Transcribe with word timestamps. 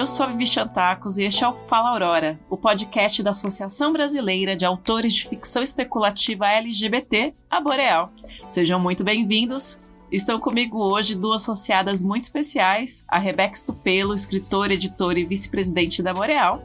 Eu 0.00 0.06
sou 0.06 0.24
a 0.24 0.28
Vivi 0.30 0.46
Chantacos 0.46 1.18
e 1.18 1.24
este 1.24 1.44
é 1.44 1.46
o 1.46 1.52
Fala 1.52 1.90
Aurora, 1.90 2.40
o 2.48 2.56
podcast 2.56 3.22
da 3.22 3.32
Associação 3.32 3.92
Brasileira 3.92 4.56
de 4.56 4.64
Autores 4.64 5.12
de 5.12 5.28
Ficção 5.28 5.62
Especulativa 5.62 6.48
LGBT, 6.48 7.34
a 7.50 7.60
Boreal. 7.60 8.10
Sejam 8.48 8.80
muito 8.80 9.04
bem-vindos. 9.04 9.80
Estão 10.10 10.40
comigo 10.40 10.78
hoje 10.78 11.14
duas 11.14 11.42
associadas 11.42 12.02
muito 12.02 12.22
especiais, 12.22 13.04
a 13.08 13.18
Rebeca 13.18 13.54
Stupelo, 13.54 14.14
escritora, 14.14 14.72
editora 14.72 15.20
e 15.20 15.26
vice-presidente 15.26 16.02
da 16.02 16.14
Boreal, 16.14 16.64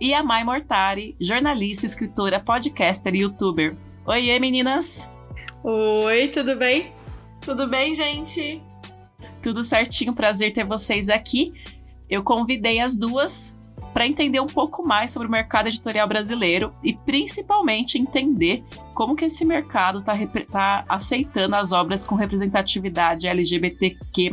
e 0.00 0.14
a 0.14 0.22
Mai 0.22 0.42
Mortari, 0.42 1.14
jornalista, 1.20 1.84
escritora, 1.84 2.40
podcaster 2.40 3.14
e 3.14 3.20
youtuber. 3.20 3.76
Oiê, 4.06 4.38
meninas! 4.38 5.06
Oi, 5.62 6.28
tudo 6.28 6.56
bem? 6.56 6.94
Tudo 7.42 7.68
bem, 7.68 7.94
gente? 7.94 8.62
Tudo 9.42 9.62
certinho, 9.62 10.14
prazer 10.14 10.54
ter 10.54 10.64
vocês 10.64 11.10
aqui 11.10 11.52
eu 12.10 12.22
convidei 12.22 12.80
as 12.80 12.96
duas 12.96 13.56
para 13.92 14.06
entender 14.06 14.40
um 14.40 14.46
pouco 14.46 14.86
mais 14.86 15.10
sobre 15.10 15.26
o 15.28 15.30
mercado 15.30 15.68
editorial 15.68 16.06
brasileiro 16.06 16.72
e 16.82 16.94
principalmente 16.94 17.98
entender 17.98 18.64
como 18.94 19.16
que 19.16 19.24
esse 19.24 19.44
mercado 19.44 19.98
está 19.98 20.12
tá 20.50 20.84
aceitando 20.88 21.56
as 21.56 21.72
obras 21.72 22.04
com 22.04 22.14
representatividade 22.14 23.26
LGBTQ+. 23.26 24.30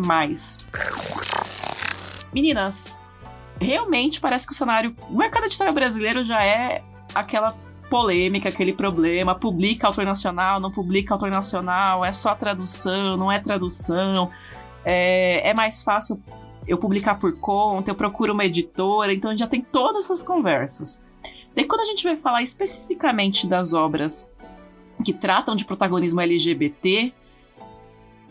Meninas, 2.34 3.02
realmente 3.60 4.20
parece 4.20 4.46
que 4.46 4.54
o 4.54 4.56
cenário, 4.56 4.96
o 5.10 5.18
mercado 5.18 5.46
editorial 5.46 5.74
brasileiro 5.74 6.24
já 6.24 6.44
é 6.46 6.84
aquela 7.16 7.56
polêmica, 7.90 8.50
aquele 8.50 8.74
problema, 8.74 9.34
publica 9.34 9.88
autor 9.88 10.06
nacional, 10.06 10.60
não 10.60 10.70
publica 10.70 11.14
autor 11.14 11.32
nacional, 11.32 12.04
é 12.04 12.12
só 12.12 12.36
tradução, 12.36 13.18
não 13.18 13.32
é 13.32 13.40
tradução, 13.40 14.30
é, 14.84 15.50
é 15.50 15.54
mais 15.54 15.84
fácil 15.84 16.22
eu 16.68 16.78
publicar 16.78 17.16
por 17.16 17.38
conta, 17.38 17.92
eu 17.92 17.96
procuro 17.96 18.34
uma 18.34 18.46
editora, 18.46 19.14
então 19.14 19.36
já 19.36 19.48
tem 19.48 19.62
todas 19.62 20.06
essas 20.06 20.24
conversas. 20.24 21.04
Daí 21.56 21.66
quando 21.66 21.82
a 21.82 21.86
gente 21.86 22.04
vai 22.04 22.16
falar 22.16 22.42
especificamente 22.42 23.48
das 23.48 23.74
obras 23.74 24.32
que 25.04 25.14
tratam 25.14 25.56
de 25.56 25.66
protagonismo 25.66 26.22
LGBT, 26.22 27.14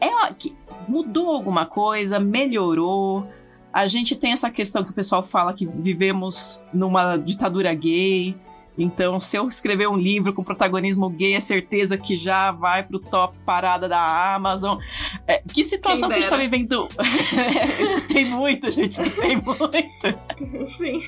é 0.01 0.33
que 0.35 0.55
mudou 0.89 1.31
alguma 1.31 1.67
coisa, 1.67 2.21
melhorou. 2.21 3.27
A 3.73 3.87
gente 3.87 4.15
tem 4.15 4.33
essa 4.33 4.51
questão 4.51 4.85
que 4.85 4.91
o 4.91 4.95
pessoal 4.95 5.25
fala 5.25 5.53
que 5.53 5.67
vivemos 5.67 6.65
numa 6.73 7.17
ditadura 7.17 7.73
gay. 7.75 8.37
Então, 8.79 9.19
se 9.19 9.37
eu 9.37 9.49
escrever 9.49 9.89
um 9.89 9.97
livro 9.97 10.33
com 10.33 10.45
protagonismo 10.45 11.09
gay, 11.09 11.35
é 11.35 11.41
certeza 11.41 11.97
que 11.97 12.17
já 12.17 12.51
vai 12.51 12.83
pro 12.83 12.99
top 12.99 13.37
parada 13.45 13.89
da 13.89 14.35
Amazon. 14.35 14.79
É, 15.27 15.43
que 15.53 15.65
situação 15.65 16.09
que 16.09 16.15
a 16.15 16.21
gente 16.21 16.31
tá 16.31 16.37
vivendo? 16.37 16.89
escutei 17.81 18.25
muito, 18.27 18.71
gente, 18.71 19.01
escutei 19.01 19.37
muito. 19.41 20.69
Sim. 20.69 20.99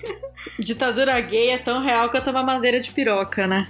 Ditadura 0.58 1.20
gay 1.20 1.50
é 1.50 1.58
tão 1.58 1.80
real 1.80 2.08
quanto 2.08 2.30
uma 2.30 2.42
madeira 2.42 2.80
de 2.80 2.90
piroca, 2.90 3.46
né? 3.46 3.68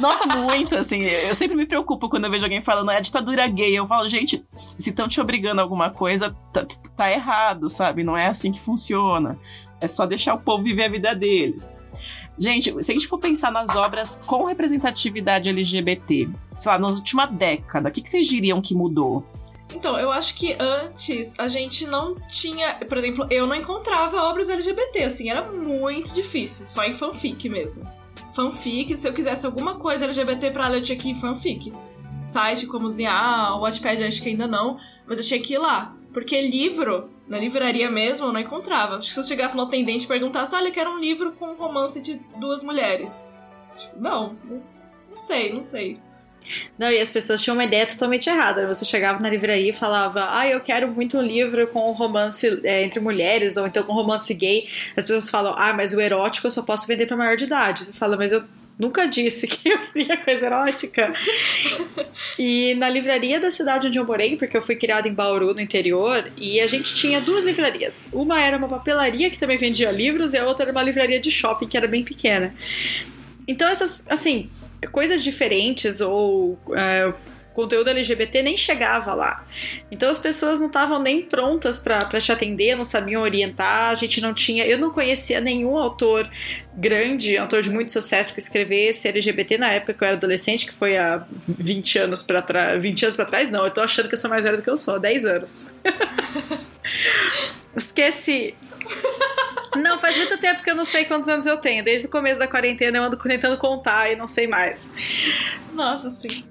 Nossa, 0.00 0.26
muito, 0.26 0.74
assim, 0.74 1.02
eu 1.02 1.34
sempre 1.34 1.56
me 1.56 1.66
preocupo 1.66 2.08
quando 2.08 2.24
eu 2.24 2.30
vejo 2.30 2.44
alguém 2.44 2.62
falando, 2.62 2.90
é 2.90 3.00
ditadura 3.00 3.46
gay. 3.46 3.72
Eu 3.74 3.86
falo, 3.86 4.08
gente, 4.08 4.44
se 4.54 4.90
estão 4.90 5.06
te 5.06 5.20
obrigando 5.20 5.60
a 5.60 5.64
alguma 5.64 5.88
coisa, 5.88 6.36
tá, 6.52 6.66
tá 6.96 7.10
errado, 7.12 7.70
sabe? 7.70 8.02
Não 8.02 8.16
é 8.16 8.26
assim 8.26 8.50
que 8.50 8.60
funciona. 8.60 9.38
É 9.80 9.86
só 9.86 10.04
deixar 10.04 10.34
o 10.34 10.40
povo 10.40 10.64
viver 10.64 10.84
a 10.84 10.88
vida 10.88 11.14
deles. 11.14 11.74
Gente, 12.38 12.72
se 12.82 12.90
a 12.90 12.94
gente 12.94 13.06
for 13.06 13.18
pensar 13.18 13.52
nas 13.52 13.76
obras 13.76 14.22
com 14.26 14.44
representatividade 14.44 15.48
LGBT, 15.48 16.28
sei 16.56 16.72
lá, 16.72 16.78
nas 16.78 16.94
última 16.94 17.26
década, 17.26 17.88
o 17.88 17.92
que, 17.92 18.00
que 18.00 18.08
vocês 18.08 18.26
diriam 18.26 18.60
que 18.60 18.74
mudou? 18.74 19.24
Então, 19.74 19.98
eu 19.98 20.10
acho 20.12 20.34
que 20.34 20.56
antes 20.58 21.38
a 21.38 21.48
gente 21.48 21.86
não 21.86 22.14
tinha. 22.28 22.74
Por 22.86 22.98
exemplo, 22.98 23.26
eu 23.30 23.46
não 23.46 23.54
encontrava 23.54 24.22
obras 24.22 24.50
LGBT, 24.50 25.04
assim, 25.04 25.30
era 25.30 25.50
muito 25.50 26.14
difícil, 26.14 26.66
só 26.66 26.84
em 26.84 26.92
fanfic 26.92 27.48
mesmo. 27.48 27.84
Fanfic, 28.34 28.96
se 28.96 29.08
eu 29.08 29.12
quisesse 29.12 29.44
alguma 29.46 29.76
coisa 29.76 30.04
LGBT 30.06 30.50
pra 30.50 30.68
ler, 30.68 30.78
eu 30.78 30.82
tinha 30.82 30.98
que 30.98 31.08
ir 31.08 31.12
em 31.12 31.14
fanfic. 31.14 31.72
Site 32.24 32.66
como 32.66 32.86
os 32.86 32.94
o 32.94 33.60
Wattpad 33.60 34.04
acho 34.04 34.22
que 34.22 34.28
ainda 34.28 34.46
não, 34.46 34.78
mas 35.06 35.18
eu 35.18 35.24
tinha 35.24 35.40
que 35.40 35.54
ir 35.54 35.58
lá. 35.58 35.94
Porque 36.12 36.40
livro, 36.40 37.10
na 37.32 37.38
livraria 37.38 37.90
mesmo, 37.90 38.26
eu 38.26 38.32
não 38.32 38.40
encontrava. 38.40 38.96
Acho 38.96 39.08
que 39.08 39.14
se 39.14 39.20
eu 39.20 39.24
chegasse 39.24 39.56
no 39.56 39.62
atendente 39.62 40.04
e 40.04 40.06
perguntasse, 40.06 40.54
olha, 40.54 40.68
eu 40.68 40.72
quero 40.72 40.90
um 40.90 40.98
livro 40.98 41.32
com 41.32 41.46
um 41.46 41.54
romance 41.54 41.98
de 42.02 42.20
duas 42.36 42.62
mulheres. 42.62 43.26
Tipo, 43.74 43.98
não, 43.98 44.36
não 44.44 45.18
sei, 45.18 45.50
não 45.50 45.64
sei. 45.64 45.98
Não, 46.78 46.90
e 46.90 47.00
as 47.00 47.08
pessoas 47.08 47.42
tinham 47.42 47.56
uma 47.56 47.64
ideia 47.64 47.86
totalmente 47.86 48.28
errada. 48.28 48.66
Você 48.66 48.84
chegava 48.84 49.18
na 49.18 49.30
livraria 49.30 49.70
e 49.70 49.72
falava, 49.72 50.26
ah, 50.28 50.46
eu 50.46 50.60
quero 50.60 50.88
muito 50.88 51.16
um 51.16 51.22
livro 51.22 51.66
com 51.68 51.90
romance 51.92 52.60
é, 52.64 52.82
entre 52.82 53.00
mulheres, 53.00 53.56
ou 53.56 53.66
então 53.66 53.82
com 53.82 53.94
romance 53.94 54.34
gay. 54.34 54.68
As 54.94 55.06
pessoas 55.06 55.30
falam, 55.30 55.54
ah, 55.56 55.72
mas 55.72 55.94
o 55.94 56.00
erótico 56.02 56.46
eu 56.46 56.50
só 56.50 56.60
posso 56.60 56.86
vender 56.86 57.06
para 57.06 57.16
maior 57.16 57.36
de 57.36 57.44
idade. 57.46 57.86
Você 57.86 57.94
fala, 57.94 58.14
mas 58.14 58.30
eu 58.32 58.44
nunca 58.82 59.06
disse 59.06 59.46
que 59.46 59.68
eu 59.68 59.78
queria 59.78 60.16
coisa 60.16 60.46
erótica. 60.46 61.08
e 62.36 62.74
na 62.74 62.90
livraria 62.90 63.38
da 63.40 63.50
cidade 63.50 63.86
onde 63.86 63.98
eu 63.98 64.04
morei, 64.04 64.36
porque 64.36 64.56
eu 64.56 64.60
fui 64.60 64.74
criada 64.74 65.08
em 65.08 65.14
Bauru, 65.14 65.54
no 65.54 65.60
interior, 65.60 66.30
e 66.36 66.60
a 66.60 66.66
gente 66.66 66.92
tinha 66.94 67.20
duas 67.20 67.44
livrarias. 67.44 68.10
Uma 68.12 68.42
era 68.42 68.56
uma 68.56 68.68
papelaria 68.68 69.30
que 69.30 69.38
também 69.38 69.56
vendia 69.56 69.92
livros, 69.92 70.34
e 70.34 70.38
a 70.38 70.44
outra 70.44 70.64
era 70.64 70.72
uma 70.72 70.82
livraria 70.82 71.20
de 71.20 71.30
shopping 71.30 71.68
que 71.68 71.76
era 71.76 71.86
bem 71.86 72.02
pequena. 72.02 72.54
Então, 73.46 73.68
essas, 73.68 74.06
assim, 74.10 74.50
coisas 74.90 75.22
diferentes 75.22 76.00
ou. 76.00 76.58
É, 76.74 77.12
conteúdo 77.52 77.90
LGBT 77.90 78.42
nem 78.42 78.56
chegava 78.56 79.14
lá. 79.14 79.46
Então 79.90 80.10
as 80.10 80.18
pessoas 80.18 80.60
não 80.60 80.68
estavam 80.68 81.00
nem 81.00 81.22
prontas 81.22 81.80
para 81.80 82.20
te 82.20 82.32
atender, 82.32 82.76
não 82.76 82.84
sabiam 82.84 83.22
orientar, 83.22 83.90
a 83.90 83.94
gente 83.94 84.20
não 84.20 84.32
tinha. 84.32 84.66
Eu 84.66 84.78
não 84.78 84.90
conhecia 84.90 85.40
nenhum 85.40 85.76
autor 85.76 86.30
grande, 86.74 87.36
autor 87.36 87.62
de 87.62 87.70
muito 87.70 87.92
sucesso 87.92 88.32
que 88.32 88.40
escrevesse 88.40 89.08
LGBT 89.08 89.58
na 89.58 89.72
época 89.72 89.94
que 89.94 90.04
eu 90.04 90.08
era 90.08 90.16
adolescente, 90.16 90.66
que 90.66 90.72
foi 90.72 90.96
há 90.96 91.24
20 91.46 91.98
anos 91.98 92.22
para 92.22 92.42
trás. 92.42 92.82
20 92.82 93.04
anos 93.04 93.16
para 93.16 93.24
trás, 93.26 93.50
não, 93.50 93.64
eu 93.64 93.70
tô 93.70 93.80
achando 93.80 94.08
que 94.08 94.14
eu 94.14 94.18
sou 94.18 94.30
mais 94.30 94.42
velha 94.42 94.56
do 94.56 94.62
que 94.62 94.70
eu 94.70 94.76
sou, 94.76 94.98
10 94.98 95.24
anos. 95.24 95.66
Esqueci. 97.76 98.54
Não, 99.76 99.98
faz 99.98 100.16
muito 100.16 100.38
tempo 100.38 100.62
que 100.62 100.70
eu 100.70 100.74
não 100.74 100.84
sei 100.84 101.04
quantos 101.04 101.28
anos 101.28 101.46
eu 101.46 101.56
tenho. 101.56 101.82
Desde 101.82 102.06
o 102.06 102.10
começo 102.10 102.38
da 102.38 102.46
quarentena 102.46 102.98
eu 102.98 103.04
ando 103.04 103.16
tentando 103.16 103.56
contar 103.56 104.12
e 104.12 104.16
não 104.16 104.28
sei 104.28 104.46
mais. 104.46 104.90
Nossa, 105.72 106.10
sim. 106.10 106.44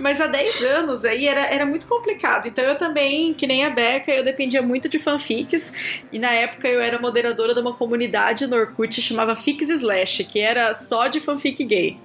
Mas 0.00 0.20
há 0.20 0.26
10 0.26 0.62
anos 0.62 1.04
aí 1.04 1.26
era, 1.28 1.46
era 1.46 1.66
muito 1.66 1.86
complicado. 1.86 2.46
Então 2.46 2.64
eu 2.64 2.76
também, 2.76 3.34
que 3.34 3.46
nem 3.46 3.64
a 3.64 3.70
Beca, 3.70 4.10
eu 4.10 4.24
dependia 4.24 4.62
muito 4.62 4.88
de 4.88 4.98
fanfics. 4.98 5.72
E 6.12 6.18
na 6.18 6.32
época 6.32 6.68
eu 6.68 6.80
era 6.80 6.98
moderadora 6.98 7.54
de 7.54 7.60
uma 7.60 7.74
comunidade 7.74 8.46
no 8.46 8.56
Orkut 8.56 9.00
chamava 9.00 9.36
Fix 9.36 9.68
Slash, 9.68 10.24
que 10.24 10.40
era 10.40 10.72
só 10.74 11.08
de 11.08 11.20
fanfic 11.20 11.62
gay. 11.64 11.98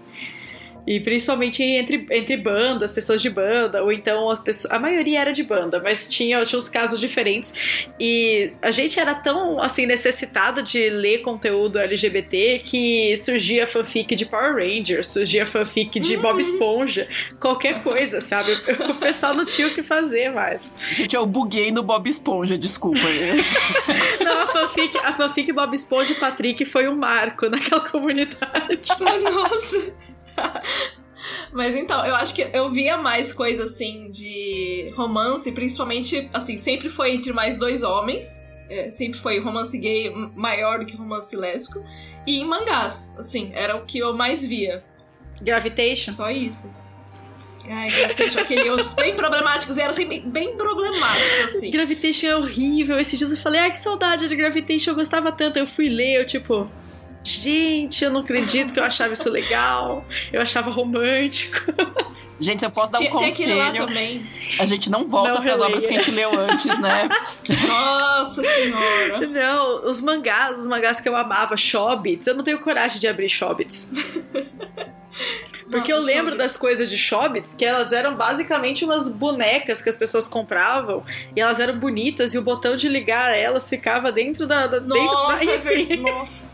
E 0.87 0.99
principalmente 0.99 1.61
entre, 1.61 2.05
entre 2.11 2.37
bandas, 2.37 2.91
pessoas 2.91 3.21
de 3.21 3.29
banda, 3.29 3.83
ou 3.83 3.91
então 3.91 4.29
as 4.29 4.39
pessoas. 4.39 4.73
A 4.73 4.79
maioria 4.79 5.19
era 5.19 5.31
de 5.31 5.43
banda, 5.43 5.81
mas 5.83 6.09
tinha, 6.09 6.43
tinha 6.45 6.57
uns 6.57 6.69
casos 6.69 6.99
diferentes. 6.99 7.85
E 7.99 8.51
a 8.61 8.71
gente 8.71 8.99
era 8.99 9.13
tão 9.13 9.61
assim 9.61 9.85
necessitada 9.85 10.63
de 10.63 10.89
ler 10.89 11.19
conteúdo 11.19 11.77
LGBT 11.77 12.59
que 12.63 13.15
surgia 13.17 13.67
fanfic 13.67 14.15
de 14.15 14.25
Power 14.25 14.55
Rangers, 14.55 15.07
surgia 15.07 15.45
fanfic 15.45 15.99
de 15.99 16.17
Bob 16.17 16.33
uhum. 16.33 16.39
Esponja, 16.39 17.07
qualquer 17.39 17.83
coisa, 17.83 18.21
sabe? 18.21 18.51
O 18.89 18.95
pessoal 18.95 19.33
não 19.33 19.45
tinha 19.45 19.67
o 19.67 19.73
que 19.73 19.83
fazer 19.83 20.31
mais. 20.31 20.73
Gente, 20.93 21.15
eu 21.15 21.25
buguei 21.25 21.71
no 21.71 21.83
Bob 21.83 22.09
Esponja, 22.09 22.57
desculpa. 22.57 22.99
não, 24.23 24.41
a 24.43 24.47
fanfic, 24.47 24.97
a 24.97 25.13
fanfic 25.13 25.51
Bob 25.51 25.73
Esponja 25.73 26.11
e 26.11 26.15
Patrick 26.15 26.65
foi 26.65 26.87
um 26.87 26.95
marco 26.95 27.49
naquela 27.49 27.81
comunidade. 27.81 28.79
Nossa! 29.23 30.18
Mas 31.51 31.75
então, 31.75 32.05
eu 32.05 32.15
acho 32.15 32.33
que 32.33 32.47
eu 32.53 32.71
via 32.71 32.97
mais 32.97 33.33
coisa 33.33 33.63
assim 33.63 34.09
de 34.09 34.91
romance, 34.95 35.51
principalmente, 35.51 36.29
assim, 36.33 36.57
sempre 36.57 36.89
foi 36.89 37.13
entre 37.13 37.33
mais 37.33 37.57
dois 37.57 37.83
homens. 37.83 38.45
É, 38.69 38.89
sempre 38.89 39.17
foi 39.17 39.39
romance 39.39 39.75
gay 39.77 40.11
maior 40.35 40.79
do 40.79 40.85
que 40.85 40.95
romance 40.95 41.35
lésbico. 41.35 41.83
E 42.25 42.39
em 42.39 42.45
mangás, 42.45 43.15
assim, 43.17 43.51
era 43.53 43.75
o 43.75 43.85
que 43.85 43.97
eu 43.97 44.13
mais 44.13 44.45
via. 44.45 44.83
Gravitation? 45.41 46.13
Só 46.13 46.29
isso. 46.29 46.71
Ai, 47.67 47.89
Gravitation, 47.89 48.39
aquele 48.39 48.69
outros 48.69 48.93
bem 48.93 49.15
problemáticos, 49.15 49.77
e 49.77 49.81
era 49.81 49.89
assim, 49.89 50.07
bem, 50.07 50.21
bem 50.29 50.55
problemático, 50.55 51.43
assim. 51.43 51.71
Gravitation 51.71 52.27
é 52.27 52.35
horrível. 52.35 52.99
Esses 52.99 53.17
dias 53.17 53.31
eu 53.31 53.37
falei, 53.37 53.61
ai, 53.61 53.71
que 53.71 53.77
saudade 53.77 54.27
de 54.27 54.35
Gravitation, 54.35 54.91
eu 54.91 54.95
gostava 54.95 55.31
tanto. 55.31 55.57
Eu 55.57 55.65
fui 55.65 55.89
ler, 55.89 56.19
eu 56.19 56.25
tipo, 56.25 56.69
Gente, 57.23 58.03
eu 58.03 58.09
não 58.11 58.21
acredito 58.21 58.73
que 58.73 58.79
eu 58.79 58.83
achava 58.83 59.13
isso 59.13 59.29
legal. 59.29 60.05
Eu 60.31 60.41
achava 60.41 60.71
romântico. 60.71 61.57
Gente, 62.39 62.63
eu 62.63 62.71
posso 62.71 62.91
dar 62.93 62.99
um 62.99 63.01
Tinha, 63.01 63.11
conselho. 63.11 63.85
também. 63.85 64.25
A 64.59 64.65
gente 64.65 64.89
não 64.89 65.05
volta 65.07 65.41
para 65.41 65.53
as 65.53 65.59
obras 65.59 65.85
que 65.85 65.93
a 65.93 65.97
gente 65.99 66.11
leu 66.11 66.31
antes, 66.39 66.79
né? 66.79 67.09
Nossa 67.67 68.41
senhora. 68.41 69.27
Não, 69.27 69.85
os 69.89 69.99
mangás, 69.99 70.57
os 70.59 70.65
mangás 70.65 71.01
que 71.01 71.09
eu 71.09 71.15
amava, 71.17 71.57
Shobits, 71.57 72.25
eu 72.27 72.35
não 72.35 72.43
tenho 72.43 72.57
coragem 72.59 72.97
de 72.99 73.07
abrir 73.09 73.27
Shobits. 73.27 73.91
Porque 75.69 75.91
Nossa, 75.91 75.91
eu 75.91 75.99
lembro 76.01 76.31
Chobits. 76.31 76.37
das 76.37 76.57
coisas 76.57 76.89
de 76.89 76.97
Chobits, 76.97 77.53
que 77.53 77.65
elas 77.65 77.91
eram 77.91 78.15
basicamente 78.15 78.85
umas 78.85 79.13
bonecas 79.13 79.81
que 79.81 79.89
as 79.89 79.97
pessoas 79.97 80.27
compravam, 80.27 81.03
e 81.35 81.41
elas 81.41 81.59
eram 81.59 81.77
bonitas, 81.77 82.33
e 82.33 82.37
o 82.37 82.41
botão 82.41 82.75
de 82.75 82.87
ligar 82.87 83.35
elas 83.35 83.69
ficava 83.69 84.11
dentro 84.11 84.47
da. 84.47 84.65
da 84.65 84.79
dentro 84.79 84.95
Nossa, 84.97 85.45
da, 85.45 85.51
é 85.51 85.55
enfim. 85.57 85.85
verdade. 85.85 85.97
Nossa. 85.97 86.48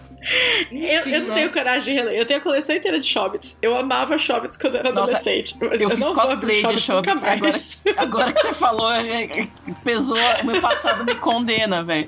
Eu, 0.72 1.02
eu 1.02 1.22
não 1.22 1.28
né? 1.28 1.34
tenho 1.36 1.52
coragem 1.52 1.94
de 1.94 2.02
reler. 2.02 2.20
Eu 2.20 2.26
tenho 2.26 2.40
a 2.40 2.44
coleção 2.44 2.76
inteira 2.76 3.00
de 3.00 3.06
Chobits. 3.06 3.60
Eu 3.62 3.78
amava 3.78 4.18
Chobits 4.18 4.58
quando 4.58 4.76
era 4.78 4.92
Nossa, 4.92 5.18
adolescente. 5.18 5.56
Eu 5.62 5.72
eu, 5.72 5.90
fiz 5.92 6.10
cosplay 6.10 6.64
de 6.66 6.80
Chobits, 6.80 7.24
mais. 7.24 7.84
Agora 7.96 8.32
que 8.32 8.42
você 8.42 8.54
falou, 8.54 8.92
é, 8.92 9.48
pesou, 9.84 10.18
meu 10.44 10.60
passado 10.62 11.06
me 11.06 11.16
condena, 11.16 11.84
velho. 11.84 12.08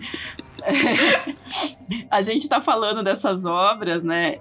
A 2.10 2.22
gente 2.22 2.48
tá 2.50 2.62
falando 2.62 3.04
dessas 3.04 3.46
obras, 3.46 4.04
né? 4.04 4.40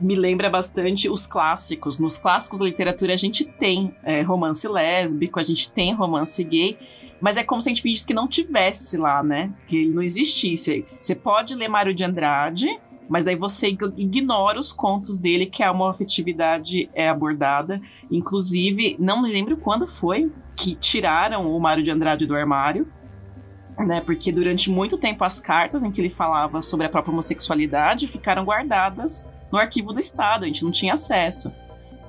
Me 0.00 0.16
lembra 0.16 0.50
bastante 0.50 1.08
os 1.08 1.26
clássicos. 1.26 1.98
Nos 1.98 2.18
clássicos 2.18 2.60
da 2.60 2.66
literatura 2.66 3.14
a 3.14 3.16
gente 3.16 3.44
tem 3.44 3.94
é, 4.02 4.22
romance 4.22 4.66
lésbico, 4.68 5.40
a 5.40 5.42
gente 5.42 5.72
tem 5.72 5.94
romance 5.94 6.42
gay, 6.44 6.76
mas 7.20 7.36
é 7.36 7.42
como 7.42 7.62
se 7.62 7.68
a 7.68 7.70
gente 7.70 7.80
fingisse 7.80 8.06
que 8.06 8.12
não 8.12 8.28
tivesse 8.28 8.96
lá, 8.98 9.22
né? 9.22 9.50
Que 9.66 9.86
não 9.86 10.02
existisse. 10.02 10.84
Você 11.04 11.14
pode 11.14 11.54
ler 11.54 11.68
Mário 11.68 11.94
de 11.94 12.02
Andrade, 12.02 12.80
mas 13.10 13.24
daí 13.24 13.36
você 13.36 13.68
ig- 13.68 13.92
ignora 13.98 14.58
os 14.58 14.72
contos 14.72 15.18
dele, 15.18 15.44
que 15.44 15.62
a 15.62 15.70
homoafetividade 15.70 16.88
é 16.94 17.10
abordada. 17.10 17.78
Inclusive, 18.10 18.96
não 18.98 19.20
me 19.20 19.30
lembro 19.30 19.58
quando 19.58 19.86
foi 19.86 20.32
que 20.56 20.74
tiraram 20.74 21.54
o 21.54 21.60
Mário 21.60 21.84
de 21.84 21.90
Andrade 21.90 22.24
do 22.24 22.34
armário, 22.34 22.90
né? 23.78 24.00
Porque 24.00 24.32
durante 24.32 24.70
muito 24.70 24.96
tempo 24.96 25.22
as 25.24 25.38
cartas 25.38 25.84
em 25.84 25.90
que 25.90 26.00
ele 26.00 26.08
falava 26.08 26.62
sobre 26.62 26.86
a 26.86 26.88
própria 26.88 27.12
homossexualidade 27.12 28.08
ficaram 28.08 28.42
guardadas 28.42 29.28
no 29.52 29.58
arquivo 29.58 29.92
do 29.92 30.00
Estado, 30.00 30.44
a 30.44 30.46
gente 30.46 30.64
não 30.64 30.70
tinha 30.70 30.94
acesso. 30.94 31.52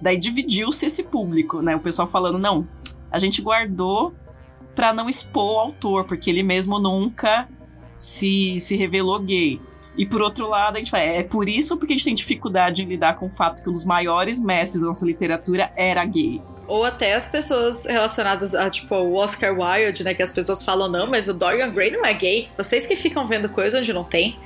Daí 0.02 0.18
dividiu-se 0.18 0.86
esse 0.86 1.04
público, 1.04 1.62
né? 1.62 1.76
O 1.76 1.82
pessoal 1.82 2.08
falando, 2.08 2.40
não, 2.40 2.66
a 3.12 3.20
gente 3.20 3.42
guardou 3.42 4.14
para 4.74 4.94
não 4.94 5.10
expor 5.10 5.56
o 5.56 5.60
autor, 5.60 6.06
porque 6.06 6.30
ele 6.30 6.44
mesmo 6.44 6.80
nunca 6.80 7.50
se, 7.96 8.60
se 8.60 8.76
revelou 8.76 9.20
gay. 9.20 9.62
E 9.98 10.06
por 10.06 10.22
outro 10.22 10.50
lado, 10.50 10.76
a 10.76 10.80
gente 10.80 10.92
fala, 10.92 11.04
é 11.04 11.24
por 11.24 11.48
isso 11.48 11.78
porque 11.78 11.94
a 11.94 11.96
gente 11.96 12.06
tem 12.06 12.16
dificuldade 12.16 12.84
em 12.84 12.86
lidar 12.86 13.16
com 13.16 13.28
o 13.28 13.30
fato 13.30 13.64
que 13.64 13.70
um 13.70 13.74
dos 13.74 13.86
maiores 13.86 14.42
mestres 14.42 14.82
da 14.82 14.88
nossa 14.88 15.06
literatura 15.06 15.72
era 15.76 16.04
gay. 16.04 16.42
Ou 16.68 16.84
até 16.84 17.14
as 17.14 17.28
pessoas 17.28 17.86
relacionadas 17.86 18.56
a, 18.56 18.70
tipo, 18.70 18.96
o 18.96 19.16
Oscar 19.16 19.58
Wilde, 19.58 20.04
né? 20.04 20.14
Que 20.14 20.24
as 20.24 20.32
pessoas 20.32 20.64
falam, 20.64 20.90
não, 20.90 21.08
mas 21.08 21.28
o 21.28 21.34
Dorian 21.34 21.70
Gray 21.70 21.92
não 21.92 22.04
é 22.04 22.14
gay. 22.14 22.50
Vocês 22.58 22.86
que 22.86 22.96
ficam 22.96 23.26
vendo 23.26 23.50
coisa 23.50 23.80
onde 23.80 23.94
não 23.94 24.04
tem. 24.04 24.38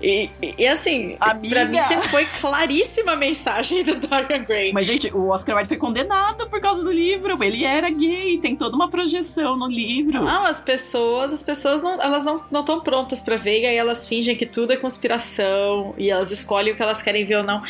E, 0.00 0.30
e, 0.58 0.66
assim, 0.66 1.16
Amiga! 1.18 1.54
pra 1.54 1.64
mim 1.64 1.82
sempre 1.82 2.08
foi 2.08 2.26
claríssima 2.26 3.12
a 3.12 3.16
mensagem 3.16 3.82
do 3.82 3.96
Dorian 3.96 4.44
Gray. 4.44 4.72
Mas, 4.72 4.86
gente, 4.86 5.12
o 5.12 5.28
Oscar 5.28 5.56
Wilde 5.56 5.68
foi 5.68 5.78
condenado 5.78 6.48
por 6.48 6.60
causa 6.60 6.84
do 6.84 6.92
livro. 6.92 7.42
Ele 7.42 7.64
era 7.64 7.88
gay, 7.90 8.38
tem 8.38 8.54
toda 8.54 8.76
uma 8.76 8.90
projeção 8.90 9.56
no 9.56 9.66
livro. 9.66 10.22
Não, 10.22 10.44
as 10.44 10.60
pessoas, 10.60 11.32
as 11.32 11.42
pessoas 11.42 11.82
não, 11.82 12.00
elas 12.00 12.24
não 12.24 12.60
estão 12.60 12.80
prontas 12.80 13.22
pra 13.22 13.36
ver, 13.36 13.62
e 13.62 13.66
aí 13.66 13.76
elas 13.76 14.08
fingem 14.08 14.36
que 14.36 14.46
tudo 14.46 14.72
é 14.72 14.76
conspiração 14.76 15.94
e 15.96 16.10
elas 16.10 16.30
escolhem 16.30 16.72
o 16.72 16.76
que 16.76 16.82
elas 16.82 17.02
querem 17.02 17.24
ver 17.24 17.36
ou 17.36 17.42
não. 17.42 17.62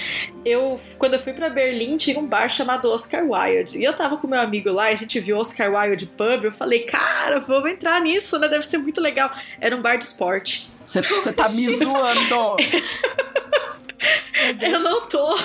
Eu, 0.44 0.78
quando 0.98 1.14
eu 1.14 1.20
fui 1.20 1.32
pra 1.32 1.48
Berlim, 1.48 1.96
tinha 1.96 2.18
um 2.18 2.26
bar 2.26 2.48
chamado 2.48 2.90
Oscar 2.90 3.24
Wilde. 3.24 3.85
Eu 3.86 3.94
tava 3.94 4.16
com 4.16 4.26
meu 4.26 4.40
amigo 4.40 4.70
lá, 4.72 4.90
e 4.90 4.94
a 4.94 4.96
gente 4.96 5.18
viu 5.20 5.36
Oscar 5.38 5.72
Wilde 5.72 6.06
Pub. 6.06 6.44
Eu 6.44 6.52
falei, 6.52 6.80
cara, 6.80 7.38
vamos 7.40 7.70
entrar 7.70 8.00
nisso, 8.00 8.38
né? 8.38 8.48
Deve 8.48 8.66
ser 8.66 8.78
muito 8.78 9.00
legal. 9.00 9.30
Era 9.60 9.76
um 9.76 9.80
bar 9.80 9.96
de 9.96 10.04
esporte. 10.04 10.68
Você 10.84 11.02
tá 11.32 11.48
me 11.50 11.76
zoando. 11.76 12.56
Eu 14.60 14.80
não 14.80 15.06
tô. 15.08 15.36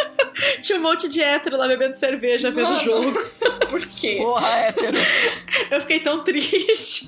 Tinha 0.62 0.78
um 0.78 0.82
monte 0.82 1.08
de 1.08 1.20
hétero 1.22 1.56
lá 1.56 1.66
bebendo 1.66 1.94
cerveja, 1.96 2.50
vendo 2.50 2.72
o 2.74 2.84
jogo. 2.84 3.12
Por 3.68 3.80
quê? 3.84 4.16
Porra, 4.18 4.48
hétero. 4.60 4.96
Eu 5.70 5.80
fiquei 5.80 6.00
tão 6.00 6.22
triste. 6.22 7.06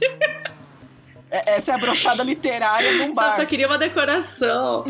É- 1.31 1.57
Essa 1.57 1.73
é 1.73 1.75
a 1.75 1.79
brochada 1.79 2.23
literária 2.25 2.93
num 2.95 3.15
Só, 3.15 3.21
bar. 3.23 3.33
só 3.33 3.45
queria 3.45 3.67
uma 3.67 3.79
decoração. 3.79 4.85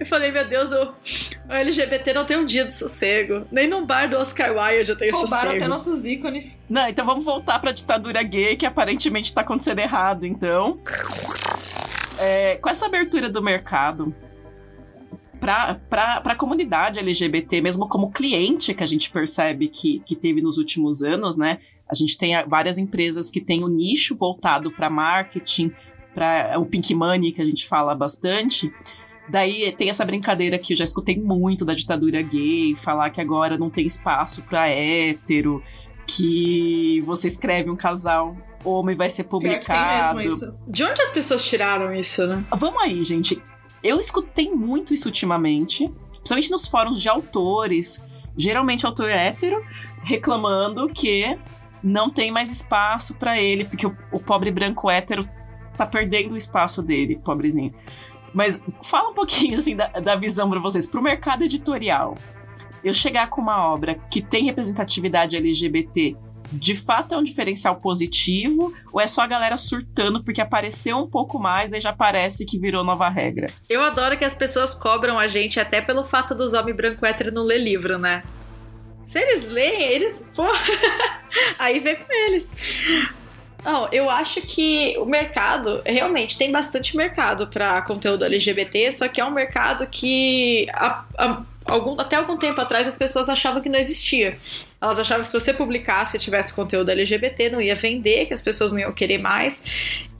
eu 0.00 0.06
falei, 0.06 0.30
meu 0.32 0.44
Deus, 0.44 0.72
o, 0.72 0.94
o 1.48 1.52
LGBT 1.52 2.12
não 2.12 2.24
tem 2.24 2.36
um 2.36 2.44
dia 2.44 2.64
de 2.64 2.72
sossego. 2.74 3.46
Nem 3.52 3.68
num 3.68 3.84
bar 3.86 4.08
do 4.08 4.16
Oscar 4.16 4.50
Wilde 4.56 4.90
eu 4.90 4.96
tenho 4.96 5.12
Roubaram 5.12 5.36
sossego. 5.42 5.56
até 5.56 5.68
nossos 5.68 6.04
ícones. 6.06 6.62
Não, 6.68 6.88
então 6.88 7.04
vamos 7.06 7.24
voltar 7.24 7.58
pra 7.60 7.72
ditadura 7.72 8.22
gay, 8.22 8.56
que 8.56 8.66
aparentemente 8.66 9.32
tá 9.32 9.40
acontecendo 9.42 9.78
errado, 9.78 10.26
então. 10.26 10.78
É, 12.20 12.56
com 12.56 12.68
essa 12.70 12.86
abertura 12.86 13.28
do 13.28 13.42
mercado 13.42 14.14
pra, 15.38 15.74
pra, 15.88 16.20
pra 16.20 16.34
comunidade 16.34 16.98
LGBT, 16.98 17.60
mesmo 17.60 17.88
como 17.88 18.10
cliente 18.10 18.72
que 18.74 18.82
a 18.82 18.86
gente 18.86 19.10
percebe 19.10 19.68
que, 19.68 20.00
que 20.00 20.16
teve 20.16 20.40
nos 20.40 20.56
últimos 20.58 21.02
anos, 21.02 21.36
né? 21.36 21.58
A 21.88 21.94
gente 21.94 22.16
tem 22.18 22.34
a- 22.34 22.44
várias 22.44 22.78
empresas 22.78 23.30
que 23.30 23.40
têm 23.40 23.62
o 23.62 23.68
nicho 23.68 24.16
voltado 24.16 24.70
para 24.72 24.88
marketing, 24.90 25.70
para 26.14 26.58
o 26.58 26.64
pink 26.66 26.94
money, 26.94 27.30
que 27.32 27.42
a 27.42 27.44
gente 27.44 27.68
fala 27.68 27.94
bastante. 27.94 28.72
Daí 29.28 29.72
tem 29.72 29.88
essa 29.88 30.04
brincadeira 30.04 30.58
que 30.58 30.72
eu 30.72 30.76
já 30.76 30.84
escutei 30.84 31.18
muito 31.18 31.64
da 31.64 31.74
ditadura 31.74 32.22
gay, 32.22 32.74
falar 32.74 33.10
que 33.10 33.20
agora 33.20 33.58
não 33.58 33.68
tem 33.68 33.84
espaço 33.84 34.42
para 34.44 34.68
hétero, 34.68 35.62
que 36.06 37.00
você 37.04 37.26
escreve 37.26 37.68
um 37.68 37.76
casal 37.76 38.36
homem 38.64 38.96
vai 38.96 39.08
ser 39.08 39.24
publicado. 39.24 40.16
mesmo 40.16 40.20
isso. 40.20 40.58
De 40.66 40.84
onde 40.84 41.00
as 41.00 41.10
pessoas 41.10 41.44
tiraram 41.44 41.94
isso, 41.94 42.26
né? 42.26 42.44
Vamos 42.56 42.82
aí, 42.82 43.02
gente. 43.04 43.40
Eu 43.82 44.00
escutei 44.00 44.50
muito 44.50 44.92
isso 44.92 45.08
ultimamente, 45.08 45.88
principalmente 46.16 46.50
nos 46.50 46.66
fóruns 46.66 47.00
de 47.00 47.08
autores, 47.08 48.04
geralmente 48.36 48.84
autor 48.84 49.10
hétero, 49.10 49.62
reclamando 50.02 50.88
que 50.88 51.38
não 51.82 52.10
tem 52.10 52.30
mais 52.30 52.50
espaço 52.50 53.16
pra 53.16 53.40
ele, 53.40 53.64
porque 53.64 53.86
o, 53.86 53.96
o 54.10 54.18
pobre 54.18 54.50
branco 54.50 54.90
hétero 54.90 55.28
tá 55.76 55.86
perdendo 55.86 56.32
o 56.32 56.36
espaço 56.36 56.82
dele, 56.82 57.20
pobrezinho. 57.24 57.72
Mas 58.36 58.62
fala 58.82 59.08
um 59.08 59.14
pouquinho 59.14 59.58
assim 59.58 59.74
da, 59.74 59.86
da 59.86 60.14
visão 60.14 60.50
pra 60.50 60.60
vocês, 60.60 60.86
pro 60.86 61.00
mercado 61.00 61.42
editorial. 61.42 62.18
Eu 62.84 62.92
chegar 62.92 63.30
com 63.30 63.40
uma 63.40 63.66
obra 63.66 63.94
que 64.10 64.20
tem 64.20 64.44
representatividade 64.44 65.34
LGBT, 65.34 66.14
de 66.52 66.76
fato 66.76 67.14
é 67.14 67.16
um 67.16 67.22
diferencial 67.22 67.76
positivo 67.76 68.74
ou 68.92 69.00
é 69.00 69.06
só 69.06 69.22
a 69.22 69.26
galera 69.26 69.56
surtando 69.56 70.22
porque 70.22 70.42
apareceu 70.42 70.98
um 70.98 71.08
pouco 71.08 71.38
mais, 71.38 71.70
daí 71.70 71.80
já 71.80 71.94
parece 71.94 72.44
que 72.44 72.58
virou 72.58 72.84
nova 72.84 73.08
regra? 73.08 73.48
Eu 73.70 73.82
adoro 73.82 74.18
que 74.18 74.24
as 74.24 74.34
pessoas 74.34 74.74
cobram 74.74 75.18
a 75.18 75.26
gente 75.26 75.58
até 75.58 75.80
pelo 75.80 76.04
fato 76.04 76.34
dos 76.34 76.52
homens 76.52 76.76
branco 76.76 77.06
hétero 77.06 77.32
não 77.32 77.42
ler 77.42 77.58
livro, 77.58 77.98
né? 77.98 78.22
Se 79.02 79.18
eles 79.18 79.48
leem, 79.48 79.82
eles. 79.82 80.22
Pô, 80.34 80.44
aí 81.58 81.80
vem 81.80 81.96
com 81.96 82.12
eles. 82.12 82.82
Não, 83.66 83.88
eu 83.90 84.08
acho 84.08 84.40
que 84.42 84.96
o 84.96 85.04
mercado 85.04 85.82
realmente 85.84 86.38
tem 86.38 86.52
bastante 86.52 86.96
mercado 86.96 87.48
para 87.48 87.82
conteúdo 87.82 88.24
LGBT, 88.24 88.92
só 88.92 89.08
que 89.08 89.20
é 89.20 89.24
um 89.24 89.32
mercado 89.32 89.84
que 89.88 90.68
a- 90.72 91.04
a- 91.18 91.42
algum- 91.64 92.00
até 92.00 92.14
algum 92.14 92.36
tempo 92.36 92.60
atrás 92.60 92.86
as 92.86 92.94
pessoas 92.94 93.28
achavam 93.28 93.60
que 93.60 93.68
não 93.68 93.76
existia. 93.80 94.38
Elas 94.80 95.00
achavam 95.00 95.24
que 95.24 95.28
se 95.30 95.34
você 95.40 95.52
publicasse 95.52 96.16
e 96.16 96.20
tivesse 96.20 96.54
conteúdo 96.54 96.90
LGBT, 96.90 97.50
não 97.50 97.60
ia 97.60 97.74
vender, 97.74 98.26
que 98.26 98.34
as 98.34 98.40
pessoas 98.40 98.70
não 98.70 98.78
iam 98.78 98.92
querer 98.92 99.18
mais. 99.18 99.64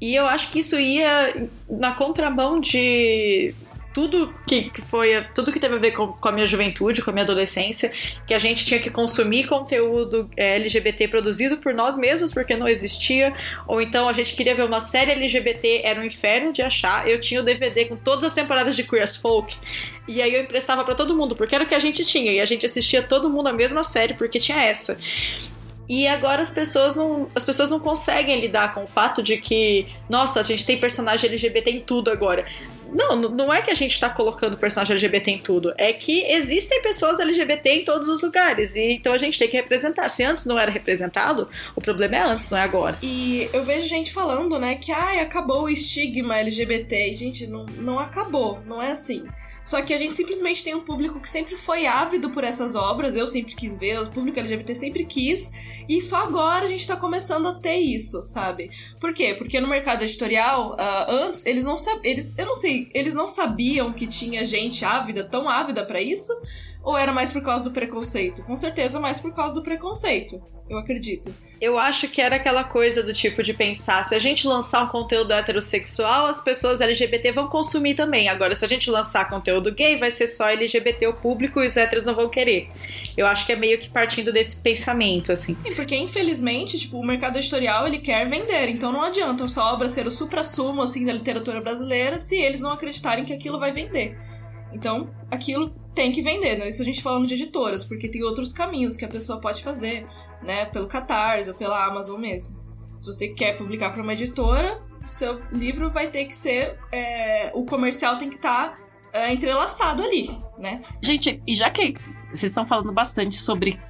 E 0.01 0.17
eu 0.17 0.27
acho 0.27 0.51
que 0.51 0.59
isso 0.59 0.77
ia 0.77 1.47
na 1.71 1.93
contramão 1.93 2.59
de 2.59 3.55
tudo 3.97 4.31
que, 4.47 4.65
que 4.69 4.83
foi 4.83 5.25
tudo 5.35 5.51
que 5.51 5.59
teve 5.59 5.75
a 5.75 5.79
ver 5.79 5.93
com, 5.93 6.09
com 6.09 6.29
a 6.29 6.31
minha 6.31 6.47
juventude, 6.47 7.01
com 7.01 7.09
a 7.09 7.13
minha 7.15 7.23
adolescência, 7.23 7.91
que 8.27 8.35
a 8.35 8.39
gente 8.39 8.67
tinha 8.67 8.79
que 8.79 8.91
consumir 8.91 9.47
conteúdo 9.47 10.29
é, 10.37 10.57
LGBT 10.57 11.09
produzido 11.09 11.57
por 11.57 11.73
nós 11.73 11.97
mesmos 11.97 12.31
porque 12.31 12.55
não 12.55 12.69
existia, 12.69 13.33
ou 13.67 13.81
então 13.81 14.07
a 14.07 14.13
gente 14.13 14.35
queria 14.35 14.55
ver 14.55 14.65
uma 14.65 14.83
série 14.83 15.13
LGBT, 15.13 15.81
era 15.83 15.99
um 15.99 16.05
inferno 16.05 16.53
de 16.53 16.61
achar. 16.61 17.09
Eu 17.09 17.19
tinha 17.19 17.41
o 17.41 17.43
DVD 17.43 17.87
com 17.87 17.97
todas 17.97 18.27
as 18.27 18.35
temporadas 18.35 18.77
de 18.77 18.83
Queer 18.83 19.03
as 19.03 19.17
Folk 19.17 19.57
e 20.07 20.21
aí 20.21 20.35
eu 20.35 20.43
emprestava 20.43 20.85
pra 20.85 20.95
todo 20.95 21.17
mundo 21.17 21.35
porque 21.35 21.55
era 21.55 21.65
o 21.65 21.67
que 21.67 21.75
a 21.75 21.79
gente 21.79 22.05
tinha 22.05 22.31
e 22.31 22.39
a 22.39 22.45
gente 22.45 22.67
assistia 22.67 23.03
todo 23.03 23.31
mundo 23.31 23.47
a 23.47 23.53
mesma 23.55 23.83
série 23.83 24.13
porque 24.13 24.39
tinha 24.39 24.63
essa. 24.63 24.99
E 25.89 26.07
agora 26.07 26.43
as 26.43 26.51
pessoas 26.51 26.97
não, 26.97 27.31
as 27.35 27.45
pessoas 27.45 27.71
não 27.71 27.81
conseguem 27.81 28.39
lidar 28.41 28.75
com 28.75 28.85
o 28.85 28.89
fato 28.89 29.23
de 29.23 29.39
que, 29.39 29.87
nossa, 30.07 30.41
a 30.41 30.43
gente 30.43 30.67
tem 30.67 30.77
personagem 30.77 31.31
LGBT 31.31 31.71
em 31.71 31.81
tudo 31.81 32.11
agora. 32.11 32.45
Não, 32.93 33.17
não 33.17 33.53
é 33.53 33.63
que 33.63 33.71
a 33.71 33.75
gente 33.75 33.99
tá 33.99 34.09
colocando 34.09 34.57
personagem 34.57 34.95
LGBT 34.95 35.31
em 35.31 35.39
tudo, 35.39 35.75
é 35.77 35.93
que 35.93 36.23
existem 36.33 36.83
pessoas 36.83 37.21
LGBT 37.21 37.71
em 37.71 37.85
todos 37.85 38.09
os 38.09 38.23
lugares, 38.23 38.77
e 38.77 38.93
então 38.93 39.13
a 39.13 39.19
gente 39.19 39.39
tem 39.39 39.49
que 39.49 39.57
representar. 39.57 40.09
Se 40.09 40.23
antes 40.23 40.47
não 40.47 40.59
era 40.59 40.71
representado, 40.71 41.49
o 41.75 41.81
problema 41.81 42.17
é 42.17 42.21
antes, 42.21 42.51
não 42.51 42.59
é 42.59 42.63
agora. 42.63 42.99
E 43.03 43.49
eu 43.53 43.65
vejo 43.65 43.87
gente 43.87 44.13
falando, 44.13 44.59
né, 44.59 44.77
que 44.77 44.93
ai, 44.93 45.21
acabou 45.21 45.65
o 45.65 45.69
estigma 45.69 46.39
LGBT. 46.39 47.11
E, 47.11 47.15
gente, 47.15 47.47
não, 47.47 47.67
não 47.67 47.99
acabou, 47.99 48.61
não 48.67 48.83
é 48.83 48.91
assim. 48.91 49.25
Só 49.67 49.83
que 49.83 49.93
a 49.93 49.99
gente 49.99 50.15
simplesmente 50.15 50.63
tem 50.63 50.77
um 50.77 50.85
público 50.85 51.19
que 51.19 51.29
sempre 51.29 51.57
foi 51.57 51.87
ávido 51.87 52.31
por 52.31 52.45
essas 52.45 52.77
obras, 52.77 53.17
eu 53.17 53.27
sempre 53.27 53.57
quis 53.57 53.77
ver, 53.77 53.99
o 53.99 54.13
público 54.13 54.39
LGBT 54.39 54.77
sempre 54.77 55.05
quis, 55.05 55.53
e 55.89 56.01
só 56.01 56.19
agora 56.19 56.67
a 56.67 56.69
gente 56.69 56.87
tá 56.87 56.97
começando 56.97 57.49
a 57.49 57.55
ter 57.55 57.79
isso, 57.79 58.23
sabe? 58.23 58.71
Por 59.01 59.13
quê? 59.13 59.35
Porque 59.35 59.61
no 59.61 59.67
mercado 59.69 60.03
editorial, 60.03 60.77
ah, 60.79 61.07
antes, 61.09 61.45
eles 61.45 61.65
não 61.65 61.77
sabiam, 61.77 62.15
eu 62.39 62.47
não 62.47 62.55
sei, 62.55 62.89
eles 62.95 63.17
não 63.17 63.29
sabiam 63.29 63.93
que 63.93 64.07
tinha 64.07 64.45
gente 64.45 64.85
ávida, 64.85 65.29
tão 65.29 65.49
ávida 65.49 65.85
pra 65.85 66.01
isso, 66.01 66.33
Ou 66.87 66.97
era 66.97 67.13
mais 67.13 67.33
por 67.33 67.43
causa 67.43 67.65
do 67.65 67.73
preconceito? 67.73 68.45
Com 68.45 68.57
certeza 68.57 69.01
mais 69.01 69.19
por 69.19 69.33
causa 69.35 69.57
do 69.57 69.63
preconceito, 69.65 70.41
eu 70.71 70.79
acredito. 70.79 71.35
Eu 71.61 71.79
acho 71.79 72.09
que 72.09 72.21
era 72.21 72.37
aquela 72.37 72.65
coisa 72.65 73.03
do 73.03 73.13
tipo 73.13 73.43
de 73.43 73.55
pensar: 73.55 74.05
se 74.05 74.15
a 74.15 74.19
gente 74.19 74.47
lançar 74.47 74.85
um 74.85 74.89
conteúdo 74.89 75.33
heterossexual, 75.33 76.27
as 76.27 76.41
pessoas 76.41 76.81
LGBT 76.81 77.33
vão 77.33 77.49
consumir 77.49 77.95
também. 77.95 78.29
Agora, 78.29 78.55
se 78.55 78.65
a 78.65 78.69
gente 78.69 78.91
lançar 78.91 79.29
conteúdo 79.29 79.73
gay, 79.73 79.97
vai 79.97 80.11
ser 80.11 80.27
só 80.27 80.49
LGBT 80.49 81.07
o 81.07 81.15
público 81.15 81.63
e 81.63 81.67
os 81.67 81.77
héteros 81.77 82.05
não 82.05 82.15
vão 82.15 82.29
querer. 82.29 82.71
Eu 83.17 83.27
acho 83.27 83.47
que 83.47 83.53
é 83.53 83.57
meio 83.57 83.79
que 83.79 83.89
partindo 83.89 84.33
desse 84.33 84.63
pensamento, 84.63 85.33
assim. 85.33 85.57
Sim, 85.65 85.75
porque 85.75 85.97
infelizmente, 85.97 86.79
tipo, 86.79 86.99
o 86.99 87.05
mercado 87.05 87.39
editorial 87.39 87.87
ele 87.87 87.99
quer 87.99 88.29
vender, 88.29 88.69
então 88.69 88.93
não 88.93 89.03
adianta 89.03 89.47
sua 89.49 89.73
obra 89.73 89.89
ser 89.89 90.07
o 90.07 90.11
supra-sumo 90.11 90.83
assim 90.83 91.05
da 91.05 91.13
literatura 91.13 91.61
brasileira 91.61 92.19
se 92.19 92.37
eles 92.37 92.61
não 92.61 92.73
acreditarem 92.73 93.25
que 93.25 93.33
aquilo 93.33 93.59
vai 93.59 93.73
vender. 93.73 94.19
Então, 94.73 95.09
aquilo 95.31 95.73
tem 95.97 96.13
que 96.13 96.21
vender, 96.21 96.59
né? 96.59 96.69
Isso 96.69 96.83
a 96.83 96.85
gente 96.85 97.03
falando 97.03 97.27
de 97.27 97.35
editoras, 97.35 97.83
porque 97.83 98.07
tem 98.07 98.23
outros 98.23 98.53
caminhos 98.53 98.97
que 98.97 99.05
a 99.05 99.09
pessoa 99.09 99.41
pode 99.41 99.65
fazer, 99.65 100.07
né? 100.43 100.67
Pelo 100.67 100.87
Catarse 100.87 101.49
ou 101.51 101.57
pela 101.57 101.85
Amazon 101.85 102.21
mesmo. 102.21 102.55
Se 103.01 103.07
você 103.07 103.29
quer 103.29 103.57
publicar 103.57 103.91
para 103.91 104.03
uma 104.03 104.13
editora, 104.13 104.81
seu 105.07 105.41
livro 105.51 105.91
vai 105.91 106.09
ter 106.09 106.27
que 106.27 106.37
ser. 106.37 106.79
É, 106.93 107.51
o 107.55 107.65
comercial 107.65 108.19
tem 108.19 108.29
que 108.29 108.37
estar 108.37 108.77
tá, 108.77 108.79
é, 109.13 109.33
entrelaçado 109.33 110.03
ali, 110.03 110.39
né? 110.59 110.83
Gente, 111.03 111.43
e 111.47 111.55
já 111.55 111.71
que 111.71 111.95
vocês 112.31 112.51
estão 112.51 112.67
falando 112.67 112.93
bastante 112.93 113.37
sobre 113.37 113.81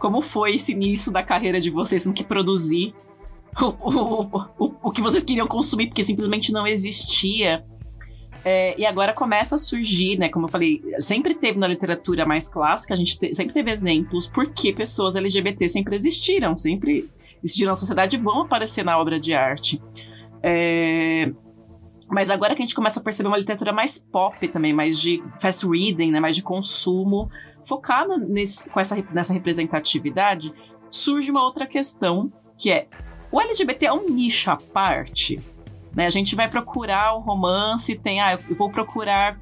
como 0.00 0.20
foi 0.20 0.56
esse 0.56 0.72
início 0.72 1.12
da 1.12 1.22
carreira 1.22 1.60
de 1.60 1.70
vocês 1.70 2.04
no 2.04 2.12
que 2.12 2.24
produzir 2.24 2.92
o, 3.60 3.66
o, 3.66 4.46
o, 4.58 4.74
o 4.82 4.90
que 4.90 5.00
vocês 5.00 5.22
queriam 5.22 5.46
consumir, 5.46 5.86
porque 5.86 6.02
simplesmente 6.02 6.50
não 6.50 6.66
existia. 6.66 7.64
É, 8.44 8.78
e 8.78 8.84
agora 8.84 9.12
começa 9.12 9.54
a 9.54 9.58
surgir, 9.58 10.18
né? 10.18 10.28
Como 10.28 10.46
eu 10.46 10.50
falei, 10.50 10.82
sempre 10.98 11.34
teve 11.34 11.58
na 11.58 11.68
literatura 11.68 12.26
mais 12.26 12.48
clássica, 12.48 12.94
a 12.94 12.96
gente 12.96 13.18
te, 13.18 13.34
sempre 13.34 13.52
teve 13.52 13.70
exemplos 13.70 14.26
porque 14.26 14.72
pessoas 14.72 15.14
LGBT 15.14 15.68
sempre 15.68 15.94
existiram, 15.94 16.56
sempre 16.56 17.08
existiram 17.42 17.70
na 17.70 17.76
sociedade 17.76 18.16
e 18.16 18.18
vão 18.18 18.42
aparecer 18.42 18.84
na 18.84 18.98
obra 18.98 19.18
de 19.18 19.32
arte. 19.32 19.80
É, 20.42 21.32
mas 22.08 22.30
agora 22.30 22.54
que 22.54 22.62
a 22.62 22.66
gente 22.66 22.74
começa 22.74 23.00
a 23.00 23.02
perceber 23.02 23.28
uma 23.28 23.38
literatura 23.38 23.72
mais 23.72 23.98
pop 23.98 24.46
também, 24.48 24.72
mais 24.72 24.98
de 24.98 25.22
fast 25.40 25.64
reading, 25.66 26.10
né, 26.10 26.18
mais 26.18 26.34
de 26.34 26.42
consumo, 26.42 27.30
focada 27.64 28.18
nesse, 28.18 28.68
com 28.68 28.80
essa, 28.80 28.96
nessa 29.12 29.32
representatividade, 29.32 30.52
surge 30.90 31.30
uma 31.30 31.44
outra 31.44 31.66
questão, 31.66 32.32
que 32.58 32.70
é 32.70 32.88
o 33.30 33.40
LGBT 33.40 33.86
é 33.86 33.92
um 33.92 34.10
nicho 34.10 34.50
à 34.50 34.56
parte? 34.56 35.40
Né? 35.94 36.06
A 36.06 36.10
gente 36.10 36.34
vai 36.34 36.48
procurar 36.48 37.14
o 37.14 37.20
romance, 37.20 37.96
tem, 37.96 38.20
ah, 38.20 38.38
eu 38.48 38.56
vou 38.56 38.70
procurar 38.70 39.38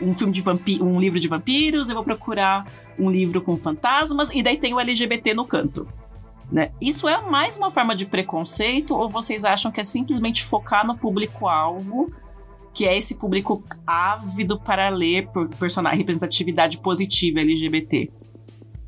um 0.00 0.14
filme 0.14 0.32
de 0.32 0.42
vampiro, 0.42 0.84
um 0.84 1.00
livro 1.00 1.18
de 1.18 1.28
vampiros, 1.28 1.88
eu 1.88 1.94
vou 1.94 2.04
procurar 2.04 2.66
um 2.98 3.10
livro 3.10 3.40
com 3.40 3.56
fantasmas, 3.56 4.30
e 4.34 4.42
daí 4.42 4.58
tem 4.58 4.74
o 4.74 4.80
LGBT 4.80 5.32
no 5.34 5.46
canto. 5.46 5.88
Né? 6.50 6.70
Isso 6.80 7.08
é 7.08 7.20
mais 7.22 7.56
uma 7.56 7.70
forma 7.70 7.94
de 7.96 8.06
preconceito, 8.06 8.94
ou 8.94 9.08
vocês 9.08 9.44
acham 9.44 9.72
que 9.72 9.80
é 9.80 9.84
simplesmente 9.84 10.44
focar 10.44 10.86
no 10.86 10.96
público-alvo, 10.96 12.12
que 12.74 12.86
é 12.86 12.96
esse 12.96 13.14
público 13.14 13.64
ávido 13.86 14.60
para 14.60 14.90
ler 14.90 15.28
por 15.28 15.48
personagem, 15.48 15.98
representatividade 15.98 16.78
positiva 16.78 17.40
LGBT? 17.40 18.10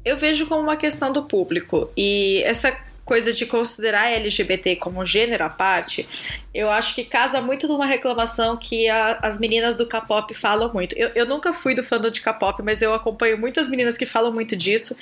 Eu 0.05 0.19
vejo 0.19 0.47
como 0.47 0.63
uma 0.63 0.77
questão 0.77 1.11
do 1.11 1.25
público. 1.25 1.89
E 1.97 2.43
essa 2.45 2.71
coisa 3.09 3.33
de 3.33 3.47
considerar 3.47 4.13
LGBT 4.13 4.77
como 4.77 5.05
gênero 5.07 5.43
à 5.43 5.49
parte, 5.49 6.07
eu 6.53 6.69
acho 6.69 6.95
que 6.95 7.03
casa 7.03 7.41
muito 7.41 7.67
numa 7.67 7.87
reclamação 7.87 8.55
que 8.55 8.87
a, 8.87 9.19
as 9.23 9.39
meninas 9.39 9.79
do 9.79 9.87
K-pop 9.87 10.35
falam 10.35 10.71
muito. 10.75 10.95
Eu, 10.95 11.09
eu 11.15 11.25
nunca 11.25 11.55
fui 11.55 11.75
do 11.75 11.83
fandom 11.83 12.11
de 12.11 12.21
K-pop, 12.21 12.63
mas 12.63 12.83
eu 12.83 12.93
acompanho 12.93 13.39
muitas 13.39 13.71
meninas 13.71 13.97
que 13.97 14.05
falam 14.05 14.31
muito 14.31 14.55
disso. 14.55 14.95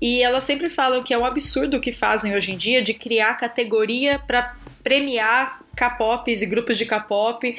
E 0.00 0.22
elas 0.22 0.44
sempre 0.44 0.70
falam 0.70 1.02
que 1.02 1.12
é 1.12 1.18
um 1.18 1.26
absurdo 1.26 1.76
o 1.76 1.80
que 1.80 1.92
fazem 1.92 2.34
hoje 2.34 2.52
em 2.52 2.56
dia 2.56 2.80
de 2.80 2.94
criar 2.94 3.34
categoria 3.34 4.18
para 4.18 4.56
premiar 4.82 5.60
K-pops 5.76 6.40
e 6.40 6.46
grupos 6.46 6.78
de 6.78 6.86
K-pop 6.86 7.54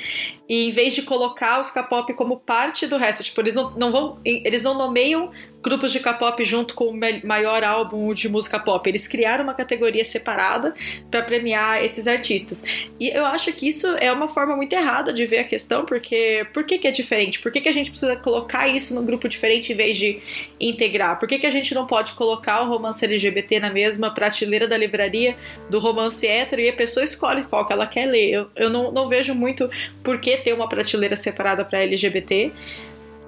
e 0.50 0.70
em 0.70 0.72
vez 0.72 0.96
de 0.96 1.04
colocar 1.04 1.62
os 1.62 1.70
K-pop 1.70 2.12
como 2.16 2.40
parte 2.40 2.88
do 2.88 2.98
resto, 2.98 3.24
tipo, 3.24 3.40
eles 3.42 3.54
não, 3.54 3.70
não 3.72 3.92
vão 3.92 4.20
eles 4.26 4.64
não 4.64 4.76
nomeiam 4.76 5.32
grupos 5.64 5.94
de 5.94 6.00
K-pop 6.02 6.44
junto 6.44 6.76
com 6.76 6.90
o 6.90 7.00
maior 7.24 7.64
álbum 7.64 8.14
de 8.14 8.28
música 8.28 8.60
pop. 8.60 8.88
Eles 8.88 9.08
criaram 9.08 9.46
uma 9.46 9.54
categoria 9.54 10.04
separada 10.04 10.74
para 11.10 11.24
premiar 11.24 11.84
esses 11.84 12.06
artistas. 12.06 12.66
E 13.00 13.10
eu 13.10 13.26
acho 13.26 13.52
que 13.54 13.68
isso 13.68 13.88
é 14.00 14.12
uma 14.12 14.28
forma 14.28 14.56
muito 14.58 14.74
errada 14.74 15.14
de 15.14 15.26
ver 15.26 15.40
a 15.40 15.44
questão, 15.46 15.86
porque 15.86 16.46
por 16.54 16.66
que, 16.66 16.78
que 16.78 16.88
é 16.88 16.92
diferente? 16.92 17.40
Por 17.40 17.52
que, 17.52 17.62
que 17.62 17.70
a 17.70 17.72
gente 17.72 17.90
precisa 17.90 18.16
colocar 18.18 18.68
isso 18.68 18.94
num 18.94 19.06
grupo 19.06 19.30
diferente 19.30 19.72
em 19.72 19.76
vez 19.76 19.96
de 19.96 20.20
integrar? 20.60 21.18
Por 21.18 21.28
que, 21.28 21.40
que 21.40 21.48
a 21.48 21.50
gente 21.50 21.74
não 21.74 21.88
pode 21.88 22.12
colocar 22.14 22.62
o 22.62 22.68
romance 22.68 23.06
LGBT 23.06 23.62
na 23.62 23.72
mesma 23.72 24.14
prateleira 24.14 24.68
da 24.68 24.78
livraria 24.78 25.38
do 25.70 25.80
romance 25.80 26.28
hétero 26.28 26.62
e 26.62 26.68
a 26.68 26.74
pessoa 26.74 27.06
escolhe 27.06 27.46
qual 27.46 27.66
que 27.66 27.72
ela 27.72 27.88
quer 27.88 28.06
ler? 28.06 28.32
Eu, 28.32 28.50
eu 28.56 28.70
não, 28.70 28.92
não 28.92 29.08
vejo 29.08 29.34
muito 29.34 29.70
por 30.04 30.20
que 30.20 30.36
ter 30.36 30.54
uma 30.54 30.68
prateleira 30.68 31.16
separada 31.16 31.64
para 31.64 31.84
LGBT. 31.84 32.52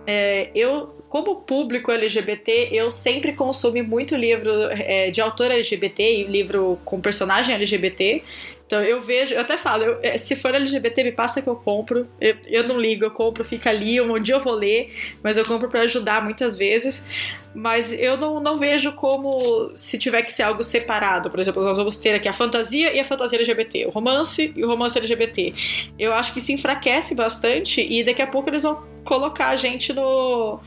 É, 0.08 0.50
eu 0.54 0.95
como 1.16 1.38
público 1.38 1.94
LGBT, 1.94 2.72
eu 2.74 2.92
sempre 2.92 3.32
consumi 3.32 3.82
muito 3.82 4.18
livro 4.18 4.52
é, 4.70 5.10
de 5.10 5.22
autor 5.22 5.50
LGBT 5.50 6.04
e 6.04 6.24
livro 6.26 6.78
com 6.84 7.00
personagem 7.00 7.56
LGBT. 7.56 8.22
Então 8.66 8.84
eu 8.84 9.02
vejo, 9.02 9.34
eu 9.34 9.40
até 9.40 9.56
falo, 9.56 9.84
eu, 9.84 10.00
é, 10.02 10.18
se 10.18 10.36
for 10.36 10.54
LGBT, 10.54 11.06
me 11.06 11.14
passa 11.14 11.42
que 11.42 11.48
eu 11.48 11.56
compro. 11.56 12.06
Eu, 12.20 12.36
eu 12.48 12.68
não 12.68 12.78
ligo, 12.78 13.06
eu 13.06 13.12
compro, 13.12 13.46
fica 13.46 13.70
ali, 13.70 14.02
um 14.02 14.20
dia 14.20 14.36
eu 14.36 14.42
vou 14.42 14.56
ler, 14.56 14.92
mas 15.24 15.38
eu 15.38 15.46
compro 15.46 15.70
para 15.70 15.84
ajudar 15.84 16.22
muitas 16.22 16.58
vezes. 16.58 17.06
Mas 17.54 17.94
eu 17.94 18.18
não, 18.18 18.42
não 18.42 18.58
vejo 18.58 18.92
como 18.92 19.72
se 19.74 19.98
tiver 19.98 20.22
que 20.22 20.34
ser 20.34 20.44
algo 20.44 20.66
separado. 20.66 21.30
Por 21.30 21.40
exemplo, 21.40 21.64
nós 21.64 21.78
vamos 21.78 21.98
ter 21.98 22.16
aqui 22.16 22.28
a 22.28 22.34
fantasia 22.34 22.94
e 22.94 23.00
a 23.00 23.06
fantasia 23.06 23.38
LGBT, 23.38 23.86
o 23.86 23.90
romance 23.90 24.52
e 24.54 24.66
o 24.66 24.68
romance 24.68 24.98
LGBT. 24.98 25.54
Eu 25.98 26.12
acho 26.12 26.34
que 26.34 26.42
se 26.42 26.52
enfraquece 26.52 27.16
bastante 27.16 27.80
e 27.82 28.04
daqui 28.04 28.22
a 28.22 28.28
pouco 28.28 28.50
eles 28.50 28.64
vão 28.64 28.84
colocar 29.06 29.50
a 29.50 29.56
gente 29.56 29.94
no, 29.94 30.60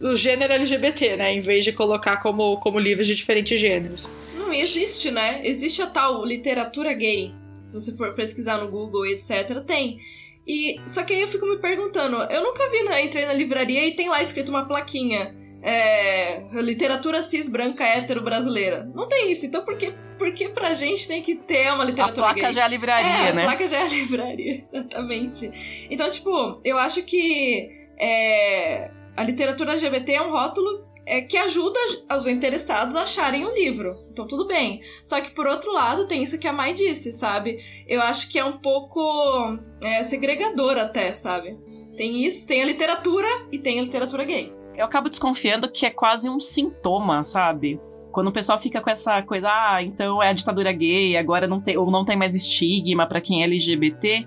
no 0.00 0.16
gênero 0.16 0.54
LGBT, 0.54 1.16
né? 1.16 1.32
Em 1.32 1.40
vez 1.40 1.62
de 1.62 1.72
colocar 1.72 2.16
como, 2.22 2.58
como 2.58 2.78
livros 2.78 3.06
de 3.06 3.14
diferentes 3.14 3.60
gêneros. 3.60 4.10
Não, 4.34 4.50
existe, 4.52 5.10
né? 5.10 5.42
Existe 5.44 5.82
a 5.82 5.86
tal 5.86 6.24
literatura 6.24 6.92
gay. 6.94 7.34
Se 7.66 7.74
você 7.74 7.96
for 7.96 8.14
pesquisar 8.14 8.58
no 8.58 8.70
Google 8.70 9.06
e 9.06 9.12
etc, 9.12 9.60
tem. 9.64 9.98
E 10.46 10.80
só 10.86 11.04
que 11.04 11.12
aí 11.12 11.20
eu 11.20 11.28
fico 11.28 11.46
me 11.46 11.58
perguntando, 11.58 12.16
eu 12.32 12.42
nunca 12.42 12.68
vi, 12.70 12.82
né? 12.82 13.04
Entrei 13.04 13.26
na 13.26 13.34
livraria 13.34 13.86
e 13.86 13.92
tem 13.92 14.08
lá 14.08 14.22
escrito 14.22 14.48
uma 14.48 14.66
plaquinha. 14.66 15.38
É, 15.62 16.42
literatura 16.62 17.20
cis 17.20 17.50
branca 17.50 17.84
hétero 17.84 18.22
brasileira. 18.24 18.90
Não 18.94 19.06
tem 19.06 19.30
isso, 19.30 19.44
então 19.44 19.62
por 19.62 19.76
que, 19.76 19.92
por 20.18 20.32
que 20.32 20.48
pra 20.48 20.72
gente 20.72 21.06
tem 21.06 21.20
que 21.20 21.36
ter 21.36 21.70
uma 21.70 21.84
literatura 21.84 22.28
a 22.28 22.32
placa 22.32 22.46
gay? 22.46 22.54
já 22.54 22.62
é 22.62 22.64
a 22.64 22.68
livraria, 22.68 23.28
é, 23.28 23.32
né? 23.34 23.42
A 23.42 23.44
placa 23.44 23.68
já 23.68 23.80
é 23.80 23.82
a 23.82 23.88
livraria, 23.88 24.64
exatamente. 24.66 25.86
Então, 25.90 26.08
tipo, 26.08 26.58
eu 26.64 26.78
acho 26.78 27.02
que 27.02 27.68
é, 28.00 28.90
a 29.20 29.22
literatura 29.22 29.72
LGBT 29.72 30.14
é 30.14 30.22
um 30.22 30.30
rótulo 30.30 30.82
é, 31.04 31.20
que 31.20 31.36
ajuda 31.36 31.78
os 32.10 32.26
interessados 32.26 32.96
a 32.96 33.02
acharem 33.02 33.44
o 33.44 33.52
livro. 33.52 33.98
Então, 34.10 34.26
tudo 34.26 34.46
bem. 34.46 34.80
Só 35.04 35.20
que, 35.20 35.30
por 35.32 35.46
outro 35.46 35.70
lado, 35.72 36.08
tem 36.08 36.22
isso 36.22 36.38
que 36.38 36.48
a 36.48 36.52
Mai 36.54 36.72
disse, 36.72 37.12
sabe? 37.12 37.58
Eu 37.86 38.00
acho 38.00 38.30
que 38.30 38.38
é 38.38 38.44
um 38.44 38.56
pouco 38.56 39.58
é, 39.84 40.02
segregador 40.02 40.78
até, 40.78 41.12
sabe? 41.12 41.58
Tem 41.98 42.24
isso, 42.24 42.48
tem 42.48 42.62
a 42.62 42.64
literatura 42.64 43.28
e 43.52 43.58
tem 43.58 43.78
a 43.78 43.82
literatura 43.82 44.24
gay. 44.24 44.54
Eu 44.74 44.86
acabo 44.86 45.10
desconfiando 45.10 45.70
que 45.70 45.84
é 45.84 45.90
quase 45.90 46.30
um 46.30 46.40
sintoma, 46.40 47.22
sabe? 47.22 47.78
Quando 48.12 48.28
o 48.28 48.32
pessoal 48.32 48.58
fica 48.58 48.80
com 48.80 48.88
essa 48.88 49.22
coisa, 49.22 49.50
ah, 49.50 49.82
então 49.82 50.22
é 50.22 50.30
a 50.30 50.32
ditadura 50.32 50.72
gay, 50.72 51.18
agora 51.18 51.46
não 51.46 51.60
tem, 51.60 51.76
ou 51.76 51.90
não 51.90 52.06
tem 52.06 52.16
mais 52.16 52.34
estigma 52.34 53.06
para 53.06 53.20
quem 53.20 53.42
é 53.42 53.44
LGBT. 53.44 54.26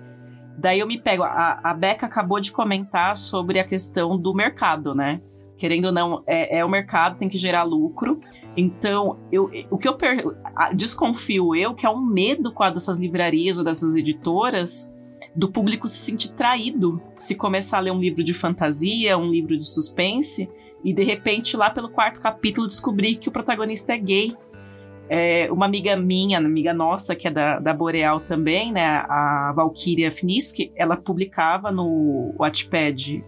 Daí 0.58 0.80
eu 0.80 0.86
me 0.86 1.00
pego. 1.00 1.22
A, 1.22 1.60
a 1.62 1.74
Beca 1.74 2.06
acabou 2.06 2.40
de 2.40 2.52
comentar 2.52 3.16
sobre 3.16 3.58
a 3.58 3.64
questão 3.64 4.18
do 4.18 4.34
mercado, 4.34 4.94
né? 4.94 5.20
querendo 5.56 5.86
ou 5.86 5.92
não, 5.92 6.22
é, 6.26 6.58
é, 6.58 6.64
o 6.64 6.68
mercado, 6.68 7.18
tem 7.18 7.28
que 7.28 7.38
gerar 7.38 7.62
lucro. 7.62 8.20
Então, 8.56 9.18
eu, 9.30 9.50
o 9.70 9.78
que 9.78 9.88
eu 9.88 9.94
per, 9.94 10.24
desconfio 10.74 11.54
eu 11.54 11.74
que 11.74 11.86
é 11.86 11.90
um 11.90 12.04
medo 12.04 12.52
com 12.52 12.62
a 12.62 12.70
dessas 12.70 12.98
livrarias 12.98 13.58
ou 13.58 13.64
dessas 13.64 13.94
editoras 13.94 14.92
do 15.34 15.50
público 15.50 15.88
se 15.88 15.96
sentir 15.96 16.32
traído 16.32 17.02
se 17.16 17.34
começar 17.34 17.78
a 17.78 17.80
ler 17.80 17.92
um 17.92 17.98
livro 17.98 18.22
de 18.22 18.34
fantasia, 18.34 19.16
um 19.16 19.30
livro 19.30 19.56
de 19.56 19.66
suspense 19.66 20.48
e 20.84 20.92
de 20.92 21.02
repente 21.02 21.56
lá 21.56 21.70
pelo 21.70 21.88
quarto 21.88 22.20
capítulo 22.20 22.66
descobrir 22.66 23.16
que 23.16 23.28
o 23.28 23.32
protagonista 23.32 23.94
é 23.94 23.98
gay. 23.98 24.36
É, 25.08 25.50
uma 25.52 25.66
amiga 25.66 25.96
minha, 25.96 26.38
amiga 26.38 26.72
nossa, 26.72 27.14
que 27.14 27.28
é 27.28 27.30
da, 27.30 27.58
da 27.58 27.74
Boreal 27.74 28.20
também, 28.20 28.72
né, 28.72 29.04
a 29.08 29.52
Valkyria 29.54 30.10
Fnisk, 30.10 30.70
ela 30.74 30.96
publicava 30.96 31.70
no 31.70 32.34
Wattpad 32.38 33.22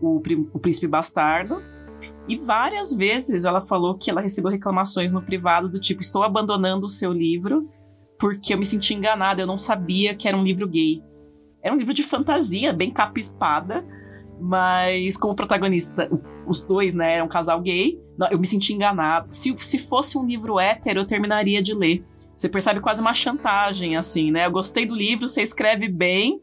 o, 0.00 0.22
o 0.52 0.58
Príncipe 0.58 0.86
Bastardo. 0.86 1.62
E 2.26 2.36
várias 2.36 2.94
vezes 2.94 3.44
ela 3.44 3.60
falou 3.60 3.98
que 3.98 4.10
ela 4.10 4.20
recebeu 4.20 4.50
reclamações 4.50 5.12
no 5.12 5.20
privado 5.20 5.68
do 5.68 5.80
tipo: 5.80 6.00
estou 6.00 6.22
abandonando 6.22 6.86
o 6.86 6.88
seu 6.88 7.12
livro 7.12 7.68
porque 8.20 8.52
eu 8.52 8.58
me 8.58 8.66
senti 8.66 8.92
enganada, 8.92 9.40
eu 9.40 9.46
não 9.46 9.56
sabia 9.56 10.14
que 10.14 10.28
era 10.28 10.36
um 10.36 10.44
livro 10.44 10.68
gay. 10.68 11.02
Era 11.62 11.74
um 11.74 11.78
livro 11.78 11.94
de 11.94 12.02
fantasia, 12.02 12.72
bem 12.72 12.90
capa 12.90 13.18
espada, 13.18 13.84
mas 14.38 15.16
como 15.16 15.34
protagonista, 15.34 16.08
os 16.50 16.60
dois, 16.60 16.94
né, 16.94 17.16
eram 17.16 17.26
um 17.26 17.28
casal 17.28 17.60
gay. 17.60 17.98
Eu 18.30 18.38
me 18.38 18.46
senti 18.46 18.72
enganado. 18.72 19.26
Se, 19.30 19.54
se 19.60 19.78
fosse 19.78 20.18
um 20.18 20.26
livro 20.26 20.58
hétero, 20.58 21.00
eu 21.00 21.06
terminaria 21.06 21.62
de 21.62 21.74
ler. 21.74 22.04
Você 22.36 22.48
percebe 22.48 22.80
quase 22.80 23.00
uma 23.00 23.12
chantagem, 23.12 23.96
assim, 23.96 24.30
né? 24.30 24.46
Eu 24.46 24.50
gostei 24.50 24.86
do 24.86 24.94
livro, 24.94 25.28
você 25.28 25.42
escreve 25.42 25.88
bem, 25.88 26.40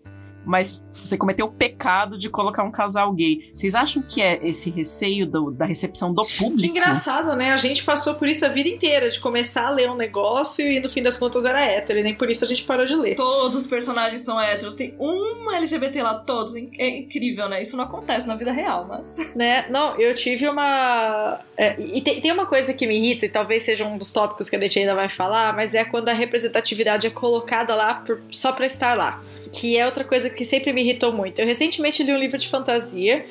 mas 0.48 0.84
você 0.90 1.18
cometeu 1.18 1.46
o 1.46 1.52
pecado 1.52 2.18
de 2.18 2.30
colocar 2.30 2.64
um 2.64 2.72
casal 2.72 3.12
gay. 3.14 3.50
Vocês 3.54 3.76
acham 3.76 4.02
que 4.02 4.22
é 4.22 4.40
esse 4.48 4.70
receio 4.70 5.26
do, 5.26 5.52
da 5.52 5.66
recepção 5.66 6.14
do 6.14 6.26
público? 6.26 6.62
Que 6.62 6.68
engraçado, 6.68 7.36
né? 7.36 7.52
A 7.52 7.58
gente 7.58 7.84
passou 7.84 8.16
por 8.16 8.28
isso 8.28 8.46
a 8.46 8.50
vida 8.50 8.70
inteira, 8.70 9.10
de 9.10 9.20
começar 9.20 9.68
a 9.68 9.72
ler 9.72 9.90
um 9.90 9.96
negócio 9.96 10.66
e 10.66 10.80
no 10.80 10.90
fim 10.90 11.02
das 11.02 11.18
contas 11.18 11.46
era 11.46 11.62
hétero, 11.62 12.00
e 12.00 12.04
nem 12.04 12.16
por 12.16 12.30
isso 12.30 12.44
a 12.44 12.48
gente 12.48 12.64
parou 12.64 12.86
de 12.86 12.96
ler. 12.96 13.16
Todos 13.16 13.56
os 13.58 13.68
personagens 13.68 14.22
são 14.22 14.40
héteros, 14.40 14.76
tem 14.76 14.96
um 15.00 15.52
LGBT 15.52 16.02
lá, 16.02 16.20
todos. 16.20 16.56
É 16.56 16.88
incrível, 16.88 17.50
né? 17.50 17.62
Isso 17.62 17.76
não 17.76 17.84
acontece 17.84 18.28
na 18.28 18.36
vida 18.36 18.52
real, 18.52 18.86
mas. 18.88 19.36
Né? 19.38 19.68
Não, 19.70 20.00
eu 20.00 20.16
tive 20.16 20.48
uma. 20.48 21.40
É, 21.56 21.80
e 21.80 22.02
tem, 22.02 22.20
tem 22.20 22.32
uma 22.32 22.46
coisa 22.46 22.74
que 22.74 22.88
me 22.88 22.98
irrita, 22.98 23.26
e 23.26 23.30
talvez 23.30 23.64
seja 23.64 23.86
um 23.86 23.98
dos 23.98 24.12
tópicos 24.12 24.50
que 24.50 24.56
a 24.56 24.60
gente 24.60 24.80
ainda 24.80 24.96
vai 24.96 25.10
falar, 25.10 25.54
mas 25.54 25.76
é 25.76 25.84
quando 25.84 26.10
a 26.10 26.14
representatividade 26.14 27.06
é 27.06 27.10
colocada 27.10 27.76
lá 27.76 27.96
por, 27.96 28.20
só 28.32 28.52
pra 28.52 28.66
estar 28.66 28.96
lá 28.96 29.22
que 29.48 29.78
é 29.78 29.86
outra 29.86 30.04
coisa 30.04 30.30
que 30.30 30.44
sempre 30.46 30.74
me 30.74 30.82
irritou 30.82 31.14
muito. 31.14 31.40
Eu 31.40 31.46
recentemente 31.46 32.04
li 32.04 32.12
um 32.12 32.18
livro 32.18 32.38
de 32.38 32.48
fantasia 32.48 33.26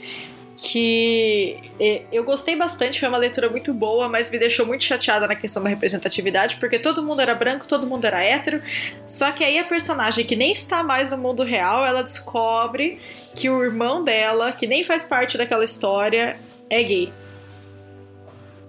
que 0.56 1.58
é, 1.78 2.04
eu 2.10 2.24
gostei 2.24 2.56
bastante, 2.56 2.98
foi 2.98 3.08
uma 3.08 3.18
leitura 3.18 3.50
muito 3.50 3.74
boa, 3.74 4.08
mas 4.08 4.30
me 4.30 4.38
deixou 4.38 4.64
muito 4.64 4.84
chateada 4.84 5.26
na 5.26 5.36
questão 5.36 5.62
da 5.62 5.68
representatividade, 5.68 6.56
porque 6.56 6.78
todo 6.78 7.02
mundo 7.02 7.20
era 7.20 7.34
branco, 7.34 7.66
todo 7.66 7.86
mundo 7.86 8.06
era 8.06 8.24
hétero, 8.24 8.62
só 9.04 9.30
que 9.32 9.44
aí 9.44 9.58
a 9.58 9.64
personagem 9.64 10.24
que 10.24 10.34
nem 10.34 10.52
está 10.52 10.82
mais 10.82 11.10
no 11.10 11.18
mundo 11.18 11.42
real, 11.44 11.84
ela 11.84 12.02
descobre 12.02 12.98
que 13.34 13.50
o 13.50 13.62
irmão 13.62 14.02
dela, 14.02 14.50
que 14.50 14.66
nem 14.66 14.82
faz 14.82 15.04
parte 15.04 15.36
daquela 15.36 15.62
história, 15.62 16.38
é 16.70 16.82
gay. 16.82 17.12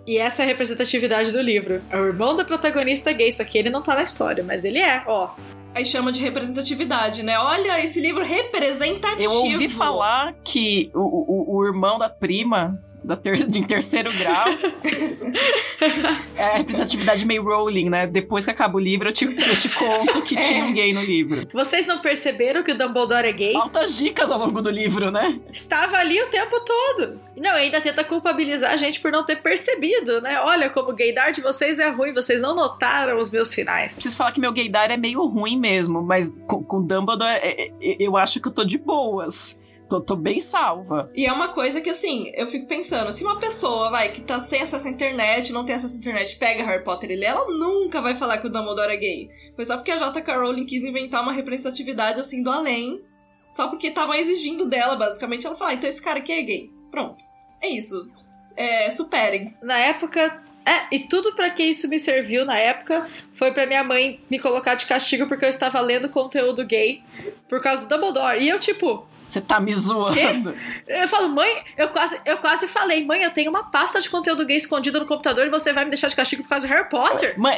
E 0.05 0.17
essa 0.17 0.41
é 0.41 0.45
a 0.45 0.47
representatividade 0.47 1.31
do 1.33 1.41
livro. 1.41 1.81
É 1.89 1.97
o 1.97 2.05
irmão 2.05 2.33
da 2.33 2.45
protagonista 2.45 3.11
gay, 3.11 3.29
só 3.31 3.43
que 3.43 3.57
ele 3.57 3.69
não 3.69 3.81
tá 3.81 3.93
na 3.95 4.03
história, 4.03 4.43
mas 4.43 4.63
ele 4.63 4.79
é, 4.79 5.03
ó 5.05 5.31
aí 5.77 5.85
chama 5.85 6.11
de 6.11 6.21
representatividade, 6.21 7.23
né? 7.23 7.39
Olha, 7.39 7.83
esse 7.83 8.01
livro 8.01 8.23
representativo. 8.23 9.21
Eu 9.21 9.31
ouvi 9.31 9.69
falar 9.69 10.33
que 10.43 10.91
o, 10.93 11.55
o, 11.55 11.57
o 11.57 11.65
irmão 11.65 11.97
da 11.99 12.09
prima 12.09 12.81
da 13.07 13.15
ter, 13.15 13.37
de 13.47 13.65
terceiro 13.65 14.11
grau. 14.11 14.47
é 16.35 16.43
a 16.43 16.57
representatividade 16.57 17.25
meio 17.25 17.41
Rowling, 17.41 17.89
né? 17.89 18.05
Depois 18.05 18.43
que 18.43 18.51
acaba 18.51 18.75
o 18.75 18.79
livro, 18.79 19.07
eu 19.07 19.13
te, 19.13 19.23
eu 19.23 19.59
te 19.59 19.69
conto 19.69 20.21
que 20.23 20.37
é. 20.37 20.41
tinha 20.41 20.65
um 20.65 20.73
gay 20.73 20.91
no 20.91 21.01
livro. 21.01 21.47
Vocês 21.53 21.87
não 21.87 21.99
perceberam 21.99 22.63
que 22.63 22.73
o 22.73 22.77
Dumbledore 22.77 23.25
é 23.25 23.31
gay? 23.31 23.55
Altas 23.55 23.95
dicas 23.95 24.29
ao 24.29 24.37
longo 24.37 24.61
do 24.61 24.69
livro, 24.69 25.09
né? 25.09 25.39
Estava 25.51 25.97
ali 25.97 26.21
o 26.21 26.27
tempo 26.27 26.59
todo. 26.59 27.21
Não, 27.37 27.51
ainda 27.51 27.79
tenta 27.79 28.03
culpabilizar 28.03 28.73
a 28.73 28.77
gente 28.77 28.99
por 28.99 29.09
não 29.09 29.23
ter 29.23 29.37
percebido, 29.37 30.19
né? 30.19 30.41
Olha, 30.41 30.69
como 30.69 30.91
o 30.91 30.95
gaydar 30.95 31.31
de 31.31 31.39
vocês 31.39 31.79
é 31.79 31.87
ruim, 31.87 32.11
vocês 32.11 32.41
não 32.41 32.53
notaram 32.53 33.17
os 33.17 33.31
meus 33.31 33.47
sinais. 33.47 33.93
Preciso 33.93 34.17
falar 34.17 34.33
que 34.33 34.41
meu 34.41 34.51
gaydar 34.51 34.91
é 34.91 34.97
meio 34.97 35.25
ruim 35.25 35.57
mesmo, 35.57 36.01
mas 36.01 36.35
com, 36.45 36.61
com 36.61 36.83
Dumbledore 36.83 37.31
é, 37.31 37.67
é, 37.67 37.71
eu 37.79 38.17
acho 38.17 38.41
que 38.41 38.49
eu 38.49 38.51
tô 38.51 38.65
de 38.65 38.77
boas 38.77 39.65
tô, 39.87 40.01
tô 40.01 40.15
bem 40.15 40.39
salva. 40.39 41.09
E 41.15 41.25
é 41.25 41.31
uma 41.31 41.49
coisa 41.49 41.81
que, 41.81 41.89
assim, 41.89 42.31
eu 42.35 42.47
fico 42.49 42.67
pensando, 42.67 43.11
se 43.11 43.23
uma 43.23 43.39
pessoa, 43.39 43.89
vai, 43.89 44.11
que 44.11 44.21
tá 44.21 44.39
sem 44.39 44.61
acesso 44.61 44.87
à 44.87 44.91
internet, 44.91 45.51
não 45.53 45.65
tem 45.65 45.75
acesso 45.75 45.95
à 45.95 45.99
internet, 45.99 46.37
pega 46.37 46.65
Harry 46.65 46.83
Potter 46.83 47.11
e 47.11 47.15
lê, 47.15 47.25
ela 47.25 47.45
nunca 47.47 48.01
vai 48.01 48.13
falar 48.13 48.37
que 48.39 48.47
o 48.47 48.49
Dumbledore 48.49 48.93
é 48.93 48.97
gay. 48.97 49.29
Foi 49.55 49.65
só 49.65 49.77
porque 49.77 49.91
a 49.91 49.97
J.K. 49.97 50.35
Rowling 50.35 50.65
quis 50.65 50.83
inventar 50.83 51.21
uma 51.21 51.31
representatividade, 51.31 52.19
assim, 52.19 52.43
do 52.43 52.51
além, 52.51 53.01
só 53.47 53.69
porque 53.69 53.87
estavam 53.87 54.13
exigindo 54.13 54.65
dela, 54.65 54.95
basicamente, 54.95 55.47
ela 55.47 55.55
fala, 55.55 55.71
ah, 55.71 55.73
então 55.73 55.89
esse 55.89 56.01
cara 56.01 56.19
aqui 56.19 56.31
é 56.31 56.41
gay. 56.41 56.69
Pronto. 56.91 57.23
É 57.61 57.69
isso. 57.69 58.09
É, 58.55 58.89
superem. 58.91 59.55
Na 59.61 59.77
época, 59.77 60.43
é, 60.65 60.95
e 60.95 60.99
tudo 60.99 61.33
para 61.33 61.49
que 61.49 61.63
isso 61.63 61.87
me 61.87 61.97
serviu 61.97 62.43
na 62.43 62.57
época 62.57 63.07
foi 63.33 63.51
para 63.53 63.65
minha 63.65 63.83
mãe 63.85 64.19
me 64.29 64.37
colocar 64.37 64.75
de 64.75 64.85
castigo 64.85 65.25
porque 65.25 65.45
eu 65.45 65.49
estava 65.49 65.79
lendo 65.79 66.09
conteúdo 66.09 66.65
gay 66.65 67.01
por 67.47 67.61
causa 67.61 67.85
do 67.85 67.89
Dumbledore. 67.89 68.43
E 68.43 68.49
eu, 68.49 68.59
tipo, 68.59 69.07
você 69.27 69.41
tá 69.41 69.59
me 69.59 69.75
zoando. 69.75 70.55
Eu 70.87 71.07
falo, 71.07 71.29
mãe, 71.29 71.63
eu 71.77 71.89
quase, 71.89 72.19
eu 72.25 72.37
quase 72.37 72.67
falei, 72.67 73.05
mãe, 73.05 73.23
eu 73.23 73.31
tenho 73.31 73.49
uma 73.49 73.69
pasta 73.69 73.99
de 73.99 74.09
conteúdo 74.09 74.45
gay 74.45 74.55
escondida 74.55 74.99
no 74.99 75.05
computador 75.05 75.45
e 75.45 75.49
você 75.49 75.73
vai 75.73 75.83
me 75.83 75.91
deixar 75.91 76.07
de 76.07 76.15
castigo 76.15 76.43
por 76.43 76.49
causa 76.49 76.65
do 76.65 76.73
Harry 76.73 76.89
Potter? 76.89 77.37
Mãe, 77.37 77.57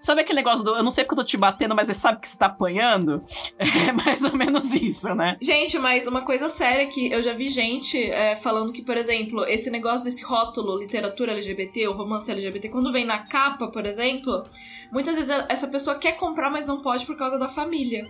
sabe 0.00 0.20
aquele 0.20 0.36
negócio 0.36 0.64
do 0.64 0.76
eu 0.76 0.82
não 0.82 0.92
sei 0.92 1.04
porque 1.04 1.14
eu 1.14 1.24
tô 1.24 1.28
te 1.28 1.36
batendo, 1.36 1.74
mas 1.74 1.88
você 1.88 1.94
sabe 1.94 2.20
que 2.20 2.28
você 2.28 2.38
tá 2.38 2.46
apanhando? 2.46 3.22
É 3.88 3.92
mais 3.92 4.22
ou 4.22 4.36
menos 4.36 4.72
isso, 4.74 5.14
né? 5.14 5.36
Gente, 5.40 5.78
mas 5.78 6.06
uma 6.06 6.22
coisa 6.22 6.48
séria 6.48 6.86
que 6.86 7.10
eu 7.10 7.22
já 7.22 7.32
vi 7.32 7.48
gente 7.48 7.98
é, 8.10 8.36
falando 8.36 8.72
que, 8.72 8.82
por 8.82 8.96
exemplo, 8.96 9.44
esse 9.46 9.70
negócio 9.70 10.04
desse 10.04 10.22
rótulo 10.24 10.78
literatura 10.78 11.32
LGBT 11.32 11.88
ou 11.88 11.94
romance 11.94 12.30
LGBT, 12.30 12.68
quando 12.68 12.92
vem 12.92 13.04
na 13.04 13.18
capa, 13.26 13.68
por 13.68 13.86
exemplo, 13.86 14.44
muitas 14.92 15.16
vezes 15.16 15.30
essa 15.48 15.68
pessoa 15.68 15.98
quer 15.98 16.12
comprar, 16.12 16.50
mas 16.50 16.66
não 16.66 16.80
pode 16.80 17.04
por 17.06 17.16
causa 17.16 17.38
da 17.38 17.48
família. 17.48 18.06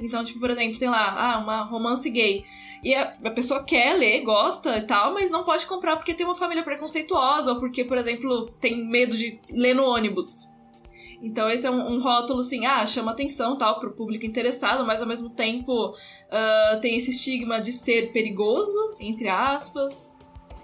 Então, 0.00 0.24
tipo, 0.24 0.40
por 0.40 0.50
exemplo, 0.50 0.78
tem 0.78 0.88
lá, 0.88 1.34
ah, 1.34 1.38
uma 1.38 1.64
romance 1.64 2.08
gay. 2.10 2.44
E 2.82 2.94
a, 2.94 3.14
a, 3.24 3.30
pessoa 3.30 3.64
quer 3.64 3.94
ler, 3.94 4.22
gosta 4.22 4.78
e 4.78 4.82
tal, 4.82 5.12
mas 5.12 5.30
não 5.30 5.44
pode 5.44 5.66
comprar 5.66 5.96
porque 5.96 6.14
tem 6.14 6.24
uma 6.24 6.36
família 6.36 6.62
preconceituosa, 6.62 7.52
ou 7.52 7.60
porque, 7.60 7.84
por 7.84 7.98
exemplo, 7.98 8.50
tem 8.60 8.86
medo 8.86 9.16
de 9.16 9.36
ler 9.50 9.74
no 9.74 9.84
ônibus. 9.84 10.48
Então 11.20 11.50
esse 11.50 11.66
é 11.66 11.70
um, 11.70 11.94
um 11.94 12.00
rótulo 12.00 12.40
assim, 12.40 12.64
ah, 12.64 12.86
chama 12.86 13.10
atenção 13.10 13.58
tal 13.58 13.80
pro 13.80 13.92
público 13.92 14.24
interessado, 14.24 14.86
mas 14.86 15.02
ao 15.02 15.08
mesmo 15.08 15.30
tempo 15.30 15.90
uh, 15.90 16.80
tem 16.80 16.94
esse 16.94 17.10
estigma 17.10 17.60
de 17.60 17.72
ser 17.72 18.12
perigoso, 18.12 18.96
entre 19.00 19.28
aspas, 19.28 20.16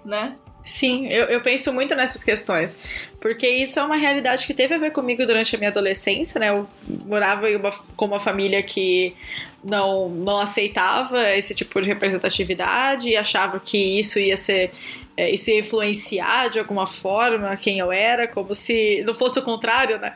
né? 0.05 0.37
Sim, 0.65 1.07
eu, 1.09 1.25
eu 1.25 1.41
penso 1.41 1.71
muito 1.71 1.93
nessas 1.93 2.23
questões, 2.23 2.83
porque 3.21 3.47
isso 3.47 3.79
é 3.79 3.83
uma 3.83 3.95
realidade 3.95 4.47
que 4.47 4.53
teve 4.53 4.73
a 4.73 4.79
ver 4.79 4.91
comigo 4.91 5.23
durante 5.23 5.55
a 5.55 5.59
minha 5.59 5.69
adolescência, 5.69 6.39
né? 6.39 6.49
Eu 6.49 6.67
morava 7.05 7.47
uma, 7.49 7.69
com 7.95 8.05
uma 8.05 8.19
família 8.19 8.63
que 8.63 9.15
não, 9.63 10.09
não 10.09 10.39
aceitava 10.39 11.35
esse 11.35 11.53
tipo 11.53 11.79
de 11.79 11.87
representatividade 11.87 13.09
e 13.09 13.15
achava 13.15 13.59
que 13.59 13.99
isso 13.99 14.17
ia 14.17 14.35
ser 14.35 14.71
é, 15.17 15.29
isso 15.29 15.49
ia 15.49 15.59
influenciar 15.59 16.49
de 16.49 16.59
alguma 16.59 16.85
forma 16.85 17.55
quem 17.55 17.79
eu 17.79 17.91
era, 17.91 18.27
como 18.27 18.53
se 18.53 19.01
não 19.05 19.13
fosse 19.13 19.39
o 19.39 19.43
contrário, 19.43 19.97
né? 19.97 20.13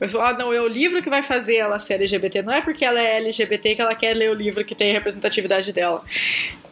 Eu 0.00 0.08
falo, 0.08 0.24
ah, 0.24 0.32
não, 0.34 0.52
é 0.52 0.60
o 0.60 0.68
livro 0.68 1.02
que 1.02 1.10
vai 1.10 1.22
fazer 1.22 1.56
ela 1.56 1.80
ser 1.80 1.94
LGBT, 1.94 2.42
não 2.42 2.52
é 2.52 2.60
porque 2.60 2.84
ela 2.84 3.00
é 3.00 3.16
LGBT 3.16 3.74
que 3.74 3.82
ela 3.82 3.94
quer 3.94 4.14
ler 4.14 4.30
o 4.30 4.34
livro 4.34 4.64
que 4.64 4.74
tem 4.74 4.90
a 4.90 4.94
representatividade 4.94 5.72
dela. 5.72 6.04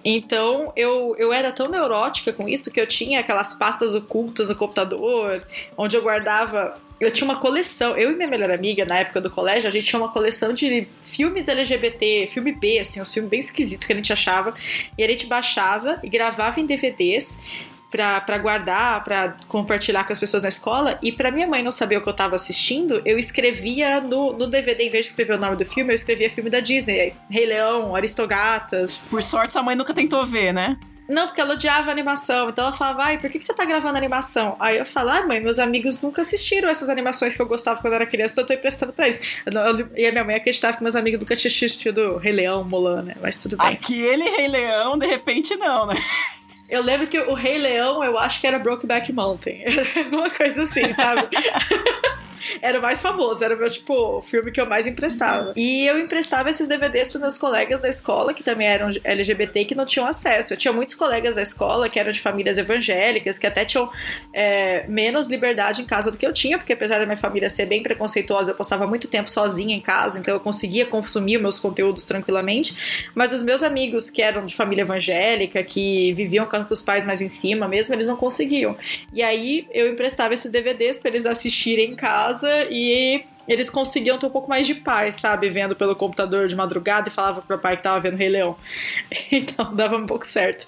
Então 0.04 0.72
eu, 0.76 1.14
eu 1.18 1.32
era 1.32 1.52
tão 1.52 1.68
neurótica 1.68 2.32
com 2.32 2.48
isso 2.48 2.72
que 2.72 2.80
eu 2.80 2.86
tinha 2.86 3.20
aquelas 3.20 3.52
pastas 3.54 3.94
ocultas 3.94 4.48
no 4.48 4.56
computador, 4.56 5.44
onde 5.76 5.96
eu 5.96 6.02
guardava. 6.02 6.80
Eu 7.00 7.12
tinha 7.12 7.30
uma 7.30 7.38
coleção, 7.38 7.96
eu 7.96 8.10
e 8.10 8.16
minha 8.16 8.28
melhor 8.28 8.50
amiga, 8.50 8.84
na 8.84 8.98
época 8.98 9.20
do 9.20 9.30
colégio, 9.30 9.68
a 9.68 9.70
gente 9.70 9.86
tinha 9.86 10.00
uma 10.00 10.12
coleção 10.12 10.52
de 10.52 10.88
filmes 11.00 11.46
LGBT, 11.46 12.26
filme 12.26 12.50
B, 12.50 12.80
assim, 12.80 13.00
um 13.00 13.04
filme 13.04 13.28
bem 13.28 13.38
esquisito 13.38 13.86
que 13.86 13.92
a 13.92 13.96
gente 13.96 14.12
achava, 14.12 14.52
e 14.96 15.04
a 15.04 15.06
gente 15.06 15.26
baixava 15.26 16.00
e 16.02 16.08
gravava 16.08 16.58
em 16.58 16.66
DVDs 16.66 17.38
para 17.90 18.38
guardar, 18.38 19.02
para 19.02 19.36
compartilhar 19.46 20.04
com 20.04 20.12
as 20.12 20.18
pessoas 20.18 20.42
na 20.42 20.48
escola. 20.48 20.98
E 21.02 21.10
para 21.10 21.30
minha 21.30 21.46
mãe 21.46 21.62
não 21.62 21.72
saber 21.72 21.96
o 21.96 22.02
que 22.02 22.08
eu 22.08 22.12
tava 22.12 22.36
assistindo, 22.36 23.00
eu 23.04 23.18
escrevia 23.18 24.00
no, 24.00 24.32
no 24.32 24.46
DVD, 24.46 24.84
em 24.84 24.90
vez 24.90 25.06
de 25.06 25.10
escrever 25.10 25.34
o 25.34 25.38
nome 25.38 25.56
do 25.56 25.64
filme, 25.64 25.92
eu 25.92 25.94
escrevia 25.94 26.30
filme 26.30 26.50
da 26.50 26.60
Disney. 26.60 27.14
Rei 27.30 27.46
Leão, 27.46 27.94
Aristogatas. 27.94 29.06
Por 29.08 29.22
sorte, 29.22 29.52
sua 29.52 29.62
mãe 29.62 29.74
nunca 29.74 29.94
tentou 29.94 30.26
ver, 30.26 30.52
né? 30.52 30.78
Não, 31.08 31.26
porque 31.26 31.40
ela 31.40 31.54
odiava 31.54 31.90
animação. 31.90 32.50
Então 32.50 32.64
ela 32.64 32.72
falava, 32.72 33.04
ai, 33.04 33.18
por 33.18 33.30
que, 33.30 33.38
que 33.38 33.44
você 33.44 33.54
tá 33.54 33.64
gravando 33.64 33.96
animação? 33.96 34.56
Aí 34.60 34.76
eu 34.76 34.84
falo, 34.84 35.08
ai, 35.08 35.26
mãe, 35.26 35.40
meus 35.40 35.58
amigos 35.58 36.02
nunca 36.02 36.20
assistiram 36.20 36.68
essas 36.68 36.90
animações 36.90 37.34
que 37.34 37.40
eu 37.40 37.46
gostava 37.46 37.80
quando 37.80 37.94
eu 37.94 38.00
era 38.00 38.06
criança, 38.06 38.34
então 38.34 38.42
eu 38.42 38.48
tô 38.48 38.52
emprestando 38.52 38.92
pra 38.92 39.06
eles. 39.06 39.20
e 39.96 40.06
a 40.06 40.12
minha 40.12 40.24
mãe 40.24 40.36
acreditava 40.36 40.76
que 40.76 40.82
meus 40.82 40.94
amigos 40.94 41.18
nunca 41.18 41.34
tinham 41.34 41.50
assistido 41.50 42.18
Rei 42.18 42.32
Leão, 42.32 42.62
Mulan, 42.62 43.02
né? 43.02 43.14
Mas 43.22 43.38
tudo 43.38 43.56
bem. 43.56 43.68
Aquele 43.68 44.24
Rei 44.24 44.48
Leão, 44.48 44.98
de 44.98 45.06
repente, 45.06 45.56
não, 45.56 45.86
né? 45.86 45.96
Eu 46.68 46.82
lembro 46.82 47.06
que 47.06 47.18
o 47.18 47.32
Rei 47.32 47.58
Leão, 47.58 48.04
eu 48.04 48.18
acho 48.18 48.40
que 48.40 48.46
era 48.46 48.58
Brokeback 48.58 49.12
Mountain. 49.12 49.64
Alguma 50.04 50.28
coisa 50.28 50.62
assim, 50.62 50.92
sabe? 50.92 51.28
era 52.60 52.78
o 52.78 52.82
mais 52.82 53.00
famoso, 53.00 53.42
era 53.42 53.54
o 53.54 53.58
meu, 53.58 53.70
tipo, 53.70 54.22
filme 54.22 54.50
que 54.50 54.60
eu 54.60 54.66
mais 54.66 54.86
emprestava. 54.86 55.52
E 55.56 55.86
eu 55.86 55.98
emprestava 55.98 56.50
esses 56.50 56.68
DVDs 56.68 57.10
para 57.12 57.20
meus 57.20 57.38
colegas 57.38 57.82
da 57.82 57.88
escola, 57.88 58.34
que 58.34 58.42
também 58.42 58.66
eram 58.66 58.88
LGBT, 59.04 59.64
que 59.64 59.74
não 59.74 59.86
tinham 59.86 60.06
acesso. 60.06 60.52
Eu 60.52 60.56
tinha 60.56 60.72
muitos 60.72 60.94
colegas 60.94 61.36
da 61.36 61.42
escola 61.42 61.88
que 61.88 61.98
eram 61.98 62.10
de 62.10 62.20
famílias 62.20 62.58
evangélicas, 62.58 63.38
que 63.38 63.46
até 63.46 63.64
tinham 63.64 63.90
é, 64.32 64.84
menos 64.88 65.28
liberdade 65.28 65.82
em 65.82 65.84
casa 65.84 66.10
do 66.10 66.16
que 66.16 66.26
eu 66.26 66.32
tinha, 66.32 66.58
porque 66.58 66.72
apesar 66.72 66.98
da 66.98 67.06
minha 67.06 67.16
família 67.16 67.48
ser 67.50 67.66
bem 67.66 67.82
preconceituosa, 67.82 68.52
eu 68.52 68.54
passava 68.54 68.86
muito 68.86 69.08
tempo 69.08 69.30
sozinha 69.30 69.74
em 69.74 69.80
casa, 69.80 70.18
então 70.18 70.34
eu 70.34 70.40
conseguia 70.40 70.86
consumir 70.86 71.38
meus 71.38 71.58
conteúdos 71.58 72.04
tranquilamente. 72.04 73.08
Mas 73.14 73.32
os 73.32 73.42
meus 73.42 73.62
amigos 73.62 74.10
que 74.10 74.22
eram 74.22 74.44
de 74.44 74.54
família 74.54 74.82
evangélica, 74.82 75.62
que 75.62 76.12
viviam 76.14 76.46
com 76.46 76.64
os 76.70 76.82
pais 76.82 77.06
mais 77.06 77.20
em 77.20 77.28
cima 77.28 77.68
mesmo, 77.68 77.94
eles 77.94 78.06
não 78.06 78.16
conseguiam. 78.16 78.76
E 79.12 79.22
aí 79.22 79.66
eu 79.72 79.88
emprestava 79.88 80.34
esses 80.34 80.50
DVDs 80.50 80.98
para 80.98 81.10
eles 81.10 81.26
assistirem 81.26 81.92
em 81.92 81.96
casa 81.96 82.27
casa 82.28 82.66
e 82.70 83.24
eles 83.46 83.70
conseguiam 83.70 84.18
ter 84.18 84.26
um 84.26 84.30
pouco 84.30 84.48
mais 84.48 84.66
de 84.66 84.74
paz, 84.74 85.14
sabe? 85.14 85.48
Vendo 85.48 85.74
pelo 85.74 85.96
computador 85.96 86.48
de 86.48 86.54
madrugada 86.54 87.08
e 87.08 87.12
falava 87.12 87.40
pro 87.40 87.58
pai 87.58 87.78
que 87.78 87.82
tava 87.82 87.98
vendo 87.98 88.16
Rei 88.16 88.28
Leão. 88.28 88.56
Então 89.32 89.74
dava 89.74 89.96
um 89.96 90.06
pouco 90.06 90.26
certo. 90.26 90.66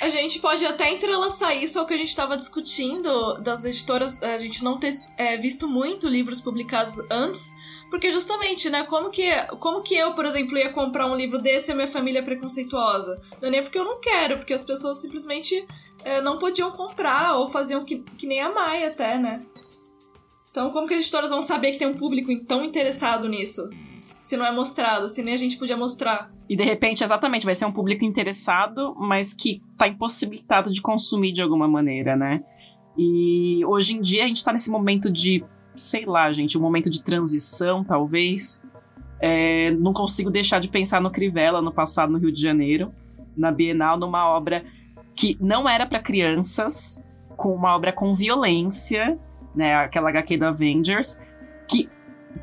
A 0.00 0.08
gente 0.08 0.38
pode 0.38 0.64
até 0.64 0.90
entrelaçar 0.90 1.56
isso 1.56 1.78
ao 1.78 1.86
que 1.86 1.94
a 1.94 1.96
gente 1.96 2.08
estava 2.08 2.36
discutindo 2.36 3.34
das 3.42 3.64
editoras, 3.64 4.20
a 4.22 4.38
gente 4.38 4.64
não 4.64 4.78
ter 4.78 4.92
é, 5.16 5.36
visto 5.36 5.68
muito 5.68 6.08
livros 6.08 6.40
publicados 6.40 6.98
antes. 7.10 7.54
Porque 7.90 8.10
justamente, 8.10 8.70
né, 8.70 8.84
como 8.84 9.10
que, 9.10 9.30
como 9.58 9.82
que 9.82 9.94
eu, 9.94 10.14
por 10.14 10.24
exemplo, 10.24 10.56
ia 10.56 10.72
comprar 10.72 11.06
um 11.06 11.14
livro 11.14 11.38
desse 11.38 11.70
e 11.70 11.72
a 11.72 11.74
minha 11.74 11.86
família 11.88 12.20
é 12.20 12.22
preconceituosa? 12.22 13.20
Não 13.40 13.48
é 13.48 13.50
nem 13.50 13.62
porque 13.62 13.78
eu 13.78 13.84
não 13.84 14.00
quero, 14.00 14.38
porque 14.38 14.54
as 14.54 14.64
pessoas 14.64 15.02
simplesmente 15.02 15.66
é, 16.02 16.22
não 16.22 16.38
podiam 16.38 16.70
comprar 16.70 17.34
ou 17.34 17.50
faziam 17.50 17.84
que, 17.84 17.98
que 18.16 18.26
nem 18.26 18.40
a 18.40 18.50
Maia 18.50 18.88
até, 18.88 19.18
né? 19.18 19.42
Então, 20.52 20.70
como 20.70 20.86
que 20.86 20.92
as 20.92 21.00
editoras 21.00 21.30
vão 21.30 21.42
saber 21.42 21.72
que 21.72 21.78
tem 21.78 21.88
um 21.88 21.94
público 21.94 22.30
tão 22.44 22.62
interessado 22.62 23.26
nisso? 23.26 23.70
Se 24.22 24.36
não 24.36 24.44
é 24.44 24.52
mostrado, 24.52 25.08
se 25.08 25.22
nem 25.22 25.32
a 25.32 25.38
gente 25.38 25.56
podia 25.56 25.78
mostrar. 25.78 26.30
E 26.46 26.54
de 26.54 26.62
repente, 26.62 27.02
exatamente, 27.02 27.46
vai 27.46 27.54
ser 27.54 27.64
um 27.64 27.72
público 27.72 28.04
interessado, 28.04 28.94
mas 28.98 29.32
que 29.32 29.62
tá 29.78 29.88
impossibilitado 29.88 30.70
de 30.70 30.82
consumir 30.82 31.32
de 31.32 31.40
alguma 31.40 31.66
maneira, 31.66 32.14
né? 32.14 32.44
E 32.98 33.64
hoje 33.64 33.94
em 33.94 34.02
dia 34.02 34.24
a 34.24 34.26
gente 34.28 34.44
tá 34.44 34.52
nesse 34.52 34.70
momento 34.70 35.10
de, 35.10 35.42
sei 35.74 36.04
lá, 36.04 36.30
gente, 36.30 36.58
um 36.58 36.60
momento 36.60 36.90
de 36.90 37.02
transição, 37.02 37.82
talvez. 37.82 38.62
É, 39.18 39.70
não 39.70 39.94
consigo 39.94 40.30
deixar 40.30 40.60
de 40.60 40.68
pensar 40.68 41.00
no 41.00 41.10
Crivella 41.10 41.62
no 41.62 41.72
passado 41.72 42.12
no 42.12 42.18
Rio 42.18 42.30
de 42.30 42.42
Janeiro, 42.42 42.92
na 43.34 43.50
Bienal, 43.50 43.98
numa 43.98 44.28
obra 44.28 44.66
que 45.14 45.38
não 45.40 45.66
era 45.66 45.86
para 45.86 45.98
crianças, 45.98 47.02
com 47.38 47.54
uma 47.54 47.74
obra 47.74 47.90
com 47.90 48.12
violência, 48.14 49.18
né, 49.54 49.74
aquela 49.76 50.08
HQ 50.10 50.36
do 50.36 50.46
Avengers, 50.46 51.22
que 51.68 51.88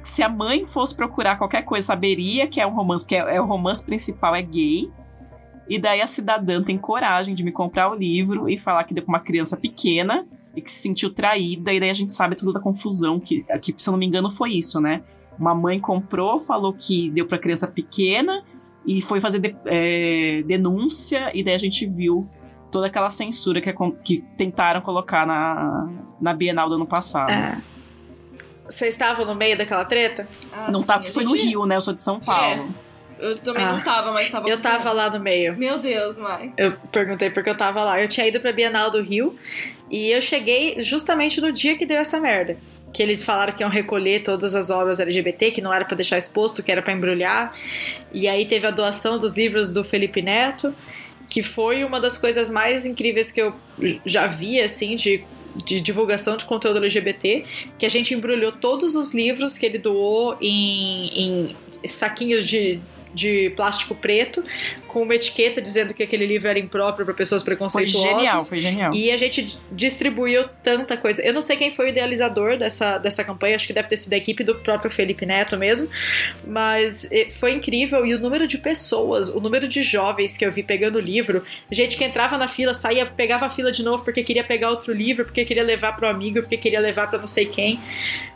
se 0.03 0.21
a 0.23 0.29
mãe 0.29 0.65
fosse 0.67 0.95
procurar 0.95 1.37
qualquer 1.37 1.63
coisa, 1.63 1.87
saberia 1.87 2.47
que 2.47 2.61
é 2.61 2.67
um 2.67 2.73
romance, 2.73 3.03
porque 3.03 3.15
é, 3.15 3.35
é 3.35 3.41
o 3.41 3.45
romance 3.45 3.83
principal 3.83 4.35
é 4.35 4.41
gay. 4.41 4.91
E 5.67 5.77
daí 5.77 6.01
a 6.01 6.07
cidadã 6.07 6.63
tem 6.63 6.77
coragem 6.77 7.35
de 7.35 7.43
me 7.43 7.51
comprar 7.51 7.91
o 7.91 7.95
livro 7.95 8.49
e 8.49 8.57
falar 8.57 8.83
que 8.85 8.93
deu 8.93 9.03
pra 9.03 9.13
uma 9.13 9.19
criança 9.19 9.55
pequena 9.55 10.25
e 10.55 10.61
que 10.61 10.71
se 10.71 10.81
sentiu 10.81 11.13
traída, 11.13 11.71
e 11.71 11.79
daí 11.79 11.89
a 11.91 11.93
gente 11.93 12.11
sabe 12.11 12.35
tudo 12.35 12.51
da 12.51 12.59
confusão, 12.59 13.19
que, 13.19 13.45
que 13.61 13.73
se 13.77 13.87
eu 13.87 13.91
não 13.91 13.99
me 13.99 14.05
engano 14.05 14.31
foi 14.31 14.53
isso, 14.53 14.81
né? 14.81 15.03
Uma 15.37 15.53
mãe 15.53 15.79
comprou, 15.79 16.39
falou 16.39 16.73
que 16.73 17.09
deu 17.11 17.25
pra 17.27 17.37
criança 17.37 17.67
pequena 17.67 18.43
e 18.85 18.99
foi 19.01 19.21
fazer 19.21 19.39
de, 19.39 19.55
é, 19.65 20.43
denúncia, 20.47 21.31
e 21.33 21.43
daí 21.43 21.53
a 21.53 21.59
gente 21.59 21.85
viu 21.85 22.27
toda 22.71 22.87
aquela 22.87 23.09
censura 23.09 23.61
que, 23.61 23.69
é 23.69 23.75
que 24.03 24.23
tentaram 24.37 24.81
colocar 24.81 25.25
na, 25.25 25.89
na 26.19 26.33
Bienal 26.33 26.69
do 26.69 26.75
ano 26.75 26.85
passado. 26.85 27.31
É. 27.31 27.57
Vocês 28.69 28.93
estavam 28.93 29.25
no 29.25 29.35
meio 29.35 29.57
daquela 29.57 29.83
treta? 29.83 30.27
Ah, 30.53 30.69
não 30.71 30.81
sim, 30.81 30.87
tá, 30.87 31.03
foi 31.11 31.23
no 31.23 31.33
Rio, 31.33 31.65
né? 31.65 31.75
Eu 31.75 31.81
sou 31.81 31.93
de 31.93 32.01
São 32.01 32.19
Paulo. 32.19 32.73
É. 32.85 32.89
Eu 33.19 33.37
também 33.39 33.63
ah. 33.63 33.73
não 33.73 33.83
tava, 33.83 34.11
mas 34.11 34.29
tava. 34.29 34.47
Eu 34.47 34.61
tava 34.61 34.91
lá 34.91 35.09
no 35.09 35.19
meio. 35.19 35.57
Meu 35.57 35.79
Deus, 35.79 36.19
mãe. 36.19 36.53
Eu 36.55 36.73
perguntei 36.91 37.29
porque 37.29 37.49
eu 37.49 37.57
tava 37.57 37.83
lá. 37.83 38.01
Eu 38.01 38.07
tinha 38.07 38.27
ido 38.27 38.39
pra 38.39 38.53
Bienal 38.53 38.89
do 38.89 39.01
Rio 39.01 39.35
e 39.89 40.11
eu 40.11 40.21
cheguei 40.21 40.75
justamente 40.79 41.41
no 41.41 41.51
dia 41.51 41.75
que 41.75 41.85
deu 41.85 41.97
essa 41.97 42.19
merda. 42.19 42.57
Que 42.93 43.03
eles 43.03 43.23
falaram 43.23 43.53
que 43.53 43.61
iam 43.61 43.69
recolher 43.69 44.21
todas 44.21 44.55
as 44.55 44.69
obras 44.69 44.99
LGBT, 44.99 45.51
que 45.51 45.61
não 45.61 45.73
era 45.73 45.85
para 45.85 45.95
deixar 45.95 46.17
exposto, 46.17 46.63
que 46.63 46.71
era 46.71 46.81
para 46.81 46.93
embrulhar. 46.93 47.53
E 48.13 48.27
aí 48.27 48.45
teve 48.45 48.65
a 48.65 48.71
doação 48.71 49.17
dos 49.17 49.35
livros 49.35 49.73
do 49.73 49.83
Felipe 49.83 50.21
Neto 50.21 50.73
que 51.29 51.43
foi 51.43 51.83
uma 51.83 51.99
das 51.99 52.17
coisas 52.17 52.49
mais 52.49 52.85
incríveis 52.85 53.31
que 53.31 53.41
eu 53.41 53.53
já 54.05 54.25
vi, 54.25 54.59
assim, 54.59 54.95
de 54.95 55.23
de 55.65 55.81
divulgação 55.81 56.37
de 56.37 56.45
conteúdo 56.45 56.77
LGBT, 56.77 57.43
que 57.77 57.85
a 57.85 57.89
gente 57.89 58.13
embrulhou 58.13 58.51
todos 58.51 58.95
os 58.95 59.13
livros 59.13 59.57
que 59.57 59.65
ele 59.65 59.77
doou 59.77 60.37
em, 60.39 61.55
em 61.83 61.87
saquinhos 61.87 62.47
de, 62.47 62.79
de 63.13 63.49
plástico 63.51 63.95
preto, 63.95 64.43
com 64.87 65.03
uma 65.03 65.15
etiqueta 65.15 65.61
dizendo 65.61 65.93
que 65.93 66.03
aquele 66.03 66.25
livro 66.25 66.47
era 66.47 66.59
impróprio 66.59 67.05
para 67.05 67.13
pessoas 67.13 67.43
preconceituosas. 67.43 68.01
Foi 68.01 68.17
genial, 68.17 68.39
foi 68.41 68.61
genial. 68.61 68.93
E 68.93 69.11
a 69.11 69.17
gente 69.17 69.59
distribuiu 69.71 70.47
tanta 70.63 70.97
coisa. 70.97 71.21
Eu 71.21 71.33
não 71.33 71.41
sei 71.41 71.57
quem 71.57 71.71
foi 71.71 71.87
o 71.87 71.89
idealizador 71.89 72.57
dessa, 72.57 72.97
dessa 72.97 73.23
campanha, 73.23 73.55
acho 73.55 73.67
que 73.67 73.73
deve 73.73 73.87
ter 73.87 73.97
sido 73.97 74.13
a 74.13 74.17
equipe 74.17 74.43
do 74.43 74.55
próprio 74.55 74.89
Felipe 74.89 75.25
Neto 75.25 75.57
mesmo, 75.57 75.89
mas 76.45 77.07
foi 77.39 77.53
incrível. 77.53 78.05
E 78.05 78.13
o 78.13 78.19
número 78.19 78.47
de 78.47 78.57
pessoas, 78.57 79.29
o 79.29 79.39
número 79.39 79.67
de 79.67 79.81
jovens 79.81 80.37
que 80.37 80.45
eu 80.45 80.51
vi 80.51 80.63
pegando 80.63 80.97
o 80.97 81.01
livro, 81.01 81.43
gente 81.71 81.97
que 81.97 82.03
entrava 82.03 82.37
na 82.37 82.47
fila, 82.47 82.73
saía, 82.73 83.05
pegava 83.05 83.45
a 83.45 83.49
fila 83.49 83.71
de 83.71 83.83
novo 83.83 84.03
porque 84.03 84.23
queria 84.23 84.43
pegar 84.43 84.69
outro 84.69 84.93
livro, 84.93 85.25
porque 85.25 85.45
queria 85.45 85.63
levar 85.63 85.95
para 85.95 86.07
o 86.07 86.11
amigo, 86.11 86.41
porque 86.41 86.57
queria 86.57 86.79
levar 86.79 87.09
para 87.09 87.19
não 87.19 87.27
sei 87.27 87.45
quem. 87.45 87.79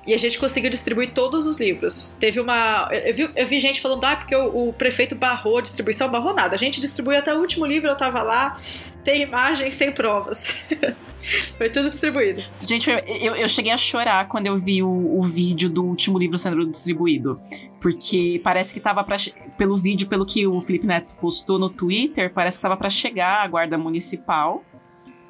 E 0.05 0.13
a 0.13 0.17
gente 0.17 0.37
conseguiu 0.37 0.69
distribuir 0.69 1.11
todos 1.11 1.45
os 1.45 1.59
livros. 1.59 2.15
Teve 2.19 2.39
uma. 2.39 2.89
Eu 2.91 3.13
vi, 3.13 3.29
eu 3.35 3.47
vi 3.47 3.59
gente 3.59 3.79
falando, 3.79 4.03
ah, 4.03 4.15
porque 4.17 4.35
o, 4.35 4.62
o 4.69 4.73
prefeito 4.73 5.15
barrou 5.15 5.57
a 5.57 5.61
distribuição, 5.61 6.09
barrou 6.09 6.33
nada. 6.33 6.55
A 6.55 6.59
gente 6.59 6.81
distribuiu 6.81 7.17
até 7.17 7.33
o 7.33 7.39
último 7.39 7.65
livro, 7.65 7.89
eu 7.89 7.97
tava 7.97 8.21
lá, 8.21 8.59
tem 9.03 9.21
imagens 9.21 9.73
sem 9.73 9.91
provas. 9.91 10.65
Foi 11.57 11.69
tudo 11.69 11.89
distribuído. 11.89 12.43
Gente, 12.67 12.89
eu, 12.89 13.35
eu 13.35 13.47
cheguei 13.47 13.71
a 13.71 13.77
chorar 13.77 14.27
quando 14.27 14.47
eu 14.47 14.59
vi 14.59 14.83
o, 14.83 14.89
o 14.89 15.23
vídeo 15.23 15.69
do 15.69 15.83
último 15.85 16.19
livro 16.19 16.37
sendo 16.37 16.65
distribuído. 16.65 17.39
Porque 17.79 18.41
parece 18.43 18.73
que 18.73 18.79
tava 18.79 19.03
pra. 19.03 19.15
Pelo 19.57 19.77
vídeo, 19.77 20.07
pelo 20.07 20.25
que 20.25 20.47
o 20.47 20.59
Felipe 20.61 20.87
Neto 20.87 21.13
postou 21.21 21.59
no 21.59 21.69
Twitter, 21.69 22.33
parece 22.33 22.57
que 22.57 22.61
tava 22.63 22.75
para 22.75 22.89
chegar 22.89 23.43
a 23.43 23.47
guarda 23.47 23.77
municipal. 23.77 24.63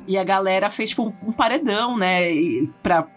E 0.07 0.17
a 0.17 0.23
galera 0.23 0.69
fez, 0.69 0.89
tipo, 0.89 1.13
um 1.25 1.31
paredão, 1.31 1.97
né? 1.97 2.27
Pra, 2.81 3.07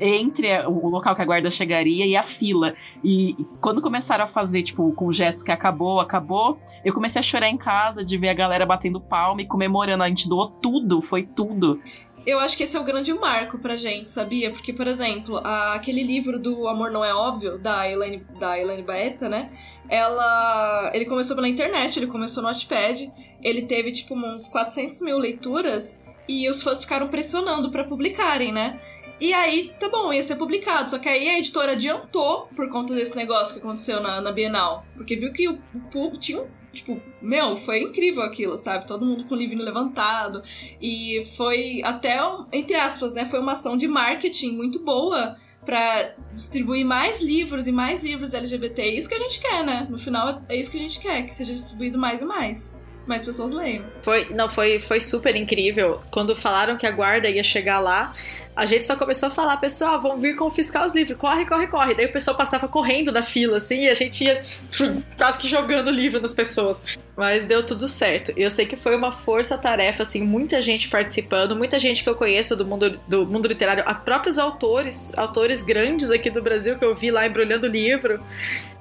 entre 0.00 0.48
o 0.66 0.88
local 0.88 1.14
que 1.14 1.22
a 1.22 1.24
guarda 1.24 1.48
chegaria 1.48 2.06
e 2.06 2.16
a 2.16 2.22
fila. 2.22 2.74
E 3.02 3.34
quando 3.60 3.80
começaram 3.80 4.24
a 4.24 4.28
fazer, 4.28 4.62
tipo, 4.62 4.92
com 4.92 5.06
o 5.06 5.12
gesto 5.12 5.44
que 5.44 5.50
acabou, 5.50 6.00
acabou, 6.00 6.58
eu 6.84 6.92
comecei 6.92 7.20
a 7.20 7.22
chorar 7.22 7.48
em 7.48 7.56
casa 7.56 8.04
de 8.04 8.18
ver 8.18 8.28
a 8.28 8.34
galera 8.34 8.66
batendo 8.66 9.00
palma 9.00 9.40
e 9.42 9.46
comemorando. 9.46 10.02
A 10.02 10.08
gente 10.08 10.28
doou 10.28 10.48
tudo, 10.48 11.00
foi 11.00 11.22
tudo. 11.22 11.80
Eu 12.26 12.38
acho 12.38 12.56
que 12.56 12.62
esse 12.62 12.76
é 12.76 12.80
o 12.80 12.84
grande 12.84 13.12
marco 13.12 13.58
pra 13.58 13.74
gente, 13.74 14.08
sabia? 14.08 14.50
Porque, 14.50 14.72
por 14.72 14.86
exemplo, 14.86 15.36
a, 15.38 15.74
aquele 15.74 16.02
livro 16.02 16.38
do 16.38 16.66
Amor 16.68 16.90
Não 16.90 17.04
É 17.04 17.14
Óbvio, 17.14 17.58
da 17.58 17.88
Elaine, 17.88 18.24
da 18.38 18.58
Elaine 18.58 18.82
Baeta, 18.82 19.28
né? 19.28 19.50
Ela. 19.88 20.90
Ele 20.94 21.04
começou 21.04 21.36
pela 21.36 21.48
internet, 21.48 21.98
ele 21.98 22.06
começou 22.06 22.42
no 22.42 22.48
Notepad, 22.48 23.12
ele 23.42 23.62
teve, 23.62 23.92
tipo, 23.92 24.14
uns 24.14 24.48
400 24.48 25.02
mil 25.02 25.18
leituras 25.18 26.03
e 26.28 26.48
os 26.48 26.62
fãs 26.62 26.82
ficaram 26.82 27.08
pressionando 27.08 27.70
para 27.70 27.84
publicarem, 27.84 28.52
né? 28.52 28.80
E 29.20 29.32
aí, 29.32 29.72
tá 29.78 29.88
bom, 29.88 30.12
ia 30.12 30.22
ser 30.22 30.36
publicado. 30.36 30.90
Só 30.90 30.98
que 30.98 31.08
aí 31.08 31.28
a 31.28 31.38
editora 31.38 31.72
adiantou 31.72 32.48
por 32.54 32.68
conta 32.68 32.94
desse 32.94 33.16
negócio 33.16 33.54
que 33.54 33.60
aconteceu 33.60 34.00
na, 34.00 34.20
na 34.20 34.32
Bienal. 34.32 34.84
Porque 34.94 35.16
viu 35.16 35.32
que 35.32 35.48
o 35.48 35.58
público 35.90 36.18
tinha 36.18 36.44
Tipo, 36.74 37.00
meu, 37.22 37.56
foi 37.56 37.82
incrível 37.82 38.24
aquilo, 38.24 38.56
sabe? 38.56 38.84
Todo 38.84 39.06
mundo 39.06 39.24
com 39.24 39.34
o 39.36 39.38
livro 39.38 39.62
levantado. 39.62 40.42
E 40.82 41.24
foi 41.36 41.80
até, 41.84 42.18
entre 42.52 42.74
aspas, 42.74 43.14
né? 43.14 43.24
Foi 43.24 43.38
uma 43.38 43.52
ação 43.52 43.76
de 43.76 43.86
marketing 43.86 44.56
muito 44.56 44.80
boa 44.80 45.36
para 45.64 46.16
distribuir 46.32 46.84
mais 46.84 47.22
livros 47.22 47.68
e 47.68 47.72
mais 47.72 48.02
livros 48.02 48.34
LGBT. 48.34 48.82
É 48.82 48.94
isso 48.96 49.08
que 49.08 49.14
a 49.14 49.20
gente 49.20 49.40
quer, 49.40 49.64
né? 49.64 49.86
No 49.88 49.98
final, 49.98 50.42
é 50.48 50.56
isso 50.56 50.70
que 50.70 50.76
a 50.76 50.80
gente 50.80 50.98
quer, 50.98 51.22
que 51.22 51.32
seja 51.32 51.52
distribuído 51.52 51.96
mais 51.96 52.20
e 52.20 52.24
mais 52.24 52.76
mais 53.06 53.24
pessoas 53.24 53.52
leiam. 53.52 53.84
Foi, 54.02 54.26
não, 54.30 54.48
foi, 54.48 54.78
foi 54.78 55.00
super 55.00 55.36
incrível. 55.36 56.00
Quando 56.10 56.34
falaram 56.34 56.76
que 56.76 56.86
a 56.86 56.90
guarda 56.90 57.28
ia 57.28 57.42
chegar 57.42 57.80
lá, 57.80 58.12
a 58.56 58.66
gente 58.66 58.86
só 58.86 58.94
começou 58.94 59.28
a 59.28 59.32
falar, 59.32 59.56
pessoal, 59.56 60.00
vão 60.00 60.18
vir 60.18 60.36
confiscar 60.36 60.84
os 60.84 60.94
livros, 60.94 61.18
corre, 61.18 61.44
corre, 61.44 61.66
corre. 61.66 61.94
Daí 61.94 62.06
o 62.06 62.12
pessoal 62.12 62.36
passava 62.36 62.68
correndo 62.68 63.10
na 63.10 63.22
fila, 63.22 63.56
assim, 63.56 63.84
e 63.84 63.88
a 63.88 63.94
gente 63.94 64.22
ia 64.22 64.42
quase 65.18 65.38
que 65.38 65.48
jogando 65.48 65.90
livro 65.90 66.20
nas 66.20 66.32
pessoas. 66.32 66.80
Mas 67.16 67.44
deu 67.44 67.64
tudo 67.64 67.88
certo. 67.88 68.32
Eu 68.36 68.50
sei 68.50 68.64
que 68.64 68.76
foi 68.76 68.96
uma 68.96 69.10
força-tarefa, 69.10 70.04
assim, 70.04 70.24
muita 70.24 70.62
gente 70.62 70.88
participando, 70.88 71.56
muita 71.56 71.78
gente 71.80 72.04
que 72.04 72.08
eu 72.08 72.14
conheço 72.14 72.56
do 72.56 72.64
mundo, 72.64 73.00
do 73.08 73.26
mundo 73.26 73.48
literário, 73.48 73.82
a 73.86 73.94
próprios 73.94 74.38
autores, 74.38 75.12
autores 75.16 75.62
grandes 75.62 76.10
aqui 76.12 76.30
do 76.30 76.40
Brasil 76.40 76.78
que 76.78 76.84
eu 76.84 76.94
vi 76.94 77.10
lá 77.10 77.26
embrulhando 77.26 77.66
livro. 77.66 78.22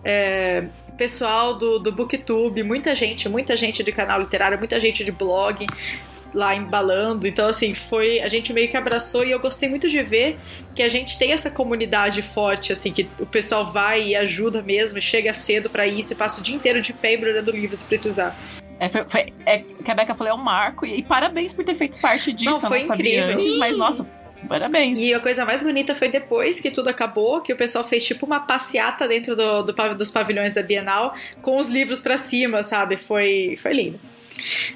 É, 0.06 0.68
pessoal 0.94 1.54
do, 1.56 1.80
do 1.80 1.92
Booktube, 1.92 2.64
muita 2.64 2.94
gente, 2.96 3.28
muita 3.28 3.56
gente 3.56 3.84
de 3.84 3.92
canal 3.92 4.20
literário, 4.20 4.58
muita 4.58 4.80
gente 4.80 5.04
de 5.04 5.12
blog 5.12 5.66
lá 6.34 6.56
embalando. 6.56 7.28
Então, 7.28 7.48
assim, 7.48 7.74
foi. 7.74 8.20
A 8.20 8.28
gente 8.28 8.52
meio 8.52 8.68
que 8.68 8.76
abraçou 8.76 9.24
e 9.24 9.32
eu 9.32 9.40
gostei 9.40 9.70
muito 9.70 9.88
de 9.88 10.02
ver 10.02 10.38
que 10.74 10.82
a 10.82 10.90
gente 10.90 11.18
tem 11.18 11.32
essa 11.32 11.52
comunidade 11.52 12.22
forte, 12.22 12.74
assim, 12.74 12.92
que 12.92 13.08
o 13.20 13.26
pessoal 13.26 13.66
vai 13.66 14.04
e 14.04 14.16
ajuda 14.16 14.62
mesmo, 14.62 15.00
chega 15.00 15.34
cedo 15.34 15.70
para 15.70 15.86
isso 15.86 16.14
e 16.14 16.16
passa 16.16 16.42
o 16.42 16.44
dia 16.44 16.56
inteiro 16.56 16.82
de 16.82 16.94
pé 16.94 17.14
embrulhando 17.14 17.52
livro 17.52 17.76
se 17.76 17.86
precisar. 17.86 18.36
É, 18.80 18.90
foi, 18.90 19.06
foi, 19.08 19.34
é, 19.46 19.60
que 19.60 19.92
a 19.92 19.96
Becca 19.96 20.16
falou, 20.16 20.34
é 20.34 20.36
um 20.36 20.44
marco, 20.44 20.86
e, 20.86 21.00
e 21.00 21.04
parabéns 21.04 21.54
por 21.54 21.64
ter 21.64 21.76
feito 21.76 22.00
parte 22.00 22.34
disso. 22.34 22.62
Não, 22.64 22.70
foi 22.70 22.82
eu 22.82 22.88
não 22.88 22.96
incrível. 22.96 23.26
Antes, 23.26 23.56
mas, 23.58 23.78
nossa, 23.78 24.10
Parabéns. 24.48 25.00
E 25.00 25.14
a 25.14 25.20
coisa 25.20 25.46
mais 25.46 25.64
bonita 25.64 25.96
foi 25.96 26.10
depois 26.10 26.60
que 26.60 26.72
tudo 26.72 26.90
acabou, 26.90 27.42
que 27.42 27.54
o 27.54 27.56
pessoal 27.56 27.86
fez 27.86 28.06
tipo 28.06 28.26
uma 28.26 28.40
passeata 28.40 29.08
dentro 29.08 29.36
do, 29.36 29.64
do 29.64 29.74
dos 29.96 30.12
pavilhões 30.12 30.56
da 30.56 30.64
Bienal 30.64 31.16
com 31.42 31.58
os 31.58 31.70
livros 31.70 32.00
para 32.00 32.18
cima, 32.18 32.64
sabe? 32.64 32.98
Foi, 32.98 33.56
foi 33.58 33.74
lindo. 33.74 34.00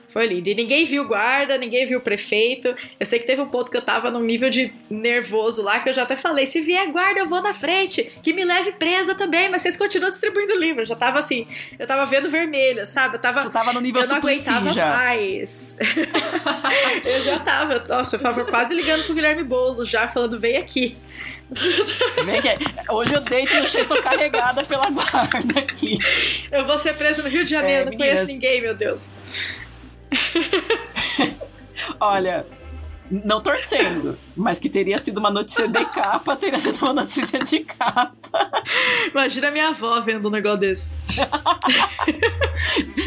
Foi 0.10 0.26
lindo. 0.26 0.50
E 0.50 0.56
ninguém 0.56 0.86
viu 0.86 1.04
o 1.04 1.08
guarda, 1.08 1.58
ninguém 1.58 1.86
viu 1.86 2.00
o 2.00 2.02
prefeito. 2.02 2.74
Eu 3.00 3.06
sei 3.06 3.20
que 3.20 3.26
teve 3.26 3.42
um 3.42 3.48
ponto 3.48 3.70
que 3.70 3.78
eu 3.78 3.82
tava 3.82 4.10
num 4.10 4.22
nível 4.22 4.50
de 4.50 4.74
nervoso 4.90 5.62
lá, 5.62 5.80
que 5.80 5.90
eu 5.90 5.94
já 5.94 6.04
até 6.04 6.16
falei: 6.16 6.48
se 6.48 6.62
vier 6.62 6.90
guarda, 6.92 7.20
eu 7.20 7.28
vou 7.28 7.42
na 7.42 7.54
frente. 7.54 8.12
Que 8.22 8.34
me 8.34 8.44
leve 8.44 8.72
presa 8.74 9.16
também, 9.16 9.50
mas 9.50 9.62
vocês 9.62 9.78
continuam 9.78 10.12
distribuindo 10.12 10.58
livro. 10.58 10.82
Eu 10.82 10.86
já 10.86 10.96
tava 10.96 11.20
assim, 11.20 11.48
eu 11.78 11.86
tava 11.86 12.06
vendo 12.06 12.30
vermelho, 12.30 12.86
sabe? 12.86 13.16
Eu 13.16 13.20
tava. 13.20 13.42
Você 13.42 13.50
tava 13.50 13.74
no 13.74 13.82
nível 13.82 14.02
Eu 14.02 14.08
não 14.08 14.18
aguentava 14.18 14.74
já. 14.74 14.96
mais. 14.96 15.78
eu 17.06 17.22
já 17.22 17.40
tava. 17.40 17.84
Nossa, 17.88 18.16
eu 18.16 18.20
tava 18.20 18.46
quase 18.46 18.74
ligando 18.74 19.06
pro 19.06 19.14
Guilherme 19.16 19.44
Boulos 19.44 19.90
já, 19.90 20.08
falando: 20.08 20.40
vem 20.40 20.58
aqui. 20.58 20.96
Vem 22.26 22.40
aqui. 22.40 22.50
Hoje 22.90 23.14
eu 23.14 23.22
deito 23.22 23.56
no 23.56 23.68
chão, 23.68 23.84
sou 23.84 24.02
carregada 24.02 24.64
pela 24.64 24.90
guarda 24.90 25.60
aqui. 25.60 25.98
Eu 26.52 26.66
vou 26.66 26.78
ser 26.78 26.96
presa 26.96 27.24
no 27.24 27.30
Rio 27.30 27.44
de 27.44 27.50
Janeiro, 27.50 27.84
É, 27.84 27.86
não 27.86 27.98
conheço 27.98 28.26
ninguém, 28.26 28.62
meu 28.62 28.76
Deus. 28.76 29.06
Olha, 32.00 32.46
não 33.10 33.42
torcendo, 33.42 34.18
mas 34.36 34.60
que 34.60 34.70
teria 34.70 34.98
sido 34.98 35.18
uma 35.18 35.32
notícia 35.32 35.68
de 35.68 35.86
capa, 35.86 36.36
teria 36.36 36.60
sido 36.60 36.82
uma 36.82 36.94
notícia 36.94 37.40
de 37.40 37.60
capa. 37.62 38.52
Imagina 39.12 39.52
minha 39.52 39.70
avó 39.70 40.02
vendo 40.02 40.28
um 40.28 40.32
negócio 40.32 40.60
desse. 40.60 40.90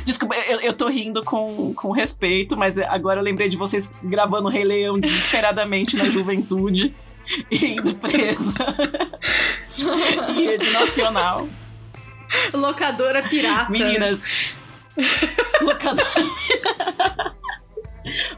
Desculpa, 0.04 0.34
eu, 0.34 0.60
eu 0.60 0.72
tô 0.72 0.88
rindo 0.88 1.22
com, 1.22 1.74
com 1.74 1.90
respeito, 1.90 2.56
mas 2.56 2.78
agora 2.78 3.20
eu 3.20 3.24
lembrei 3.24 3.48
de 3.48 3.56
vocês 3.56 3.92
gravando 4.02 4.48
Rei 4.48 4.64
Leão 4.64 4.98
desesperadamente 4.98 5.96
na 5.96 6.10
juventude 6.10 6.94
indo 7.50 7.94
presa. 7.96 8.54
em 10.30 10.44
rede 10.46 10.70
nacional. 10.70 11.48
Locadora 12.52 13.28
pirata. 13.28 13.70
Meninas. 13.70 14.54
Locadora. 15.60 16.08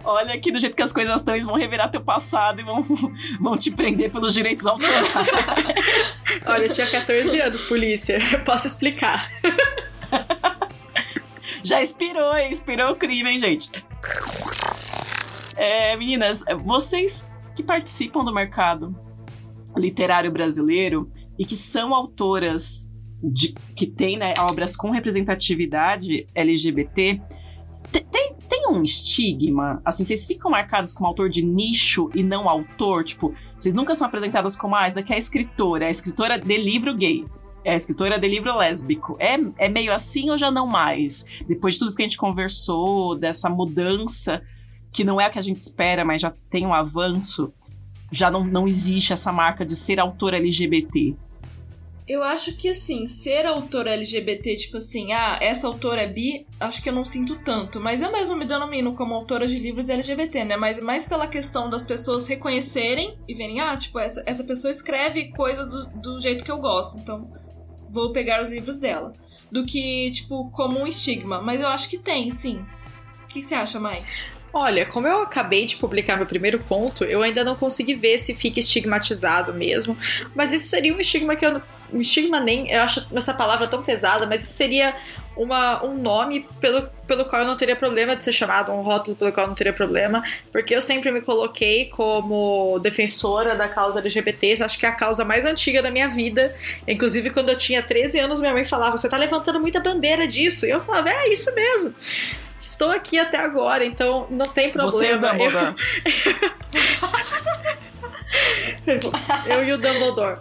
Olha 0.04 0.34
aqui 0.34 0.50
do 0.50 0.58
jeito 0.58 0.74
que 0.74 0.82
as 0.82 0.92
coisas 0.92 1.20
estão, 1.20 1.34
eles 1.34 1.46
vão 1.46 1.56
reverar 1.56 1.88
teu 1.88 2.00
passado 2.00 2.60
e 2.60 2.64
vão, 2.64 2.80
vão 3.40 3.56
te 3.56 3.70
prender 3.70 4.10
pelos 4.10 4.34
direitos 4.34 4.66
autorais. 4.66 6.22
Olha, 6.46 6.64
eu 6.64 6.72
tinha 6.72 6.90
14 6.90 7.40
anos, 7.40 7.62
polícia. 7.62 8.18
Eu 8.32 8.40
posso 8.40 8.66
explicar. 8.66 9.30
Já 11.62 11.80
inspirou, 11.80 12.36
hein? 12.36 12.50
Inspirou 12.50 12.92
o 12.92 12.96
crime, 12.96 13.30
hein, 13.30 13.38
gente? 13.38 13.70
É, 15.56 15.96
meninas, 15.96 16.44
vocês 16.64 17.30
que 17.54 17.62
participam 17.62 18.24
do 18.24 18.32
mercado 18.32 18.94
literário 19.76 20.30
brasileiro 20.30 21.10
e 21.38 21.44
que 21.44 21.56
são 21.56 21.94
autoras 21.94 22.90
de, 23.22 23.54
que 23.74 23.86
têm 23.86 24.16
né, 24.18 24.34
obras 24.38 24.76
com 24.76 24.90
representatividade 24.90 26.26
LGBT, 26.34 27.20
te- 27.90 28.00
tem, 28.10 28.34
tem 28.48 28.68
um 28.68 28.82
estigma? 28.82 29.80
Assim, 29.84 30.04
vocês 30.04 30.26
ficam 30.26 30.50
marcados 30.50 30.92
como 30.92 31.06
autor 31.06 31.28
de 31.28 31.44
nicho 31.44 32.10
e 32.14 32.22
não 32.22 32.48
autor? 32.48 33.04
Tipo, 33.04 33.34
vocês 33.58 33.74
nunca 33.74 33.94
são 33.94 34.06
apresentadas 34.06 34.56
como, 34.56 34.74
ah, 34.74 34.88
daqui 34.88 35.12
é 35.12 35.16
a 35.16 35.18
escritora, 35.18 35.84
é 35.84 35.88
a 35.88 35.90
escritora 35.90 36.38
de 36.38 36.56
livro 36.56 36.94
gay. 36.94 37.24
É 37.64 37.72
a 37.72 37.76
escritora 37.76 38.18
de 38.18 38.28
livro 38.28 38.56
lésbico. 38.56 39.16
É, 39.20 39.36
é 39.56 39.68
meio 39.68 39.94
assim 39.94 40.30
ou 40.30 40.36
já 40.36 40.50
não 40.50 40.66
mais? 40.66 41.24
Depois 41.46 41.74
de 41.74 41.78
tudo 41.78 41.88
isso 41.88 41.96
que 41.96 42.02
a 42.02 42.06
gente 42.06 42.18
conversou, 42.18 43.16
dessa 43.16 43.48
mudança, 43.48 44.42
que 44.92 45.04
não 45.04 45.20
é 45.20 45.24
a 45.24 45.30
que 45.30 45.38
a 45.38 45.42
gente 45.42 45.56
espera, 45.56 46.04
mas 46.04 46.20
já 46.20 46.32
tem 46.50 46.66
um 46.66 46.74
avanço, 46.74 47.52
já 48.10 48.30
não, 48.30 48.44
não 48.44 48.66
existe 48.66 49.12
essa 49.12 49.32
marca 49.32 49.64
de 49.64 49.74
ser 49.74 49.98
autor 49.98 50.34
LGBT. 50.34 51.16
Eu 52.06 52.22
acho 52.22 52.56
que, 52.56 52.68
assim, 52.68 53.06
ser 53.06 53.46
autora 53.46 53.92
LGBT, 53.92 54.56
tipo 54.56 54.76
assim, 54.76 55.12
ah, 55.12 55.38
essa 55.40 55.68
autora 55.68 56.02
é 56.02 56.08
bi, 56.08 56.46
acho 56.58 56.82
que 56.82 56.88
eu 56.88 56.92
não 56.92 57.04
sinto 57.04 57.36
tanto. 57.36 57.80
Mas 57.80 58.02
eu 58.02 58.10
mesmo 58.10 58.36
me 58.36 58.44
denomino 58.44 58.92
como 58.94 59.14
autora 59.14 59.46
de 59.46 59.58
livros 59.58 59.88
LGBT, 59.88 60.44
né? 60.44 60.56
Mas 60.56 60.80
mais 60.80 61.06
pela 61.06 61.28
questão 61.28 61.70
das 61.70 61.84
pessoas 61.84 62.26
reconhecerem 62.26 63.16
e 63.26 63.34
verem, 63.34 63.60
ah, 63.60 63.76
tipo, 63.76 64.00
essa, 64.00 64.22
essa 64.26 64.42
pessoa 64.42 64.70
escreve 64.70 65.30
coisas 65.30 65.70
do, 65.70 65.86
do 66.00 66.20
jeito 66.20 66.44
que 66.44 66.50
eu 66.50 66.58
gosto, 66.58 66.98
então 66.98 67.30
vou 67.88 68.12
pegar 68.12 68.42
os 68.42 68.52
livros 68.52 68.78
dela. 68.78 69.12
Do 69.50 69.64
que, 69.64 70.10
tipo, 70.10 70.50
como 70.50 70.80
um 70.80 70.86
estigma. 70.86 71.40
Mas 71.40 71.60
eu 71.60 71.68
acho 71.68 71.88
que 71.88 71.98
tem, 71.98 72.30
sim. 72.30 72.64
O 73.24 73.28
que 73.28 73.40
você 73.40 73.54
acha, 73.54 73.78
Mai? 73.78 74.04
Olha, 74.52 74.84
como 74.84 75.08
eu 75.08 75.22
acabei 75.22 75.64
de 75.64 75.76
publicar 75.76 76.16
meu 76.16 76.26
primeiro 76.26 76.58
conto, 76.58 77.04
eu 77.04 77.22
ainda 77.22 77.42
não 77.42 77.56
consegui 77.56 77.94
ver 77.94 78.18
se 78.18 78.34
fica 78.34 78.60
estigmatizado 78.60 79.54
mesmo. 79.54 79.96
Mas 80.34 80.52
isso 80.52 80.66
seria 80.66 80.94
um 80.94 81.00
estigma 81.00 81.34
que 81.34 81.46
eu. 81.46 81.62
Um 81.90 82.00
estigma 82.00 82.38
nem. 82.38 82.70
Eu 82.70 82.82
acho 82.82 83.06
essa 83.14 83.32
palavra 83.32 83.66
tão 83.66 83.82
pesada, 83.82 84.26
mas 84.26 84.42
isso 84.42 84.52
seria 84.52 84.94
uma, 85.34 85.82
um 85.84 85.96
nome 85.96 86.46
pelo, 86.60 86.86
pelo 87.06 87.24
qual 87.24 87.42
eu 87.42 87.48
não 87.48 87.56
teria 87.56 87.74
problema 87.74 88.14
de 88.14 88.22
ser 88.22 88.32
chamado, 88.32 88.72
um 88.72 88.82
rótulo 88.82 89.16
pelo 89.16 89.32
qual 89.32 89.44
eu 89.44 89.48
não 89.48 89.54
teria 89.54 89.72
problema. 89.72 90.22
Porque 90.50 90.74
eu 90.74 90.82
sempre 90.82 91.10
me 91.10 91.22
coloquei 91.22 91.86
como 91.86 92.78
defensora 92.80 93.54
da 93.56 93.68
causa 93.68 94.00
LGBT. 94.00 94.62
Acho 94.62 94.78
que 94.78 94.84
é 94.84 94.88
a 94.90 94.92
causa 94.92 95.24
mais 95.24 95.46
antiga 95.46 95.82
da 95.82 95.90
minha 95.90 96.08
vida. 96.08 96.54
Inclusive, 96.86 97.30
quando 97.30 97.48
eu 97.48 97.56
tinha 97.56 97.82
13 97.82 98.18
anos, 98.18 98.40
minha 98.40 98.52
mãe 98.52 98.66
falava: 98.66 98.98
Você 98.98 99.08
tá 99.08 99.16
levantando 99.16 99.58
muita 99.58 99.80
bandeira 99.80 100.26
disso. 100.26 100.66
E 100.66 100.70
eu 100.70 100.80
falava: 100.82 101.08
É 101.08 101.32
isso 101.32 101.54
mesmo. 101.54 101.94
Estou 102.62 102.90
aqui 102.92 103.18
até 103.18 103.38
agora, 103.38 103.84
então 103.84 104.26
não 104.30 104.46
tem 104.46 104.70
Você 104.70 105.06
é 105.08 105.16
o 105.16 105.18
problema. 105.18 105.28
Eu- 105.28 105.50
Dumbledore. 105.50 105.74
eu 109.46 109.64
e 109.64 109.72
o 109.72 109.78
Dumbledore. 109.78 110.38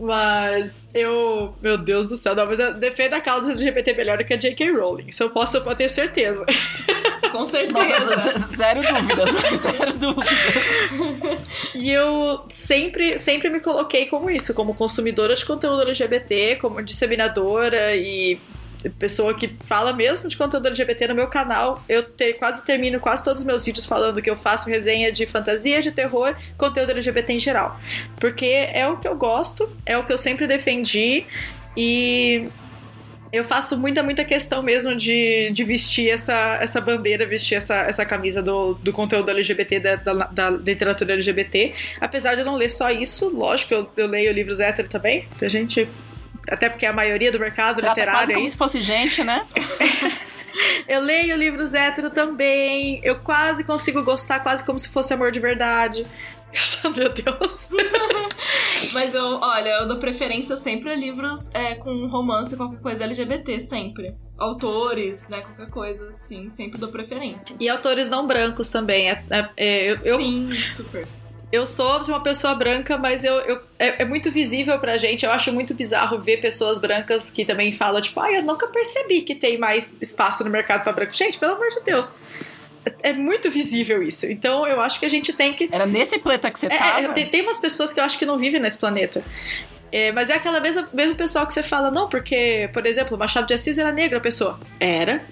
Mas 0.00 0.88
eu. 0.92 1.54
Meu 1.62 1.78
Deus 1.78 2.06
do 2.08 2.16
céu, 2.16 2.34
não, 2.34 2.44
mas 2.46 2.58
eu 2.58 2.74
defendo 2.74 3.14
a 3.14 3.20
causa 3.20 3.52
LGBT 3.52 3.92
melhor 3.94 4.18
do 4.18 4.24
que 4.24 4.34
a 4.34 4.36
J.K. 4.36 4.72
Rowling. 4.72 5.04
Isso 5.08 5.22
eu 5.22 5.30
posso, 5.30 5.58
eu 5.58 5.62
posso 5.62 5.76
ter 5.76 5.88
certeza. 5.88 6.44
Com 7.30 7.46
certeza. 7.46 8.00
Nossa, 8.00 8.38
zero 8.56 8.80
dúvidas, 8.82 9.30
zero 9.60 9.92
dúvidas. 9.92 11.74
E 11.76 11.90
eu 11.92 12.44
sempre, 12.48 13.16
sempre 13.16 13.48
me 13.48 13.60
coloquei 13.60 14.06
como 14.06 14.28
isso, 14.28 14.54
como 14.54 14.74
consumidora 14.74 15.34
de 15.36 15.44
conteúdo 15.44 15.82
LGBT, 15.82 16.56
como 16.56 16.82
disseminadora 16.82 17.94
e 17.94 18.40
pessoa 18.90 19.34
que 19.34 19.56
fala 19.60 19.92
mesmo 19.92 20.28
de 20.28 20.36
conteúdo 20.36 20.66
LGBT 20.66 21.08
no 21.08 21.14
meu 21.14 21.28
canal. 21.28 21.82
Eu 21.88 22.04
quase 22.38 22.64
termino 22.64 23.00
quase 23.00 23.24
todos 23.24 23.40
os 23.40 23.46
meus 23.46 23.64
vídeos 23.64 23.84
falando 23.84 24.20
que 24.20 24.30
eu 24.30 24.36
faço 24.36 24.68
resenha 24.68 25.10
de 25.10 25.26
fantasia, 25.26 25.80
de 25.80 25.90
terror, 25.90 26.34
conteúdo 26.56 26.90
LGBT 26.90 27.32
em 27.32 27.38
geral. 27.38 27.80
Porque 28.18 28.46
é 28.46 28.86
o 28.86 28.96
que 28.96 29.08
eu 29.08 29.16
gosto, 29.16 29.68
é 29.86 29.96
o 29.96 30.04
que 30.04 30.12
eu 30.12 30.18
sempre 30.18 30.46
defendi 30.46 31.26
e 31.76 32.48
eu 33.32 33.44
faço 33.44 33.78
muita, 33.78 34.02
muita 34.02 34.24
questão 34.24 34.62
mesmo 34.62 34.94
de, 34.94 35.50
de 35.50 35.64
vestir 35.64 36.10
essa, 36.10 36.58
essa 36.60 36.80
bandeira, 36.82 37.26
vestir 37.26 37.54
essa, 37.54 37.76
essa 37.76 38.04
camisa 38.04 38.42
do, 38.42 38.74
do 38.74 38.92
conteúdo 38.92 39.30
LGBT, 39.30 39.80
da, 39.80 39.96
da, 39.96 40.12
da 40.26 40.50
literatura 40.50 41.14
LGBT. 41.14 41.72
Apesar 41.98 42.34
de 42.34 42.42
eu 42.42 42.44
não 42.44 42.54
ler 42.54 42.68
só 42.68 42.90
isso, 42.90 43.34
lógico, 43.34 43.72
eu, 43.72 43.90
eu 43.96 44.06
leio 44.06 44.30
livros 44.32 44.60
hétero 44.60 44.86
também. 44.86 45.26
A 45.40 45.48
gente. 45.48 45.88
Até 46.48 46.68
porque 46.68 46.84
a 46.86 46.92
maioria 46.92 47.30
do 47.30 47.38
mercado 47.38 47.76
Trata 47.76 47.88
literário 47.90 48.18
quase 48.20 48.32
é 48.32 48.34
como 48.34 48.46
isso. 48.46 48.52
se 48.52 48.58
fosse 48.58 48.82
gente, 48.82 49.22
né? 49.24 49.46
Eu 50.86 51.00
leio 51.00 51.36
livros 51.36 51.72
hétero 51.72 52.10
também. 52.10 53.00
Eu 53.02 53.16
quase 53.16 53.64
consigo 53.64 54.02
gostar, 54.02 54.40
quase 54.40 54.64
como 54.64 54.78
se 54.78 54.88
fosse 54.90 55.14
amor 55.14 55.32
de 55.32 55.40
verdade. 55.40 56.06
Meu 56.94 57.08
Deus. 57.10 57.70
Mas 58.92 59.14
eu, 59.14 59.24
olha, 59.40 59.70
eu 59.80 59.88
dou 59.88 59.98
preferência 59.98 60.54
sempre 60.56 60.90
a 60.92 60.94
livros 60.94 61.50
é, 61.54 61.76
com 61.76 62.06
romance, 62.08 62.54
qualquer 62.56 62.80
coisa 62.80 63.04
LGBT, 63.04 63.58
sempre. 63.58 64.14
Autores, 64.36 65.28
né, 65.30 65.40
qualquer 65.40 65.70
coisa, 65.70 66.12
sim, 66.16 66.50
sempre 66.50 66.78
dou 66.78 66.90
preferência. 66.90 67.54
E 67.58 67.68
autores 67.68 68.10
não 68.10 68.26
brancos 68.26 68.70
também. 68.70 69.08
É, 69.10 69.24
é- 69.30 69.50
é, 69.56 69.90
eu, 69.92 69.98
eu, 70.04 70.16
Sim, 70.18 70.50
super. 70.64 71.06
Eu 71.52 71.66
sou 71.66 72.00
de 72.00 72.10
uma 72.10 72.20
pessoa 72.22 72.54
branca, 72.54 72.96
mas 72.98 73.22
eu, 73.22 73.34
eu- 73.42 73.60
é, 73.78 74.02
é 74.02 74.04
muito 74.04 74.30
visível 74.30 74.78
pra 74.78 74.96
gente. 74.96 75.24
Eu 75.26 75.30
acho 75.30 75.52
muito 75.52 75.74
bizarro 75.74 76.18
ver 76.20 76.38
pessoas 76.40 76.78
brancas 76.78 77.30
que 77.30 77.44
também 77.44 77.70
falam, 77.72 78.00
tipo, 78.00 78.18
ai, 78.20 78.36
eu 78.38 78.42
nunca 78.42 78.66
percebi 78.68 79.20
que 79.22 79.34
tem 79.34 79.58
mais 79.58 79.96
espaço 80.00 80.42
no 80.42 80.50
mercado 80.50 80.82
pra 80.82 80.92
branco. 80.92 81.12
Gente, 81.14 81.38
pelo 81.38 81.52
amor 81.54 81.68
de 81.68 81.80
Deus. 81.82 82.14
É, 83.02 83.10
é 83.10 83.12
muito 83.12 83.50
visível 83.50 84.02
isso. 84.02 84.26
Então 84.26 84.66
eu 84.66 84.80
acho 84.80 84.98
que 84.98 85.06
a 85.06 85.08
gente 85.10 85.32
tem 85.32 85.52
que 85.52 85.68
Era 85.70 85.86
nesse 85.86 86.18
planeta 86.18 86.50
que 86.50 86.58
você 86.58 86.66
É, 86.66 86.70
tava? 86.78 87.00
é, 87.00 87.08
tem, 87.12 87.26
tem 87.28 87.42
umas 87.42 87.60
pessoas 87.60 87.92
que 87.92 88.00
eu 88.00 88.04
acho 88.04 88.18
que 88.18 88.26
não 88.26 88.36
vivem 88.38 88.60
nesse 88.60 88.78
planeta. 88.78 89.22
É, 89.92 90.10
mas 90.10 90.30
é 90.30 90.34
aquela 90.34 90.58
mesma, 90.58 90.88
mesmo 90.92 91.14
pessoal 91.14 91.46
que 91.46 91.52
você 91.52 91.62
fala, 91.62 91.90
não, 91.90 92.08
porque, 92.08 92.70
por 92.72 92.86
exemplo, 92.86 93.18
Machado 93.18 93.46
de 93.46 93.52
Assis 93.52 93.76
era 93.76 93.92
negro, 93.92 94.16
a 94.16 94.20
pessoa. 94.22 94.58
Era. 94.80 95.22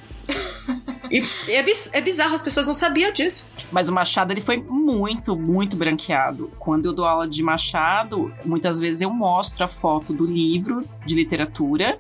E 1.11 1.19
é, 1.49 1.63
biz- 1.63 1.91
é 1.93 2.01
bizarro, 2.01 2.35
as 2.35 2.43
pessoas 2.43 2.67
não 2.67 2.75
sabiam 2.75 3.13
disso. 3.13 3.51
Mas 3.73 3.89
o 3.89 3.93
Machado 3.93 4.33
ele 4.33 4.41
foi 4.41 4.59
muito, 4.59 5.37
muito 5.37 5.77
branqueado. 5.77 6.51
Quando 6.59 6.87
eu 6.87 6.93
dou 6.93 7.05
aula 7.05 7.29
de 7.29 7.43
Machado, 7.43 8.33
muitas 8.45 8.79
vezes 8.79 9.03
eu 9.03 9.11
mostro 9.11 9.65
a 9.65 9.69
foto 9.69 10.13
do 10.13 10.25
livro 10.25 10.83
de 11.05 11.15
literatura 11.15 11.99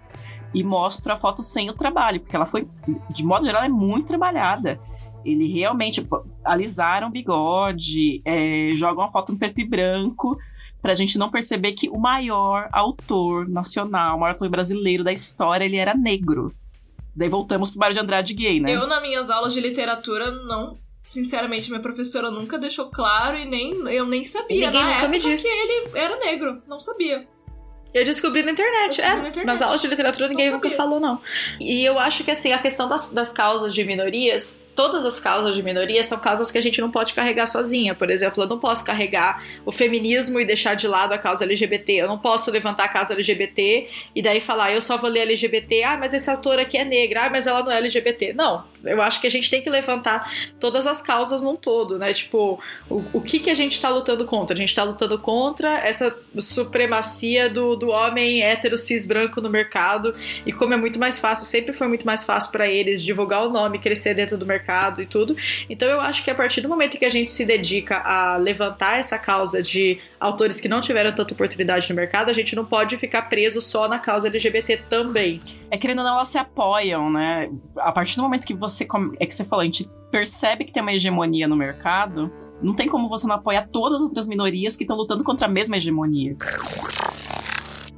e 0.54 0.62
mostro 0.62 1.12
a 1.12 1.16
foto 1.16 1.42
sem 1.42 1.68
o 1.70 1.74
trabalho, 1.74 2.20
porque 2.20 2.36
ela 2.36 2.46
foi, 2.46 2.68
de 3.10 3.24
modo 3.24 3.44
geral, 3.44 3.62
é 3.64 3.68
muito 3.68 4.06
trabalhada. 4.06 4.80
Ele 5.24 5.52
realmente 5.52 6.06
alisaram 6.44 7.08
o 7.08 7.10
bigode, 7.10 8.22
é, 8.24 8.70
jogam 8.74 9.04
a 9.04 9.10
foto 9.10 9.32
em 9.32 9.36
preto 9.36 9.60
e 9.60 9.68
branco, 9.68 10.38
pra 10.80 10.94
gente 10.94 11.18
não 11.18 11.30
perceber 11.30 11.72
que 11.72 11.88
o 11.88 11.98
maior 11.98 12.68
autor 12.72 13.48
nacional, 13.48 14.16
o 14.16 14.20
maior 14.20 14.32
autor 14.32 14.48
brasileiro 14.48 15.04
da 15.04 15.12
história, 15.12 15.64
ele 15.64 15.76
era 15.76 15.94
negro. 15.94 16.54
Daí 17.20 17.28
voltamos 17.28 17.68
pro 17.68 17.78
Mário 17.78 17.92
de 17.92 18.00
Andrade 18.00 18.32
gay, 18.32 18.60
né? 18.60 18.74
Eu, 18.74 18.86
nas 18.86 19.02
minhas 19.02 19.28
aulas 19.28 19.52
de 19.52 19.60
literatura, 19.60 20.30
não. 20.30 20.78
Sinceramente, 21.02 21.68
minha 21.68 21.82
professora 21.82 22.30
nunca 22.30 22.58
deixou 22.58 22.86
claro 22.86 23.36
e 23.36 23.44
nem 23.44 23.74
eu 23.90 24.06
nem 24.06 24.24
sabia 24.24 24.68
Ninguém 24.68 24.72
na 24.72 24.80
nunca 24.80 24.92
época 24.92 25.08
me 25.08 25.18
disse. 25.18 25.46
que 25.46 25.54
ele 25.54 25.98
era 25.98 26.16
negro. 26.16 26.62
Não 26.66 26.80
sabia. 26.80 27.28
Eu 27.92 28.04
descobri 28.06 28.42
na 28.42 28.52
internet. 28.52 29.02
É, 29.02 29.08
na 29.08 29.28
internet. 29.28 29.44
nas 29.46 29.60
aulas 29.60 29.82
de 29.82 29.88
literatura 29.88 30.28
ninguém 30.28 30.50
nunca 30.50 30.70
falou, 30.70 30.98
não. 30.98 31.20
E 31.60 31.84
eu 31.84 31.98
acho 31.98 32.24
que, 32.24 32.30
assim, 32.30 32.52
a 32.52 32.58
questão 32.58 32.88
das, 32.88 33.12
das 33.12 33.32
causas 33.32 33.74
de 33.74 33.84
minorias, 33.84 34.66
todas 34.80 35.04
as 35.04 35.20
causas 35.20 35.54
de 35.54 35.62
minorias 35.62 36.06
são 36.06 36.18
causas 36.18 36.50
que 36.50 36.56
a 36.56 36.60
gente 36.62 36.80
não 36.80 36.90
pode 36.90 37.12
carregar 37.12 37.46
sozinha. 37.46 37.94
Por 37.94 38.10
exemplo, 38.10 38.42
eu 38.42 38.48
não 38.48 38.58
posso 38.58 38.82
carregar 38.82 39.44
o 39.66 39.70
feminismo 39.70 40.40
e 40.40 40.44
deixar 40.46 40.72
de 40.72 40.88
lado 40.88 41.12
a 41.12 41.18
causa 41.18 41.44
LGBT. 41.44 41.92
Eu 41.96 42.08
não 42.08 42.16
posso 42.16 42.50
levantar 42.50 42.84
a 42.84 42.88
causa 42.88 43.12
LGBT 43.12 43.88
e 44.16 44.22
daí 44.22 44.40
falar, 44.40 44.72
eu 44.72 44.80
só 44.80 44.96
vou 44.96 45.10
ler 45.10 45.20
LGBT, 45.20 45.84
ah, 45.84 45.98
mas 45.98 46.14
esse 46.14 46.30
autor 46.30 46.58
aqui 46.58 46.78
é 46.78 46.84
negra, 46.86 47.26
ah, 47.26 47.30
mas 47.30 47.46
ela 47.46 47.62
não 47.62 47.70
é 47.70 47.76
LGBT. 47.76 48.32
Não, 48.32 48.64
eu 48.82 49.02
acho 49.02 49.20
que 49.20 49.26
a 49.26 49.30
gente 49.30 49.50
tem 49.50 49.60
que 49.60 49.68
levantar 49.68 50.32
todas 50.58 50.86
as 50.86 51.02
causas 51.02 51.42
num 51.42 51.56
todo, 51.56 51.98
né? 51.98 52.14
Tipo, 52.14 52.58
o, 52.88 53.04
o 53.12 53.20
que, 53.20 53.38
que 53.38 53.50
a 53.50 53.54
gente 53.54 53.78
tá 53.78 53.90
lutando 53.90 54.24
contra? 54.24 54.54
A 54.54 54.58
gente 54.58 54.74
tá 54.74 54.82
lutando 54.82 55.18
contra 55.18 55.78
essa 55.80 56.16
supremacia 56.38 57.50
do, 57.50 57.76
do 57.76 57.90
homem 57.90 58.42
hétero 58.42 58.78
cis 58.78 59.04
branco 59.04 59.42
no 59.42 59.50
mercado 59.50 60.14
e 60.46 60.54
como 60.54 60.72
é 60.72 60.78
muito 60.78 60.98
mais 60.98 61.18
fácil, 61.18 61.44
sempre 61.44 61.74
foi 61.74 61.86
muito 61.86 62.06
mais 62.06 62.24
fácil 62.24 62.50
para 62.50 62.66
eles 62.66 63.02
divulgar 63.02 63.46
o 63.46 63.50
nome, 63.50 63.78
crescer 63.78 64.14
dentro 64.14 64.38
do 64.38 64.46
mercado 64.46 64.69
e 65.02 65.06
tudo. 65.06 65.36
Então 65.68 65.88
eu 65.88 66.00
acho 66.00 66.24
que 66.24 66.30
a 66.30 66.34
partir 66.34 66.60
do 66.60 66.68
momento 66.68 66.98
que 66.98 67.04
a 67.04 67.10
gente 67.10 67.30
se 67.30 67.44
dedica 67.44 68.02
a 68.04 68.36
levantar 68.36 68.98
essa 68.98 69.18
causa 69.18 69.62
de 69.62 69.98
autores 70.18 70.60
que 70.60 70.68
não 70.68 70.80
tiveram 70.80 71.12
tanta 71.12 71.34
oportunidade 71.34 71.88
no 71.90 71.96
mercado, 71.96 72.30
a 72.30 72.32
gente 72.32 72.54
não 72.54 72.64
pode 72.64 72.96
ficar 72.96 73.22
preso 73.22 73.60
só 73.60 73.88
na 73.88 73.98
causa 73.98 74.28
LGBT 74.28 74.78
também. 74.88 75.40
É 75.70 75.76
querendo 75.76 75.98
ou 75.98 76.04
não, 76.04 76.14
elas 76.14 76.28
se 76.28 76.38
apoiam, 76.38 77.10
né? 77.10 77.50
A 77.78 77.92
partir 77.92 78.16
do 78.16 78.22
momento 78.22 78.46
que 78.46 78.54
você. 78.54 78.86
É 79.18 79.26
que 79.26 79.34
você 79.34 79.44
falou, 79.44 79.62
a 79.62 79.64
gente 79.64 79.88
percebe 80.10 80.64
que 80.64 80.72
tem 80.72 80.82
uma 80.82 80.92
hegemonia 80.92 81.46
no 81.46 81.56
mercado, 81.56 82.32
não 82.60 82.74
tem 82.74 82.88
como 82.88 83.08
você 83.08 83.26
não 83.26 83.36
apoiar 83.36 83.68
todas 83.68 84.02
as 84.02 84.08
outras 84.08 84.26
minorias 84.26 84.76
que 84.76 84.82
estão 84.82 84.96
lutando 84.96 85.22
contra 85.22 85.46
a 85.46 85.50
mesma 85.50 85.76
hegemonia. 85.76 86.36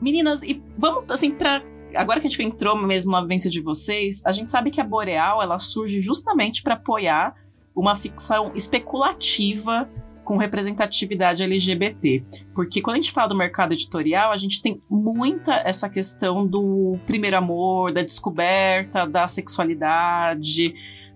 Meninas, 0.01 0.43
e 0.43 0.61
vamos, 0.77 1.05
assim, 1.09 1.31
pra. 1.31 1.63
Agora 1.97 2.21
que 2.21 2.27
a 2.27 2.31
gente 2.31 2.43
entrou 2.43 2.77
mesmo 2.77 3.13
na 3.13 3.21
vivência 3.23 3.51
de 3.51 3.61
vocês, 3.61 4.25
a 4.27 4.33
gente 4.33 4.49
sabe 4.51 4.71
que 4.71 4.81
a 4.81 4.85
Boreal 4.85 5.43
ela 5.43 5.59
surge 5.59 6.01
justamente 6.01 6.63
para 6.63 6.75
apoiar 6.75 7.35
uma 7.75 7.97
ficção 7.97 8.53
especulativa 8.55 9.89
com 10.25 10.37
representatividade 10.37 11.43
LGBT. 11.43 12.23
Porque 12.55 12.81
quando 12.81 12.95
a 12.97 13.01
gente 13.01 13.11
fala 13.13 13.29
do 13.29 13.35
mercado 13.35 13.73
editorial, 13.73 14.31
a 14.31 14.37
gente 14.37 14.63
tem 14.63 14.81
muita 14.89 15.55
essa 15.65 15.89
questão 15.89 16.47
do 16.47 16.97
primeiro 17.07 17.37
amor, 17.37 17.93
da 17.93 18.03
descoberta, 18.03 19.05
da 19.07 19.27
sexualidade. 19.27 20.75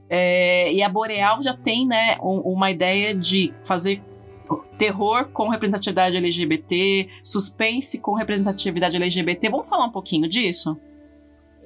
É, 0.08 0.72
e 0.72 0.82
a 0.82 0.88
Boreal 0.88 1.42
já 1.42 1.56
tem 1.56 1.86
né, 1.86 2.16
um- 2.22 2.40
uma 2.52 2.70
ideia 2.70 3.14
de 3.14 3.52
fazer 3.64 4.02
terror 4.78 5.26
com 5.32 5.48
representatividade 5.48 6.16
LGBT, 6.16 7.08
suspense 7.22 8.00
com 8.00 8.14
representatividade 8.14 8.96
LGBT. 8.96 9.50
Vamos 9.50 9.68
falar 9.68 9.86
um 9.86 9.92
pouquinho 9.92 10.28
disso? 10.28 10.78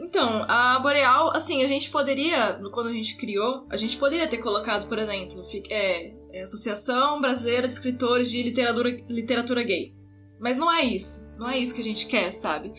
Então, 0.03 0.45
a 0.49 0.79
Boreal, 0.81 1.31
assim, 1.37 1.63
a 1.63 1.67
gente 1.67 1.91
poderia, 1.91 2.59
quando 2.73 2.89
a 2.89 2.93
gente 2.93 3.17
criou, 3.17 3.67
a 3.69 3.77
gente 3.77 3.99
poderia 3.99 4.27
ter 4.27 4.39
colocado, 4.39 4.89
por 4.89 4.99
exemplo, 4.99 5.45
é, 5.69 6.13
é, 6.33 6.43
Associação 6.43 7.21
Brasileira 7.21 7.63
de 7.63 7.73
Escritores 7.73 8.31
de 8.31 8.43
Literatura, 8.43 8.91
Literatura 9.09 9.63
Gay. 9.63 9.95
Mas 10.41 10.57
não 10.57 10.73
é 10.73 10.83
isso. 10.83 11.25
Não 11.39 11.49
é 11.49 11.59
isso 11.59 11.75
que 11.75 11.83
a 11.83 11.85
gente 11.85 12.07
quer, 12.07 12.31
sabe? 12.33 12.73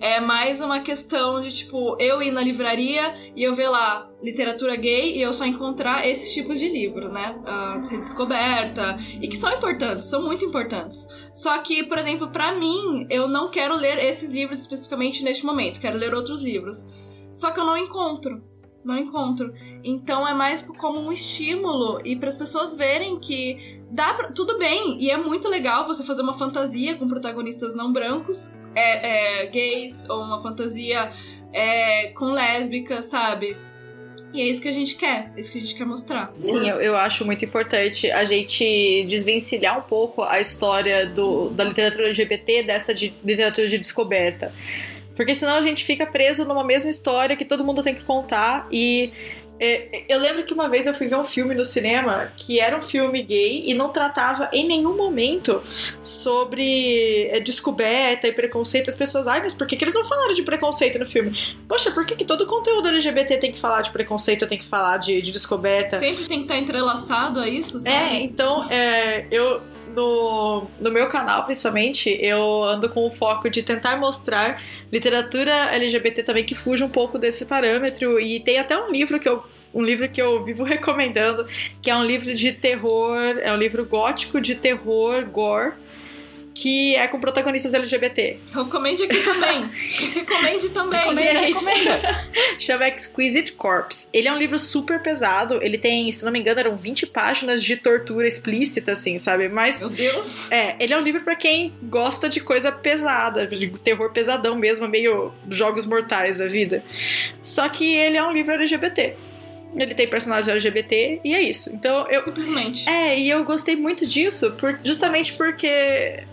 É 0.00 0.18
mais 0.18 0.62
uma 0.62 0.80
questão 0.80 1.42
de, 1.42 1.54
tipo, 1.54 1.94
eu 2.00 2.22
ir 2.22 2.32
na 2.32 2.40
livraria 2.40 3.14
e 3.36 3.42
eu 3.42 3.54
ver 3.54 3.68
lá 3.68 4.10
literatura 4.22 4.74
gay 4.74 5.16
e 5.16 5.20
eu 5.20 5.30
só 5.30 5.44
encontrar 5.44 6.08
esses 6.08 6.32
tipos 6.32 6.58
de 6.58 6.68
livro, 6.68 7.10
né? 7.10 7.38
A 7.44 7.74
redescoberta. 7.74 8.96
E 9.20 9.28
que 9.28 9.36
são 9.36 9.52
importantes, 9.52 10.06
são 10.06 10.24
muito 10.24 10.42
importantes. 10.42 11.06
Só 11.34 11.58
que, 11.58 11.84
por 11.84 11.98
exemplo, 11.98 12.30
pra 12.30 12.54
mim, 12.54 13.06
eu 13.10 13.28
não 13.28 13.50
quero 13.50 13.76
ler 13.76 14.02
esses 14.02 14.32
livros 14.32 14.60
especificamente 14.60 15.22
neste 15.22 15.44
momento, 15.44 15.80
quero 15.80 15.98
ler 15.98 16.14
outros 16.14 16.42
livros. 16.42 16.88
Só 17.34 17.50
que 17.50 17.60
eu 17.60 17.64
não 17.64 17.76
encontro. 17.76 18.42
Não 18.84 18.96
encontro. 18.96 19.52
Então 19.84 20.26
é 20.26 20.32
mais 20.32 20.62
como 20.62 20.98
um 20.98 21.12
estímulo 21.12 22.00
e 22.04 22.16
para 22.16 22.28
as 22.28 22.36
pessoas 22.36 22.74
verem 22.74 23.18
que 23.18 23.80
dá 23.90 24.14
pra, 24.14 24.32
tudo 24.32 24.58
bem 24.58 25.00
e 25.00 25.10
é 25.10 25.16
muito 25.16 25.48
legal 25.48 25.86
você 25.86 26.04
fazer 26.04 26.22
uma 26.22 26.34
fantasia 26.34 26.96
com 26.96 27.06
protagonistas 27.06 27.74
não 27.74 27.92
brancos, 27.92 28.54
é, 28.74 29.42
é, 29.42 29.46
gays 29.46 30.08
ou 30.08 30.22
uma 30.22 30.42
fantasia 30.42 31.10
é, 31.52 32.08
com 32.12 32.26
lésbicas, 32.26 33.04
sabe? 33.06 33.56
E 34.32 34.40
é 34.40 34.44
isso 34.44 34.62
que 34.62 34.68
a 34.68 34.72
gente 34.72 34.94
quer, 34.94 35.32
é 35.36 35.40
isso 35.40 35.50
que 35.50 35.58
a 35.58 35.60
gente 35.60 35.74
quer 35.74 35.84
mostrar. 35.84 36.30
Sim, 36.32 36.68
eu, 36.68 36.80
eu 36.80 36.96
acho 36.96 37.24
muito 37.24 37.44
importante 37.44 38.10
a 38.12 38.24
gente 38.24 39.04
desvencilhar 39.08 39.78
um 39.78 39.82
pouco 39.82 40.22
a 40.22 40.40
história 40.40 41.06
do, 41.06 41.50
da 41.50 41.64
literatura 41.64 42.06
LGBT 42.06 42.62
dessa 42.62 42.94
de 42.94 43.12
literatura 43.24 43.66
de 43.66 43.76
descoberta. 43.76 44.54
Porque 45.20 45.34
senão 45.34 45.56
a 45.56 45.60
gente 45.60 45.84
fica 45.84 46.06
preso 46.06 46.46
numa 46.46 46.64
mesma 46.64 46.88
história 46.88 47.36
que 47.36 47.44
todo 47.44 47.62
mundo 47.62 47.82
tem 47.82 47.94
que 47.94 48.02
contar. 48.02 48.66
E 48.72 49.12
é, 49.60 50.06
eu 50.08 50.18
lembro 50.18 50.44
que 50.44 50.54
uma 50.54 50.66
vez 50.66 50.86
eu 50.86 50.94
fui 50.94 51.08
ver 51.08 51.16
um 51.16 51.26
filme 51.26 51.54
no 51.54 51.62
cinema 51.62 52.32
que 52.38 52.58
era 52.58 52.74
um 52.74 52.80
filme 52.80 53.22
gay 53.22 53.64
e 53.66 53.74
não 53.74 53.90
tratava 53.90 54.48
em 54.50 54.66
nenhum 54.66 54.96
momento 54.96 55.62
sobre 56.02 57.26
é, 57.26 57.38
descoberta 57.38 58.28
e 58.28 58.32
preconceito. 58.32 58.88
As 58.88 58.96
pessoas, 58.96 59.26
ai, 59.26 59.42
mas 59.42 59.52
por 59.52 59.66
que, 59.66 59.76
que 59.76 59.84
eles 59.84 59.92
não 59.92 60.06
falaram 60.06 60.32
de 60.32 60.42
preconceito 60.42 60.98
no 60.98 61.04
filme? 61.04 61.38
Poxa, 61.68 61.90
por 61.90 62.06
que, 62.06 62.16
que 62.16 62.24
todo 62.24 62.46
conteúdo 62.46 62.88
LGBT 62.88 63.36
tem 63.36 63.52
que 63.52 63.58
falar 63.58 63.82
de 63.82 63.90
preconceito, 63.90 64.46
tem 64.46 64.56
que 64.56 64.64
falar 64.66 64.96
de, 64.96 65.20
de 65.20 65.30
descoberta? 65.30 65.98
Sempre 65.98 66.24
tem 66.24 66.38
que 66.38 66.44
estar 66.44 66.56
entrelaçado 66.56 67.40
a 67.40 67.46
isso, 67.46 67.76
É, 67.76 67.80
sabe? 67.80 68.22
então, 68.22 68.64
é, 68.70 69.26
eu 69.30 69.60
no, 69.94 70.66
no 70.80 70.90
meu 70.90 71.08
canal, 71.08 71.44
principalmente, 71.44 72.10
eu 72.20 72.64
ando 72.64 72.88
com 72.88 73.06
o 73.06 73.10
foco 73.10 73.50
de 73.50 73.62
tentar 73.62 73.96
mostrar 73.96 74.62
literatura 74.92 75.52
LGBT 75.72 76.22
também 76.22 76.44
que 76.44 76.54
fuja 76.54 76.84
um 76.84 76.88
pouco 76.88 77.18
desse 77.18 77.46
parâmetro. 77.46 78.18
E 78.20 78.40
tem 78.40 78.58
até 78.58 78.76
um 78.76 78.90
livro 78.90 79.18
que 79.18 79.28
eu. 79.28 79.42
Um 79.72 79.84
livro 79.84 80.08
que 80.08 80.20
eu 80.20 80.42
vivo 80.42 80.64
recomendando, 80.64 81.46
que 81.80 81.88
é 81.88 81.96
um 81.96 82.02
livro 82.02 82.34
de 82.34 82.52
terror, 82.52 83.38
é 83.40 83.52
um 83.52 83.56
livro 83.56 83.84
gótico 83.84 84.40
de 84.40 84.56
terror, 84.56 85.24
gore, 85.26 85.74
que 86.54 86.94
é 86.96 87.06
com 87.08 87.20
protagonistas 87.20 87.74
LGBT. 87.74 88.38
Recomende 88.52 89.04
aqui 89.04 89.22
também. 89.22 89.70
Recomende 90.14 90.70
também, 90.70 91.00
Recomende, 91.00 91.60
gente. 91.60 91.64
Chama 92.58 92.88
Exquisite 92.88 93.52
Corpse. 93.52 94.08
Ele 94.12 94.28
é 94.28 94.32
um 94.32 94.38
livro 94.38 94.58
super 94.58 95.00
pesado. 95.02 95.58
Ele 95.62 95.78
tem, 95.78 96.10
se 96.12 96.24
não 96.24 96.32
me 96.32 96.38
engano, 96.38 96.60
eram 96.60 96.76
20 96.76 97.06
páginas 97.06 97.62
de 97.62 97.76
tortura 97.76 98.26
explícita, 98.26 98.92
assim, 98.92 99.18
sabe? 99.18 99.48
Mas. 99.48 99.80
Meu 99.80 99.90
Deus. 99.90 100.50
É, 100.50 100.76
ele 100.80 100.92
é 100.92 100.98
um 100.98 101.02
livro 101.02 101.22
pra 101.22 101.36
quem 101.36 101.72
gosta 101.82 102.28
de 102.28 102.40
coisa 102.40 102.70
pesada, 102.72 103.46
de 103.46 103.68
terror 103.78 104.12
pesadão 104.12 104.54
mesmo, 104.56 104.86
meio 104.88 105.32
jogos 105.48 105.86
mortais 105.86 106.38
da 106.38 106.46
vida. 106.46 106.84
Só 107.42 107.68
que 107.68 107.94
ele 107.94 108.16
é 108.16 108.22
um 108.22 108.32
livro 108.32 108.54
LGBT. 108.54 109.14
Ele 109.76 109.94
tem 109.94 110.08
personagens 110.08 110.48
LGBT 110.48 111.20
e 111.24 111.34
é 111.34 111.40
isso. 111.42 111.70
Então 111.72 112.06
eu. 112.10 112.20
Simplesmente. 112.22 112.88
É, 112.88 113.18
e 113.18 113.30
eu 113.30 113.44
gostei 113.44 113.76
muito 113.76 114.04
disso, 114.06 114.52
por- 114.52 114.78
justamente 114.82 115.32
porque 115.34 115.66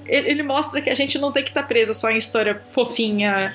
ele, 0.08 0.30
ele 0.32 0.43
mostra 0.43 0.82
que 0.82 0.89
a 0.89 0.95
gente 0.95 1.19
não 1.19 1.32
tem 1.32 1.43
que 1.43 1.50
estar 1.52 1.63
preso 1.63 1.93
só 1.93 2.10
em 2.10 2.17
história 2.17 2.60
fofinha 2.71 3.54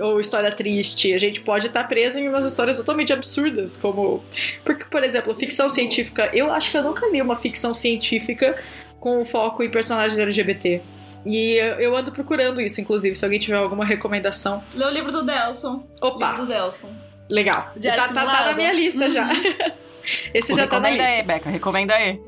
ou 0.00 0.18
história 0.20 0.50
triste. 0.50 1.12
A 1.12 1.18
gente 1.18 1.40
pode 1.42 1.66
estar 1.66 1.84
preso 1.84 2.18
em 2.18 2.28
umas 2.28 2.44
histórias 2.46 2.76
totalmente 2.78 3.12
absurdas, 3.12 3.76
como. 3.76 4.24
Porque, 4.64 4.84
por 4.86 5.04
exemplo, 5.04 5.34
ficção 5.34 5.68
científica. 5.68 6.30
Eu 6.32 6.50
acho 6.50 6.70
que 6.70 6.76
eu 6.78 6.82
nunca 6.82 7.06
li 7.08 7.20
uma 7.20 7.36
ficção 7.36 7.74
científica 7.74 8.56
com 8.98 9.22
foco 9.24 9.62
em 9.62 9.68
personagens 9.70 10.18
LGBT. 10.18 10.80
E 11.26 11.56
eu, 11.78 11.94
ando 11.94 12.10
procurando 12.12 12.62
isso, 12.62 12.80
inclusive, 12.80 13.14
se 13.14 13.22
alguém 13.22 13.38
tiver 13.38 13.56
alguma 13.58 13.84
recomendação. 13.84 14.64
Lê 14.74 14.86
o 14.86 14.90
livro 14.90 15.12
do 15.12 15.22
Delson. 15.22 15.86
Opa, 16.00 16.30
Livro 16.30 16.46
do 16.46 16.48
Delson. 16.48 16.90
Legal. 17.30 17.72
Diário 17.76 18.02
Tá, 18.02 18.12
tá- 18.12 18.26
tá 18.26 18.44
na 18.46 18.52
minha 18.54 18.72
lista 18.72 19.08
já. 19.10 19.26
Esse 20.34 20.54
já 20.54 20.66
tá 20.66 20.80
na 20.80 20.88
recomenda 20.88 21.04
lista. 21.04 21.16
aí, 21.18 21.22
Beca, 21.22 21.50
recomenda 21.50 21.94
aí. 21.94 22.20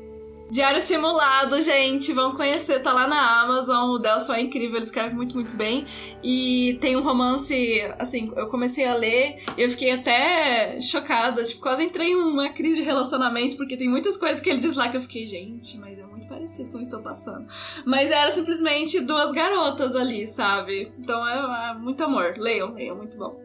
Diário 0.51 0.79
Simulado, 0.81 1.59
gente, 1.63 2.13
vão 2.13 2.35
conhecer, 2.35 2.79
tá 2.79 2.93
lá 2.93 3.07
na 3.07 3.41
Amazon, 3.41 3.89
o 3.89 3.97
Delson 3.97 4.33
é 4.35 4.41
incrível, 4.41 4.75
ele 4.75 4.83
escreve 4.85 5.15
muito, 5.15 5.33
muito 5.33 5.55
bem. 5.55 5.87
E 6.23 6.77
tem 6.79 6.95
um 6.95 7.01
romance, 7.01 7.81
assim, 7.97 8.31
eu 8.35 8.47
comecei 8.49 8.85
a 8.85 8.93
ler 8.93 9.41
e 9.57 9.63
eu 9.63 9.69
fiquei 9.71 9.89
até 9.89 10.79
chocada, 10.79 11.43
tipo, 11.43 11.59
quase 11.59 11.83
entrei 11.83 12.09
em 12.11 12.15
uma 12.15 12.49
crise 12.53 12.75
de 12.75 12.81
relacionamento, 12.83 13.57
porque 13.57 13.75
tem 13.75 13.89
muitas 13.89 14.15
coisas 14.15 14.39
que 14.41 14.49
ele 14.49 14.59
diz 14.59 14.75
lá 14.75 14.89
que 14.89 14.97
eu 14.97 15.01
fiquei, 15.01 15.25
gente, 15.25 15.75
mas 15.79 15.97
é 15.97 16.03
muito 16.03 16.27
parecido 16.27 16.69
com 16.69 16.75
o 16.75 16.79
que 16.81 16.85
estou 16.85 17.01
passando. 17.01 17.47
Mas 17.83 18.11
era 18.11 18.29
simplesmente 18.29 18.99
duas 18.99 19.31
garotas 19.31 19.95
ali, 19.95 20.27
sabe? 20.27 20.91
Então 20.99 21.27
é, 21.27 21.71
é 21.71 21.73
muito 21.73 22.03
amor, 22.03 22.35
leiam, 22.37 22.73
leiam, 22.75 22.95
muito 22.95 23.17
bom. 23.17 23.41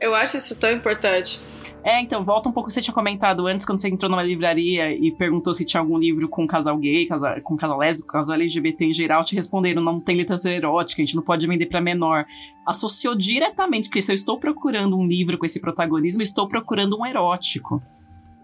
Eu 0.00 0.14
acho 0.14 0.36
isso 0.36 0.58
tão 0.58 0.70
importante. 0.70 1.40
É, 1.84 2.00
então, 2.02 2.24
volta 2.24 2.48
um 2.48 2.52
pouco, 2.52 2.70
você 2.70 2.82
tinha 2.82 2.92
comentado 2.92 3.46
antes, 3.46 3.64
quando 3.64 3.80
você 3.80 3.88
entrou 3.88 4.10
numa 4.10 4.22
livraria 4.22 4.92
e 4.92 5.12
perguntou 5.12 5.54
se 5.54 5.64
tinha 5.64 5.80
algum 5.80 5.96
livro 5.96 6.28
com 6.28 6.46
casal 6.46 6.76
gay, 6.76 7.06
casal, 7.06 7.40
com 7.40 7.56
casal 7.56 7.78
lésbico, 7.78 8.08
casal 8.08 8.34
LGBT 8.34 8.86
em 8.86 8.92
geral, 8.92 9.24
te 9.24 9.34
responderam, 9.34 9.82
não 9.82 10.00
tem 10.00 10.16
literatura 10.16 10.54
erótica, 10.54 11.00
a 11.00 11.04
gente 11.06 11.14
não 11.14 11.22
pode 11.22 11.46
vender 11.46 11.66
para 11.66 11.80
menor. 11.80 12.26
Associou 12.66 13.14
diretamente, 13.14 13.88
porque 13.88 14.02
se 14.02 14.10
eu 14.10 14.14
estou 14.14 14.38
procurando 14.38 14.98
um 14.98 15.06
livro 15.06 15.38
com 15.38 15.46
esse 15.46 15.60
protagonismo, 15.60 16.20
estou 16.20 16.48
procurando 16.48 16.98
um 16.98 17.06
erótico. 17.06 17.82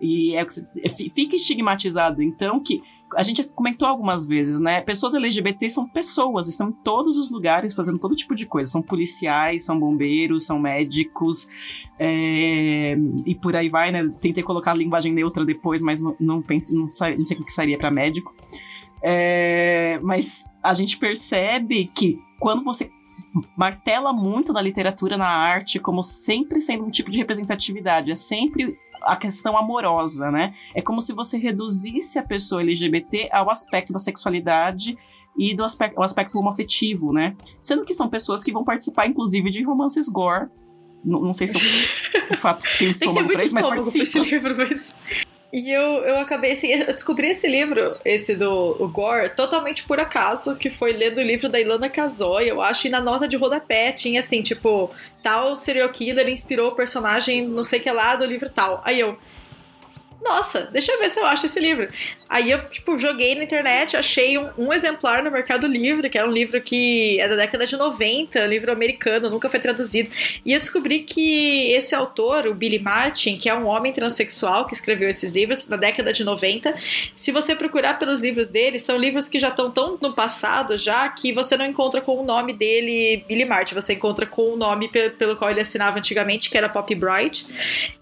E 0.00 0.36
é, 0.36 0.46
é 0.82 0.88
fica 0.88 1.36
estigmatizado, 1.36 2.22
então, 2.22 2.60
que 2.60 2.82
a 3.16 3.22
gente 3.22 3.44
comentou 3.44 3.88
algumas 3.88 4.26
vezes, 4.26 4.60
né? 4.60 4.80
Pessoas 4.80 5.14
LGBT 5.14 5.68
são 5.68 5.88
pessoas, 5.88 6.48
estão 6.48 6.68
em 6.68 6.72
todos 6.72 7.16
os 7.16 7.30
lugares 7.30 7.74
fazendo 7.74 7.98
todo 7.98 8.14
tipo 8.14 8.34
de 8.34 8.46
coisa. 8.46 8.70
São 8.70 8.82
policiais, 8.82 9.64
são 9.64 9.78
bombeiros, 9.78 10.44
são 10.44 10.58
médicos, 10.58 11.48
é, 11.98 12.96
e 13.24 13.34
por 13.34 13.56
aí 13.56 13.68
vai, 13.68 13.90
né? 13.90 14.08
Tentei 14.20 14.42
colocar 14.42 14.72
a 14.72 14.74
linguagem 14.74 15.12
neutra 15.12 15.44
depois, 15.44 15.80
mas 15.80 16.00
não, 16.00 16.16
não, 16.18 16.42
pense, 16.42 16.72
não, 16.72 16.82
não 16.82 16.90
sei 17.24 17.38
o 17.38 17.44
que 17.44 17.52
sairia 17.52 17.78
para 17.78 17.90
médico. 17.90 18.34
É, 19.02 19.98
mas 20.02 20.44
a 20.62 20.72
gente 20.72 20.96
percebe 20.96 21.90
que 21.94 22.18
quando 22.38 22.64
você 22.64 22.90
martela 23.56 24.12
muito 24.12 24.52
na 24.52 24.62
literatura, 24.62 25.16
na 25.16 25.28
arte, 25.28 25.78
como 25.78 26.02
sempre 26.02 26.60
sendo 26.60 26.84
um 26.84 26.90
tipo 26.90 27.10
de 27.10 27.18
representatividade, 27.18 28.10
é 28.10 28.14
sempre 28.14 28.78
a 29.04 29.16
questão 29.16 29.56
amorosa, 29.56 30.30
né? 30.30 30.54
É 30.74 30.82
como 30.82 31.00
se 31.00 31.12
você 31.12 31.38
reduzisse 31.38 32.18
a 32.18 32.22
pessoa 32.22 32.62
LGBT 32.62 33.28
ao 33.32 33.50
aspecto 33.50 33.92
da 33.92 33.98
sexualidade 33.98 34.96
e 35.36 35.54
do 35.54 35.64
aspecto, 35.64 36.02
aspecto 36.02 36.38
homoafetivo, 36.38 37.12
né? 37.12 37.36
Sendo 37.60 37.84
que 37.84 37.94
são 37.94 38.08
pessoas 38.08 38.42
que 38.42 38.52
vão 38.52 38.64
participar, 38.64 39.06
inclusive, 39.06 39.50
de 39.50 39.62
romances 39.62 40.08
gore. 40.08 40.48
Não, 41.04 41.20
não 41.20 41.32
sei 41.32 41.46
se 41.46 41.56
eu, 41.56 41.60
de 42.30 42.36
fato 42.36 42.64
tenho 42.78 42.92
estômago 42.92 43.28
pra 43.28 43.44
isso, 43.44 43.54
mas 43.54 43.66
participa. 43.66 44.02
Esse 44.02 44.18
livro, 44.20 44.56
mas... 44.56 44.96
E 45.54 45.70
eu, 45.70 46.02
eu 46.02 46.18
acabei 46.18 46.50
assim, 46.50 46.66
eu 46.72 46.86
descobri 46.86 47.28
esse 47.28 47.46
livro, 47.46 47.96
esse 48.04 48.34
do 48.34 48.88
Gore, 48.88 49.28
totalmente 49.36 49.84
por 49.84 50.00
acaso, 50.00 50.56
que 50.56 50.68
foi 50.68 50.92
lendo 50.92 51.18
o 51.18 51.22
livro 51.22 51.48
da 51.48 51.60
Ilana 51.60 51.88
Casoy, 51.88 52.50
eu 52.50 52.60
acho, 52.60 52.88
e 52.88 52.90
na 52.90 53.00
nota 53.00 53.28
de 53.28 53.36
rodapé 53.36 53.92
tinha 53.92 54.18
assim, 54.18 54.42
tipo, 54.42 54.90
tal 55.22 55.54
serial 55.54 55.88
killer 55.90 56.28
inspirou 56.28 56.72
o 56.72 56.74
personagem 56.74 57.46
não 57.46 57.62
sei 57.62 57.78
que 57.78 57.88
lá 57.88 58.16
do 58.16 58.24
livro 58.24 58.50
tal. 58.50 58.82
Aí 58.84 58.98
eu, 58.98 59.16
nossa, 60.22 60.68
deixa 60.72 60.92
eu 60.92 60.98
ver 60.98 61.10
se 61.10 61.20
eu 61.20 61.26
acho 61.26 61.46
esse 61.46 61.60
livro. 61.60 61.88
Aí 62.28 62.50
eu, 62.50 62.64
tipo, 62.66 62.96
joguei 62.96 63.34
na 63.34 63.44
internet, 63.44 63.96
achei 63.96 64.38
um, 64.38 64.48
um, 64.56 64.72
exemplar 64.72 65.22
no 65.22 65.30
Mercado 65.30 65.66
Livre, 65.66 66.08
que 66.08 66.18
é 66.18 66.24
um 66.24 66.30
livro 66.30 66.60
que 66.60 67.20
é 67.20 67.28
da 67.28 67.36
década 67.36 67.66
de 67.66 67.76
90, 67.76 68.46
livro 68.46 68.72
americano, 68.72 69.30
nunca 69.30 69.50
foi 69.50 69.60
traduzido. 69.60 70.10
E 70.44 70.52
eu 70.52 70.58
descobri 70.58 71.00
que 71.00 71.70
esse 71.72 71.94
autor, 71.94 72.46
o 72.46 72.54
Billy 72.54 72.78
Martin, 72.78 73.36
que 73.36 73.48
é 73.48 73.54
um 73.54 73.66
homem 73.66 73.92
transexual 73.92 74.66
que 74.66 74.74
escreveu 74.74 75.08
esses 75.08 75.32
livros 75.32 75.68
na 75.68 75.76
década 75.76 76.12
de 76.12 76.24
90, 76.24 76.74
se 77.14 77.30
você 77.30 77.54
procurar 77.54 77.98
pelos 77.98 78.22
livros 78.22 78.50
dele, 78.50 78.78
são 78.78 78.96
livros 78.96 79.28
que 79.28 79.38
já 79.38 79.48
estão 79.48 79.70
tão 79.70 79.98
no 80.00 80.14
passado 80.14 80.76
já 80.76 81.08
que 81.08 81.32
você 81.32 81.56
não 81.56 81.66
encontra 81.66 82.00
com 82.00 82.18
o 82.18 82.24
nome 82.24 82.52
dele, 82.52 83.24
Billy 83.28 83.44
Martin, 83.44 83.74
você 83.74 83.94
encontra 83.94 84.26
com 84.26 84.54
o 84.54 84.56
nome 84.56 84.88
pelo 84.88 85.36
qual 85.36 85.50
ele 85.50 85.60
assinava 85.60 85.98
antigamente, 85.98 86.50
que 86.50 86.56
era 86.58 86.68
Pop 86.68 86.92
Bright. 86.94 87.46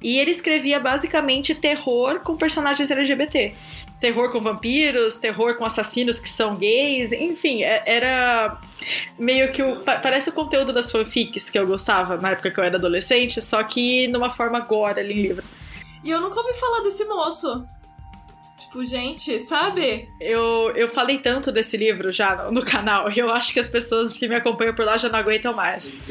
E 0.00 0.18
ele 0.18 0.30
escrevia 0.30 0.78
basicamente 0.78 1.54
terror 1.54 2.01
com 2.20 2.36
personagens 2.36 2.90
LGBT 2.90 3.55
terror 4.03 4.32
com 4.32 4.40
vampiros, 4.40 5.20
terror 5.20 5.55
com 5.55 5.64
assassinos 5.64 6.18
que 6.18 6.28
são 6.28 6.57
gays, 6.57 7.12
enfim, 7.12 7.62
é, 7.62 7.84
era 7.86 8.61
meio 9.16 9.53
que 9.53 9.62
o. 9.62 9.78
Parece 9.80 10.30
o 10.30 10.32
conteúdo 10.32 10.72
das 10.72 10.90
fanfics 10.90 11.48
que 11.48 11.57
eu 11.57 11.64
gostava 11.64 12.16
na 12.16 12.32
época 12.32 12.50
que 12.50 12.59
eu 12.59 12.64
era 12.64 12.76
adolescente, 12.76 13.40
só 13.40 13.62
que 13.62 14.09
numa 14.09 14.28
forma 14.28 14.59
agora 14.59 15.00
ali 15.00 15.14
em 15.14 15.22
livro. 15.22 15.44
E 16.03 16.11
eu 16.11 16.20
nunca 16.20 16.40
ouvi 16.40 16.53
falar 16.59 16.80
desse 16.80 17.05
moço. 17.05 17.64
Tipo, 18.59 18.84
gente, 18.84 19.38
sabe? 19.38 20.09
Eu, 20.20 20.72
eu 20.74 20.88
falei 20.88 21.18
tanto 21.18 21.53
desse 21.53 21.76
livro 21.76 22.11
já 22.11 22.34
no, 22.34 22.50
no 22.50 22.64
canal, 22.64 23.09
e 23.09 23.20
eu 23.20 23.30
acho 23.30 23.53
que 23.53 23.61
as 23.61 23.68
pessoas 23.68 24.12
que 24.12 24.26
me 24.26 24.34
acompanham 24.34 24.74
por 24.74 24.84
lá 24.84 24.96
já 24.96 25.09
não 25.09 25.20
aguentam 25.20 25.55
mais. 25.55 25.94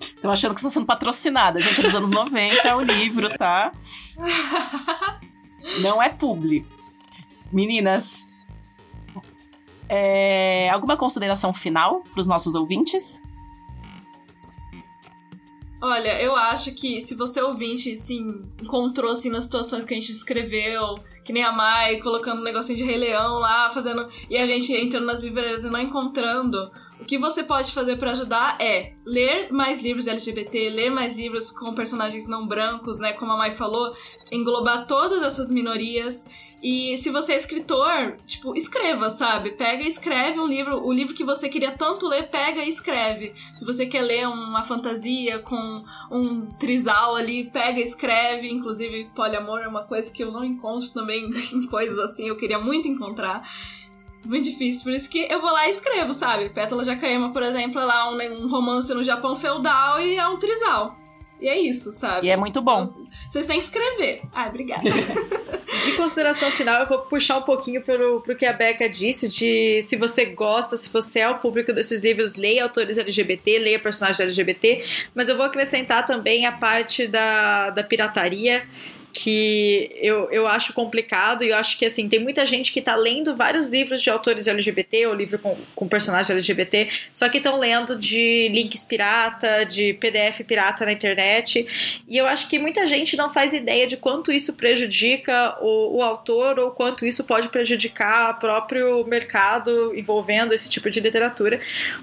Estão 0.00 0.30
achando 0.30 0.54
que 0.54 0.60
está 0.60 0.70
sendo 0.70 0.86
patrocinada. 0.86 1.60
Gente, 1.60 1.80
é 1.80 1.82
dos 1.82 1.94
anos 1.94 2.10
90 2.10 2.68
é 2.68 2.74
o 2.74 2.80
livro, 2.80 3.28
tá? 3.36 3.72
Não 5.80 6.02
é 6.02 6.08
publi. 6.08 6.66
Meninas, 7.52 8.28
é, 9.88 10.68
alguma 10.70 10.96
consideração 10.96 11.54
final 11.54 12.02
para 12.12 12.20
os 12.20 12.26
nossos 12.26 12.54
ouvintes? 12.54 13.22
Olha, 15.80 16.20
eu 16.20 16.34
acho 16.34 16.74
que 16.74 17.00
se 17.00 17.14
você 17.14 17.40
ouvinte 17.40 17.94
se 17.96 18.16
encontrou 18.62 19.12
assim 19.12 19.30
nas 19.30 19.44
situações 19.44 19.84
que 19.84 19.94
a 19.94 19.96
gente 19.96 20.10
escreveu, 20.10 20.96
que 21.24 21.32
nem 21.32 21.44
a 21.44 21.52
Mai, 21.52 21.98
colocando 21.98 22.40
um 22.40 22.44
negocinho 22.44 22.78
de 22.78 22.84
Rei 22.84 22.96
Leão 22.96 23.38
lá, 23.38 23.70
fazendo. 23.70 24.08
E 24.30 24.36
a 24.36 24.46
gente 24.46 24.72
entrando 24.72 25.06
nas 25.06 25.22
livrarias 25.22 25.64
e 25.64 25.70
não 25.70 25.80
encontrando 25.80 26.70
o 27.00 27.04
que 27.04 27.18
você 27.18 27.44
pode 27.44 27.72
fazer 27.72 27.96
para 27.96 28.12
ajudar 28.12 28.56
é 28.60 28.92
ler 29.04 29.52
mais 29.52 29.80
livros 29.80 30.06
LGBT, 30.06 30.70
ler 30.70 30.90
mais 30.90 31.16
livros 31.16 31.50
com 31.50 31.74
personagens 31.74 32.26
não 32.26 32.46
brancos, 32.46 32.98
né? 32.98 33.12
Como 33.12 33.32
a 33.32 33.36
Mai 33.36 33.52
falou, 33.52 33.94
englobar 34.32 34.86
todas 34.86 35.22
essas 35.22 35.50
minorias. 35.50 36.26
E 36.62 36.96
se 36.96 37.10
você 37.10 37.34
é 37.34 37.36
escritor, 37.36 38.16
tipo, 38.26 38.56
escreva, 38.56 39.10
sabe? 39.10 39.50
Pega 39.52 39.82
e 39.82 39.88
escreve 39.88 40.40
um 40.40 40.46
livro, 40.46 40.84
o 40.84 40.90
livro 40.90 41.14
que 41.14 41.22
você 41.22 41.50
queria 41.50 41.70
tanto 41.70 42.08
ler, 42.08 42.30
pega 42.30 42.64
e 42.64 42.68
escreve. 42.68 43.34
Se 43.54 43.64
você 43.64 43.86
quer 43.86 44.00
ler 44.00 44.26
uma 44.26 44.64
fantasia 44.64 45.38
com 45.40 45.84
um 46.10 46.46
trisal 46.52 47.14
ali, 47.14 47.50
pega 47.50 47.78
e 47.78 47.84
escreve. 47.84 48.48
Inclusive, 48.48 49.10
poliamor 49.14 49.60
é 49.60 49.68
uma 49.68 49.84
coisa 49.84 50.10
que 50.10 50.24
eu 50.24 50.32
não 50.32 50.42
encontro 50.42 50.90
também 50.92 51.28
em 51.52 51.66
coisas 51.66 51.98
assim, 51.98 52.26
eu 52.26 52.36
queria 52.36 52.58
muito 52.58 52.88
encontrar 52.88 53.42
muito 54.26 54.44
difícil. 54.44 54.84
Por 54.84 54.92
isso 54.92 55.08
que 55.08 55.20
eu 55.30 55.40
vou 55.40 55.50
lá 55.50 55.66
e 55.66 55.70
escrevo, 55.70 56.12
sabe? 56.12 56.50
Pétala 56.50 56.84
Jacayama, 56.84 57.32
por 57.32 57.42
exemplo, 57.42 57.80
é 57.80 57.84
lá 57.84 58.10
um, 58.10 58.44
um 58.44 58.48
romance 58.48 58.92
no 58.92 59.02
Japão 59.02 59.36
feudal 59.36 60.00
e 60.00 60.16
é 60.16 60.28
um 60.28 60.38
trisal. 60.38 60.96
E 61.40 61.48
é 61.48 61.58
isso, 61.60 61.92
sabe? 61.92 62.26
E 62.26 62.30
é 62.30 62.36
muito 62.36 62.62
bom. 62.62 62.92
Vocês 63.28 63.46
têm 63.46 63.58
que 63.58 63.64
escrever. 63.66 64.22
Ah, 64.32 64.46
obrigada. 64.48 64.82
de 65.84 65.92
consideração 65.92 66.50
final, 66.50 66.80
eu 66.80 66.86
vou 66.86 67.00
puxar 67.00 67.38
um 67.38 67.42
pouquinho 67.42 67.82
pro, 67.82 68.20
pro 68.22 68.34
que 68.34 68.46
a 68.46 68.52
Becca 68.52 68.88
disse, 68.88 69.28
de 69.28 69.82
se 69.82 69.96
você 69.96 70.24
gosta, 70.24 70.76
se 70.76 70.88
você 70.88 71.20
é 71.20 71.28
o 71.28 71.38
público 71.38 71.72
desses 71.72 72.02
livros, 72.02 72.36
leia 72.36 72.62
autores 72.62 72.96
LGBT, 72.96 73.58
leia 73.58 73.78
personagens 73.78 74.18
LGBT, 74.20 74.82
mas 75.14 75.28
eu 75.28 75.36
vou 75.36 75.44
acrescentar 75.44 76.06
também 76.06 76.46
a 76.46 76.52
parte 76.52 77.06
da, 77.06 77.70
da 77.70 77.84
pirataria 77.84 78.66
que 79.18 79.90
eu, 79.94 80.30
eu 80.30 80.46
acho 80.46 80.74
complicado 80.74 81.42
e 81.42 81.48
eu 81.48 81.56
acho 81.56 81.78
que 81.78 81.86
assim, 81.86 82.06
tem 82.06 82.18
muita 82.18 82.44
gente 82.44 82.70
que 82.70 82.82
tá 82.82 82.94
lendo 82.94 83.34
vários 83.34 83.70
livros 83.70 84.02
de 84.02 84.10
autores 84.10 84.46
LGBT 84.46 85.06
ou 85.06 85.14
livro 85.14 85.38
com, 85.38 85.56
com 85.74 85.88
personagens 85.88 86.28
LGBT, 86.28 86.90
só 87.14 87.26
que 87.30 87.38
estão 87.38 87.58
lendo 87.58 87.96
de 87.96 88.50
links 88.52 88.84
pirata, 88.84 89.64
de 89.64 89.94
PDF 89.94 90.44
pirata 90.46 90.84
na 90.84 90.92
internet. 90.92 91.66
E 92.06 92.14
eu 92.18 92.26
acho 92.26 92.46
que 92.46 92.58
muita 92.58 92.86
gente 92.86 93.16
não 93.16 93.30
faz 93.30 93.54
ideia 93.54 93.86
de 93.86 93.96
quanto 93.96 94.30
isso 94.30 94.52
prejudica 94.52 95.56
o, 95.62 95.96
o 95.96 96.02
autor 96.02 96.58
ou 96.58 96.70
quanto 96.70 97.06
isso 97.06 97.24
pode 97.24 97.48
prejudicar 97.48 98.32
o 98.32 98.38
próprio 98.38 99.02
mercado 99.06 99.94
envolvendo 99.96 100.52
esse 100.52 100.68
tipo 100.68 100.90
de 100.90 101.00
literatura. 101.00 101.58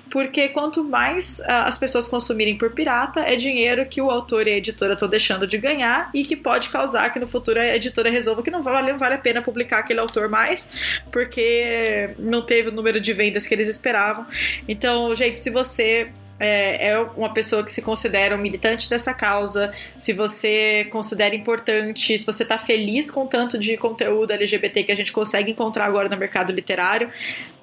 Porque 0.10 0.50
quanto 0.50 0.84
mais 0.84 1.42
uh, 1.42 1.68
as 1.68 1.78
pessoas 1.78 2.08
consumirem 2.08 2.58
por 2.58 2.72
pirata, 2.72 3.20
é 3.20 3.36
dinheiro 3.36 3.86
que 3.86 4.02
o 4.02 4.10
autor 4.10 4.48
e 4.48 4.52
a 4.54 4.58
editora 4.58 4.94
estão 4.94 5.08
deixando 5.08 5.46
de 5.46 5.60
ganhar 5.60 6.10
e 6.12 6.26
que 6.26 6.36
pode 6.36 6.70
causar 6.70 7.03
que 7.10 7.20
no 7.20 7.28
futuro 7.28 7.60
a 7.60 7.76
editora 7.76 8.10
resolva 8.10 8.44
que 8.44 8.52
não 8.52 8.62
vale, 8.62 8.92
não 8.92 9.00
vale 9.00 9.16
a 9.16 9.18
pena 9.18 9.42
publicar 9.42 9.80
aquele 9.80 10.00
autor 10.00 10.30
mais, 10.30 10.70
porque 11.12 12.10
não 12.18 12.42
teve 12.42 12.70
o 12.70 12.72
número 12.72 13.00
de 13.00 13.14
vendas 13.14 13.46
que 13.46 13.54
eles 13.54 13.68
esperavam. 13.68 14.26
Então, 14.68 15.14
gente, 15.16 15.40
se 15.40 15.50
você 15.50 16.12
é, 16.40 16.90
é, 16.90 17.00
uma 17.00 17.34
pessoa 17.34 17.64
que 17.64 17.72
se 17.72 17.82
considera 17.82 18.36
um 18.36 18.38
militante 18.38 18.90
dessa 18.90 19.14
causa, 19.14 19.72
se 19.98 20.14
você 20.14 20.86
considera 20.92 21.36
importante, 21.36 22.18
se 22.18 22.26
você 22.26 22.44
está 22.44 22.58
feliz 22.58 23.10
com 23.10 23.24
o 23.24 23.28
tanto 23.28 23.58
de 23.58 23.78
conteúdo 23.78 24.32
LGBT 24.32 24.84
que 24.84 24.92
a 24.92 24.96
gente 24.96 25.12
consegue 25.12 25.52
encontrar 25.52 25.86
agora 25.86 26.10
no 26.10 26.18
mercado 26.18 26.52
literário, 26.52 27.10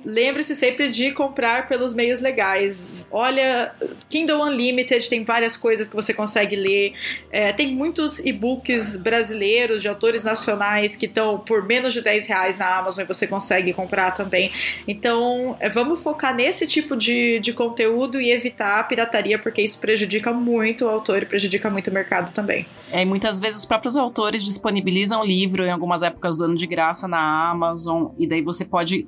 lembre-se 0.05 0.55
sempre 0.55 0.88
de 0.88 1.12
comprar 1.12 1.68
pelos 1.68 1.94
meios 1.94 2.20
legais. 2.20 2.90
Olha, 3.11 3.74
Kindle 4.09 4.42
Unlimited 4.42 5.09
tem 5.09 5.22
várias 5.22 5.57
coisas 5.57 5.88
que 5.88 5.94
você 5.94 6.14
consegue 6.14 6.57
ler. 6.57 6.94
É, 7.30 7.53
tem 7.53 7.74
muitos 7.74 8.18
e-books 8.24 8.96
brasileiros 8.96 9.82
de 9.82 9.88
autores 9.88 10.24
nacionais 10.24 10.96
que 10.96 11.07
estão 11.07 11.38
por 11.38 11.64
menos 11.66 11.92
de 11.92 12.01
10 12.01 12.26
reais 12.26 12.59
na 12.59 12.78
Amazon 12.78 13.05
e 13.05 13.07
você 13.07 13.26
consegue 13.26 13.72
comprar 13.72 14.12
também. 14.12 14.51
Então, 14.86 15.57
é, 15.61 15.68
vamos 15.68 16.03
focar 16.03 16.34
nesse 16.34 16.66
tipo 16.66 16.96
de, 16.96 17.38
de 17.40 17.53
conteúdo 17.53 18.20
e 18.20 18.30
evitar 18.30 18.80
a 18.80 18.84
pirataria, 18.84 19.38
porque 19.38 19.62
isso 19.62 19.80
prejudica 19.80 20.32
muito 20.32 20.84
o 20.84 20.88
autor 20.88 21.22
e 21.22 21.26
prejudica 21.26 21.68
muito 21.70 21.90
o 21.90 21.94
mercado 21.94 22.32
também. 22.32 22.66
É, 22.90 23.03
e 23.03 23.05
muitas 23.05 23.38
vezes 23.38 23.61
os 23.61 23.66
próprios 23.66 23.96
autores 23.96 24.42
disponibilizam 24.42 25.20
o 25.20 25.24
livro 25.24 25.64
em 25.64 25.70
algumas 25.70 26.03
épocas 26.03 26.36
do 26.36 26.44
ano 26.44 26.57
de 26.57 26.66
graça 26.66 27.07
na 27.07 27.51
Amazon, 27.51 28.12
e 28.18 28.26
daí 28.26 28.42
você 28.42 28.64
pode 28.64 29.07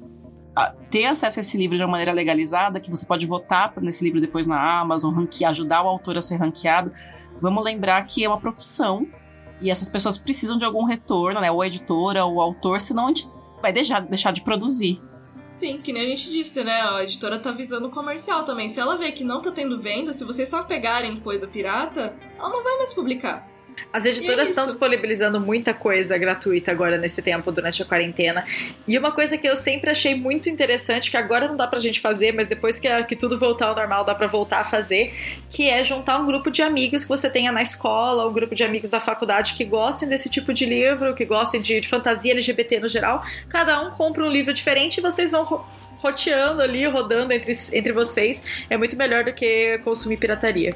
ter 0.91 1.07
acesso 1.07 1.39
a 1.39 1.41
esse 1.41 1.57
livro 1.57 1.77
de 1.77 1.83
uma 1.83 1.91
maneira 1.91 2.13
legalizada, 2.13 2.81
que 2.81 2.91
você 2.91 3.07
pode 3.07 3.27
votar 3.27 3.73
nesse 3.81 4.05
livro 4.05 4.21
depois 4.21 4.47
na 4.47 4.81
Amazon, 4.81 5.15
ranquear, 5.15 5.51
ajudar 5.53 5.83
o 5.83 5.89
autor 5.89 6.19
a 6.19 6.23
ser 6.23 6.37
ranqueado. 6.37 6.93
Vamos 7.41 7.65
lembrar 7.65 8.05
que 8.05 8.25
é 8.25 8.29
uma 8.29 8.39
profissão 8.39 9.07
e 9.61 9.71
essas 9.71 9.89
pessoas 9.89 10.19
precisam 10.19 10.59
de 10.59 10.65
algum 10.65 10.85
retorno, 10.85 11.41
né? 11.41 11.51
Ou 11.51 11.63
a 11.63 11.67
editora, 11.67 12.25
ou 12.25 12.35
o 12.35 12.41
autor, 12.41 12.81
senão 12.81 13.07
a 13.07 13.09
gente 13.09 13.31
vai 13.61 13.73
deixar, 13.73 14.01
deixar 14.01 14.33
de 14.33 14.43
produzir. 14.43 15.01
Sim, 15.51 15.79
que 15.79 15.93
nem 15.93 16.07
a 16.07 16.09
gente 16.09 16.31
disse, 16.31 16.65
né? 16.65 16.81
A 16.81 17.03
editora 17.03 17.39
tá 17.39 17.53
visando 17.53 17.87
o 17.87 17.91
comercial 17.91 18.43
também. 18.43 18.69
Se 18.69 18.81
ela 18.81 18.97
vê 18.97 19.13
que 19.13 19.23
não 19.23 19.41
tá 19.41 19.53
tendo 19.53 19.81
venda, 19.81 20.13
se 20.13 20.25
vocês 20.25 20.49
só 20.49 20.65
pegarem 20.65 21.21
coisa 21.21 21.47
pirata, 21.47 22.17
ela 22.39 22.49
não 22.49 22.65
vai 22.65 22.77
mais 22.79 22.93
publicar. 22.93 23.52
As 23.93 24.07
editoras 24.07 24.49
estão 24.49 24.67
disponibilizando 24.67 25.41
muita 25.41 25.75
coisa 25.75 26.17
gratuita 26.17 26.71
agora 26.71 26.97
nesse 26.97 27.21
tempo, 27.21 27.53
durante 27.53 27.83
a 27.83 27.85
quarentena. 27.85 28.45
E 28.89 28.97
uma 28.97 29.13
coisa 29.13 29.37
que 29.37 29.47
eu 29.47 29.55
sempre 29.55 29.91
achei 29.91 30.15
muito 30.15 30.49
interessante, 30.49 31.11
que 31.11 31.17
agora 31.17 31.47
não 31.47 31.57
dá 31.57 31.67
pra 31.67 31.79
gente 31.79 32.01
fazer, 32.01 32.33
mas 32.33 32.49
depois 32.49 32.79
que, 32.79 32.89
que 33.05 33.15
tudo 33.15 33.39
voltar 33.39 33.67
ao 33.67 33.75
normal, 33.75 34.05
dá 34.05 34.15
pra 34.15 34.27
voltar 34.27 34.61
a 34.61 34.65
fazer, 34.65 35.15
que 35.51 35.69
é 35.69 35.85
juntar 35.85 36.19
um 36.19 36.27
grupo 36.27 36.51
de 36.51 36.63
amigos 36.63 37.03
que 37.03 37.09
você 37.09 37.29
tenha 37.29 37.53
na 37.53 37.63
escola, 37.63 38.27
um 38.27 38.33
grupo 38.33 38.55
de 38.55 38.65
amigos 38.65 38.91
da 38.91 39.01
faculdade 39.01 39.55
que 39.55 39.65
gostem 39.65 40.09
desse 40.09 40.29
tipo 40.29 40.53
de 40.53 40.65
livro, 40.65 41.15
que 41.15 41.25
gostem 41.25 41.61
de, 41.61 41.81
de 41.81 41.89
fantasia 41.89 42.33
LGBT 42.33 42.81
no 42.81 42.89
geral. 42.89 43.23
Cada 43.49 43.81
um 43.83 43.91
compra 43.91 44.25
um 44.25 44.29
livro 44.29 44.53
diferente 44.53 44.99
e 44.99 45.01
vocês 45.01 45.33
vão 45.33 45.65
roteando 46.03 46.61
ali, 46.61 46.85
rodando 46.87 47.33
entre, 47.33 47.53
entre 47.73 47.93
vocês, 47.93 48.45
é 48.69 48.77
muito 48.77 48.97
melhor 48.97 49.25
do 49.25 49.33
que 49.33 49.79
consumir 49.85 50.17
pirataria. 50.17 50.75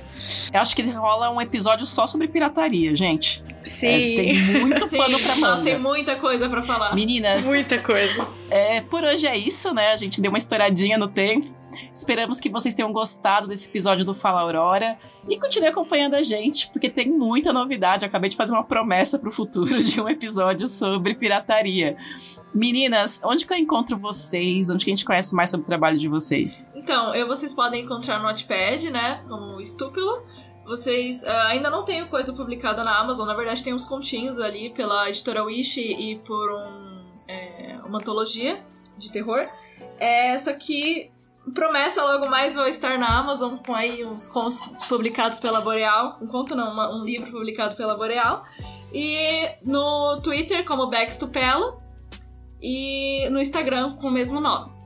Eu 0.52 0.60
acho 0.60 0.76
que 0.76 0.82
rola 0.82 1.30
um 1.30 1.40
episódio 1.40 1.84
só 1.84 2.06
sobre 2.06 2.28
pirataria, 2.28 2.94
gente. 2.94 3.42
Sim. 3.64 3.86
É, 3.86 4.16
tem 4.16 4.34
muito 4.60 4.86
Sim, 4.86 4.98
pano 4.98 5.18
pra 5.18 5.34
manga. 5.34 5.48
Nós 5.48 5.60
tem 5.62 5.78
muita 5.78 6.16
coisa 6.16 6.48
para 6.48 6.62
falar. 6.62 6.94
Meninas. 6.94 7.44
Muita 7.44 7.78
coisa. 7.78 8.28
É, 8.48 8.80
por 8.82 9.02
hoje 9.02 9.26
é 9.26 9.36
isso, 9.36 9.74
né? 9.74 9.92
A 9.92 9.96
gente 9.96 10.20
deu 10.20 10.30
uma 10.30 10.38
estouradinha 10.38 10.96
no 10.96 11.08
tempo. 11.08 11.54
Esperamos 11.92 12.40
que 12.40 12.48
vocês 12.48 12.74
tenham 12.74 12.92
gostado 12.92 13.48
desse 13.48 13.68
episódio 13.68 14.04
do 14.04 14.14
Fala 14.14 14.40
Aurora 14.40 14.96
e 15.28 15.38
continue 15.38 15.68
acompanhando 15.68 16.14
a 16.14 16.22
gente, 16.22 16.70
porque 16.70 16.88
tem 16.88 17.10
muita 17.10 17.52
novidade. 17.52 18.04
Eu 18.04 18.08
acabei 18.08 18.30
de 18.30 18.36
fazer 18.36 18.52
uma 18.52 18.64
promessa 18.64 19.18
para 19.18 19.28
o 19.28 19.32
futuro 19.32 19.80
de 19.80 20.00
um 20.00 20.08
episódio 20.08 20.68
sobre 20.68 21.14
pirataria. 21.14 21.96
Meninas, 22.54 23.20
onde 23.24 23.46
que 23.46 23.52
eu 23.52 23.58
encontro 23.58 23.96
vocês? 23.98 24.70
Onde 24.70 24.84
que 24.84 24.90
a 24.90 24.94
gente 24.94 25.04
conhece 25.04 25.34
mais 25.34 25.50
sobre 25.50 25.64
o 25.64 25.66
trabalho 25.66 25.98
de 25.98 26.08
vocês? 26.08 26.68
Então, 26.74 27.14
eu 27.14 27.26
vocês 27.26 27.52
podem 27.52 27.84
encontrar 27.84 28.18
no 28.18 28.24
Notepad, 28.24 28.90
né? 28.90 29.24
Como 29.28 29.60
Estúpilo. 29.60 30.22
Vocês 30.64 31.22
uh, 31.22 31.28
ainda 31.48 31.70
não 31.70 31.84
tem 31.84 32.04
coisa 32.06 32.32
publicada 32.32 32.82
na 32.82 32.98
Amazon, 32.98 33.26
na 33.28 33.34
verdade 33.34 33.62
tem 33.62 33.72
uns 33.72 33.84
continhos 33.84 34.36
ali 34.40 34.70
pela 34.70 35.08
editora 35.08 35.44
Wish 35.44 35.80
e 35.80 36.16
por 36.26 36.52
um, 36.52 37.04
é, 37.28 37.78
uma 37.84 37.98
antologia 37.98 38.60
de 38.98 39.12
terror. 39.12 39.46
É, 39.98 40.36
só 40.36 40.52
que 40.54 41.12
promessa 41.53 42.03
logo 42.05 42.28
mais 42.28 42.57
vou 42.57 42.66
estar 42.66 42.99
na 42.99 43.18
Amazon 43.18 43.57
com 43.57 43.74
aí 43.74 44.05
uns 44.05 44.28
contos 44.28 44.64
publicados 44.88 45.40
pela 45.40 45.61
Boreal. 45.61 46.18
Um 46.20 46.26
conto 46.26 46.55
não, 46.55 46.72
uma, 46.72 46.94
um 46.94 47.05
livro 47.05 47.30
publicado 47.30 47.76
pela 47.76 47.97
Boreal. 47.97 48.44
E 48.92 49.49
no 49.62 50.20
Twitter 50.22 50.64
como 50.64 50.88
Backstupela 50.88 51.76
e 52.61 53.28
no 53.30 53.40
Instagram 53.40 53.97
com 53.97 54.09
o 54.09 54.11
mesmo 54.11 54.40
nome. 54.40 54.76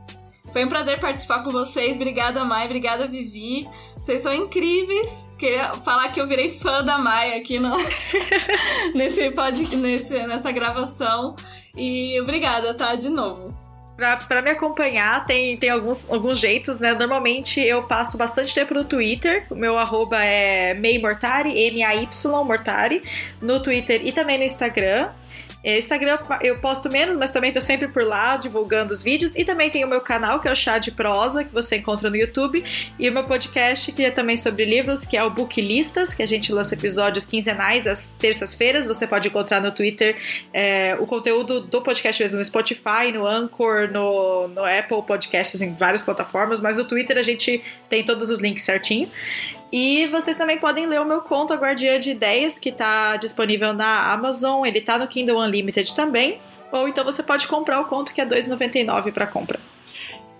Foi 0.52 0.64
um 0.64 0.68
prazer 0.68 0.98
participar 0.98 1.44
com 1.44 1.50
vocês. 1.50 1.94
Obrigada, 1.94 2.44
Mai. 2.44 2.66
Obrigada, 2.66 3.06
Vivi. 3.06 3.68
Vocês 3.96 4.20
são 4.20 4.34
incríveis. 4.34 5.28
Queria 5.38 5.72
falar 5.74 6.08
que 6.08 6.20
eu 6.20 6.26
virei 6.26 6.50
fã 6.50 6.82
da 6.82 6.98
Mai 6.98 7.38
aqui 7.38 7.60
no... 7.60 7.76
nesse, 8.94 9.30
pod... 9.30 9.76
nesse 9.76 10.26
nessa 10.26 10.50
gravação. 10.50 11.36
E 11.76 12.20
obrigada, 12.20 12.74
tá? 12.74 12.96
De 12.96 13.08
novo. 13.08 13.54
Pra, 14.26 14.40
me 14.40 14.50
acompanhar, 14.50 15.26
tem, 15.26 15.56
tem 15.56 15.70
alguns, 15.70 16.10
alguns 16.10 16.38
jeitos, 16.38 16.80
né? 16.80 16.94
Normalmente 16.94 17.60
eu 17.60 17.82
passo 17.82 18.16
bastante 18.16 18.54
tempo 18.54 18.72
no 18.72 18.84
Twitter. 18.84 19.46
O 19.50 19.54
meu 19.54 19.78
arroba 19.78 20.22
é 20.22 20.74
May 20.74 20.98
Mortari, 20.98 21.56
M-A-Y 21.66 22.08
Mortari, 22.44 23.02
no 23.40 23.60
Twitter 23.60 24.00
e 24.04 24.12
também 24.12 24.38
no 24.38 24.44
Instagram. 24.44 25.10
É, 25.62 25.78
Instagram 25.78 26.18
eu 26.42 26.58
posto 26.58 26.88
menos, 26.88 27.16
mas 27.16 27.32
também 27.32 27.52
tô 27.52 27.60
sempre 27.60 27.88
por 27.88 28.04
lá 28.04 28.36
divulgando 28.36 28.92
os 28.92 29.02
vídeos. 29.02 29.36
E 29.36 29.44
também 29.44 29.70
tem 29.70 29.84
o 29.84 29.88
meu 29.88 30.00
canal, 30.00 30.40
que 30.40 30.48
é 30.48 30.52
o 30.52 30.56
Chá 30.56 30.78
de 30.78 30.90
Prosa, 30.90 31.44
que 31.44 31.52
você 31.52 31.76
encontra 31.76 32.08
no 32.08 32.16
YouTube. 32.16 32.64
E 32.98 33.08
o 33.08 33.12
meu 33.12 33.24
podcast, 33.24 33.92
que 33.92 34.04
é 34.04 34.10
também 34.10 34.36
sobre 34.36 34.64
livros, 34.64 35.04
que 35.04 35.16
é 35.16 35.22
o 35.22 35.30
Booklistas, 35.30 36.14
que 36.14 36.22
a 36.22 36.26
gente 36.26 36.52
lança 36.52 36.74
episódios 36.74 37.26
quinzenais 37.26 37.86
às 37.86 38.08
terças-feiras. 38.08 38.86
Você 38.86 39.06
pode 39.06 39.28
encontrar 39.28 39.60
no 39.60 39.70
Twitter 39.70 40.16
é, 40.52 40.96
o 40.98 41.06
conteúdo 41.06 41.60
do 41.60 41.82
podcast 41.82 42.22
mesmo 42.22 42.38
no 42.38 42.44
Spotify, 42.44 43.12
no 43.12 43.26
Anchor, 43.26 43.90
no, 43.90 44.48
no 44.48 44.64
Apple 44.64 45.02
Podcasts, 45.06 45.60
em 45.60 45.74
várias 45.74 46.02
plataformas. 46.02 46.60
Mas 46.60 46.78
no 46.78 46.84
Twitter 46.84 47.18
a 47.18 47.22
gente 47.22 47.62
tem 47.88 48.02
todos 48.02 48.30
os 48.30 48.40
links 48.40 48.64
certinho. 48.64 49.10
E 49.72 50.08
vocês 50.08 50.36
também 50.36 50.58
podem 50.58 50.86
ler 50.86 51.00
o 51.00 51.04
meu 51.04 51.20
conto 51.20 51.52
A 51.52 51.56
Guardiã 51.56 51.98
de 51.98 52.10
Ideias, 52.10 52.58
que 52.58 52.70
está 52.70 53.16
disponível 53.16 53.72
na 53.72 54.12
Amazon, 54.12 54.66
ele 54.66 54.78
está 54.78 54.98
no 54.98 55.06
Kindle 55.06 55.38
Unlimited 55.38 55.94
também. 55.94 56.40
Ou 56.72 56.88
então 56.88 57.04
você 57.04 57.22
pode 57.22 57.46
comprar 57.46 57.80
o 57.80 57.84
conto 57.84 58.12
que 58.12 58.20
é 58.20 58.24
R$ 58.24 58.30
2,99 58.30 59.12
para 59.12 59.26
compra. 59.26 59.60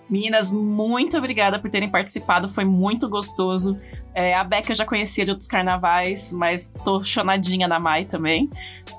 Meninas, 0.09 0.51
muito 0.51 1.17
obrigada 1.17 1.57
por 1.57 1.71
terem 1.71 1.89
participado, 1.89 2.53
foi 2.53 2.65
muito 2.65 3.07
gostoso. 3.07 3.79
É, 4.13 4.35
a 4.35 4.43
Beca 4.43 4.73
eu 4.73 4.75
já 4.75 4.85
conhecia 4.85 5.23
de 5.23 5.31
outros 5.31 5.47
carnavais, 5.47 6.33
mas 6.33 6.71
tô 6.83 7.01
chonadinha 7.01 7.65
na 7.65 7.79
Mai 7.79 8.03
também. 8.03 8.49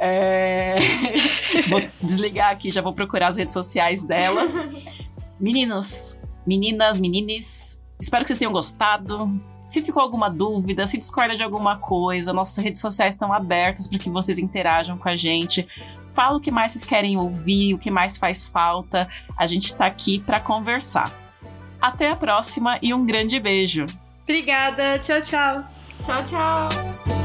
É... 0.00 0.76
vou 1.68 1.82
desligar 2.00 2.50
aqui, 2.50 2.70
já 2.70 2.80
vou 2.80 2.94
procurar 2.94 3.28
as 3.28 3.36
redes 3.36 3.52
sociais 3.52 4.06
delas. 4.06 4.64
Meninos, 5.38 6.18
meninas, 6.46 7.00
menines, 7.00 7.82
espero 8.00 8.22
que 8.22 8.28
vocês 8.28 8.38
tenham 8.38 8.52
gostado. 8.52 9.28
Se 9.72 9.80
ficou 9.80 10.02
alguma 10.02 10.28
dúvida, 10.28 10.86
se 10.86 10.98
discorda 10.98 11.34
de 11.34 11.42
alguma 11.42 11.78
coisa, 11.78 12.30
nossas 12.30 12.62
redes 12.62 12.78
sociais 12.78 13.14
estão 13.14 13.32
abertas 13.32 13.88
para 13.88 13.98
que 13.98 14.10
vocês 14.10 14.38
interajam 14.38 14.98
com 14.98 15.08
a 15.08 15.16
gente. 15.16 15.66
Fala 16.12 16.36
o 16.36 16.40
que 16.42 16.50
mais 16.50 16.72
vocês 16.72 16.84
querem 16.84 17.16
ouvir, 17.16 17.72
o 17.72 17.78
que 17.78 17.90
mais 17.90 18.18
faz 18.18 18.44
falta. 18.44 19.08
A 19.34 19.46
gente 19.46 19.68
está 19.68 19.86
aqui 19.86 20.18
para 20.18 20.38
conversar. 20.38 21.10
Até 21.80 22.10
a 22.10 22.16
próxima 22.16 22.78
e 22.82 22.92
um 22.92 23.06
grande 23.06 23.40
beijo. 23.40 23.86
Obrigada, 24.24 24.98
tchau, 24.98 25.20
tchau. 25.20 25.64
Tchau, 26.04 26.22
tchau. 26.22 27.21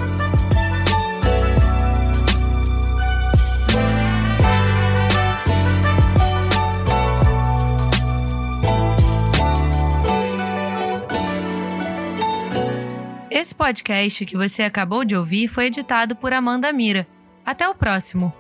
Esse 13.30 13.53
podcast 13.53 14.25
que 14.25 14.38
você 14.38 14.63
acabou 14.63 15.03
de 15.03 15.15
ouvir 15.15 15.49
foi 15.49 15.65
editado 15.65 16.15
por 16.15 16.32
Amanda 16.32 16.71
Mira. 16.71 17.05
Até 17.45 17.67
o 17.67 17.75
próximo! 17.75 18.34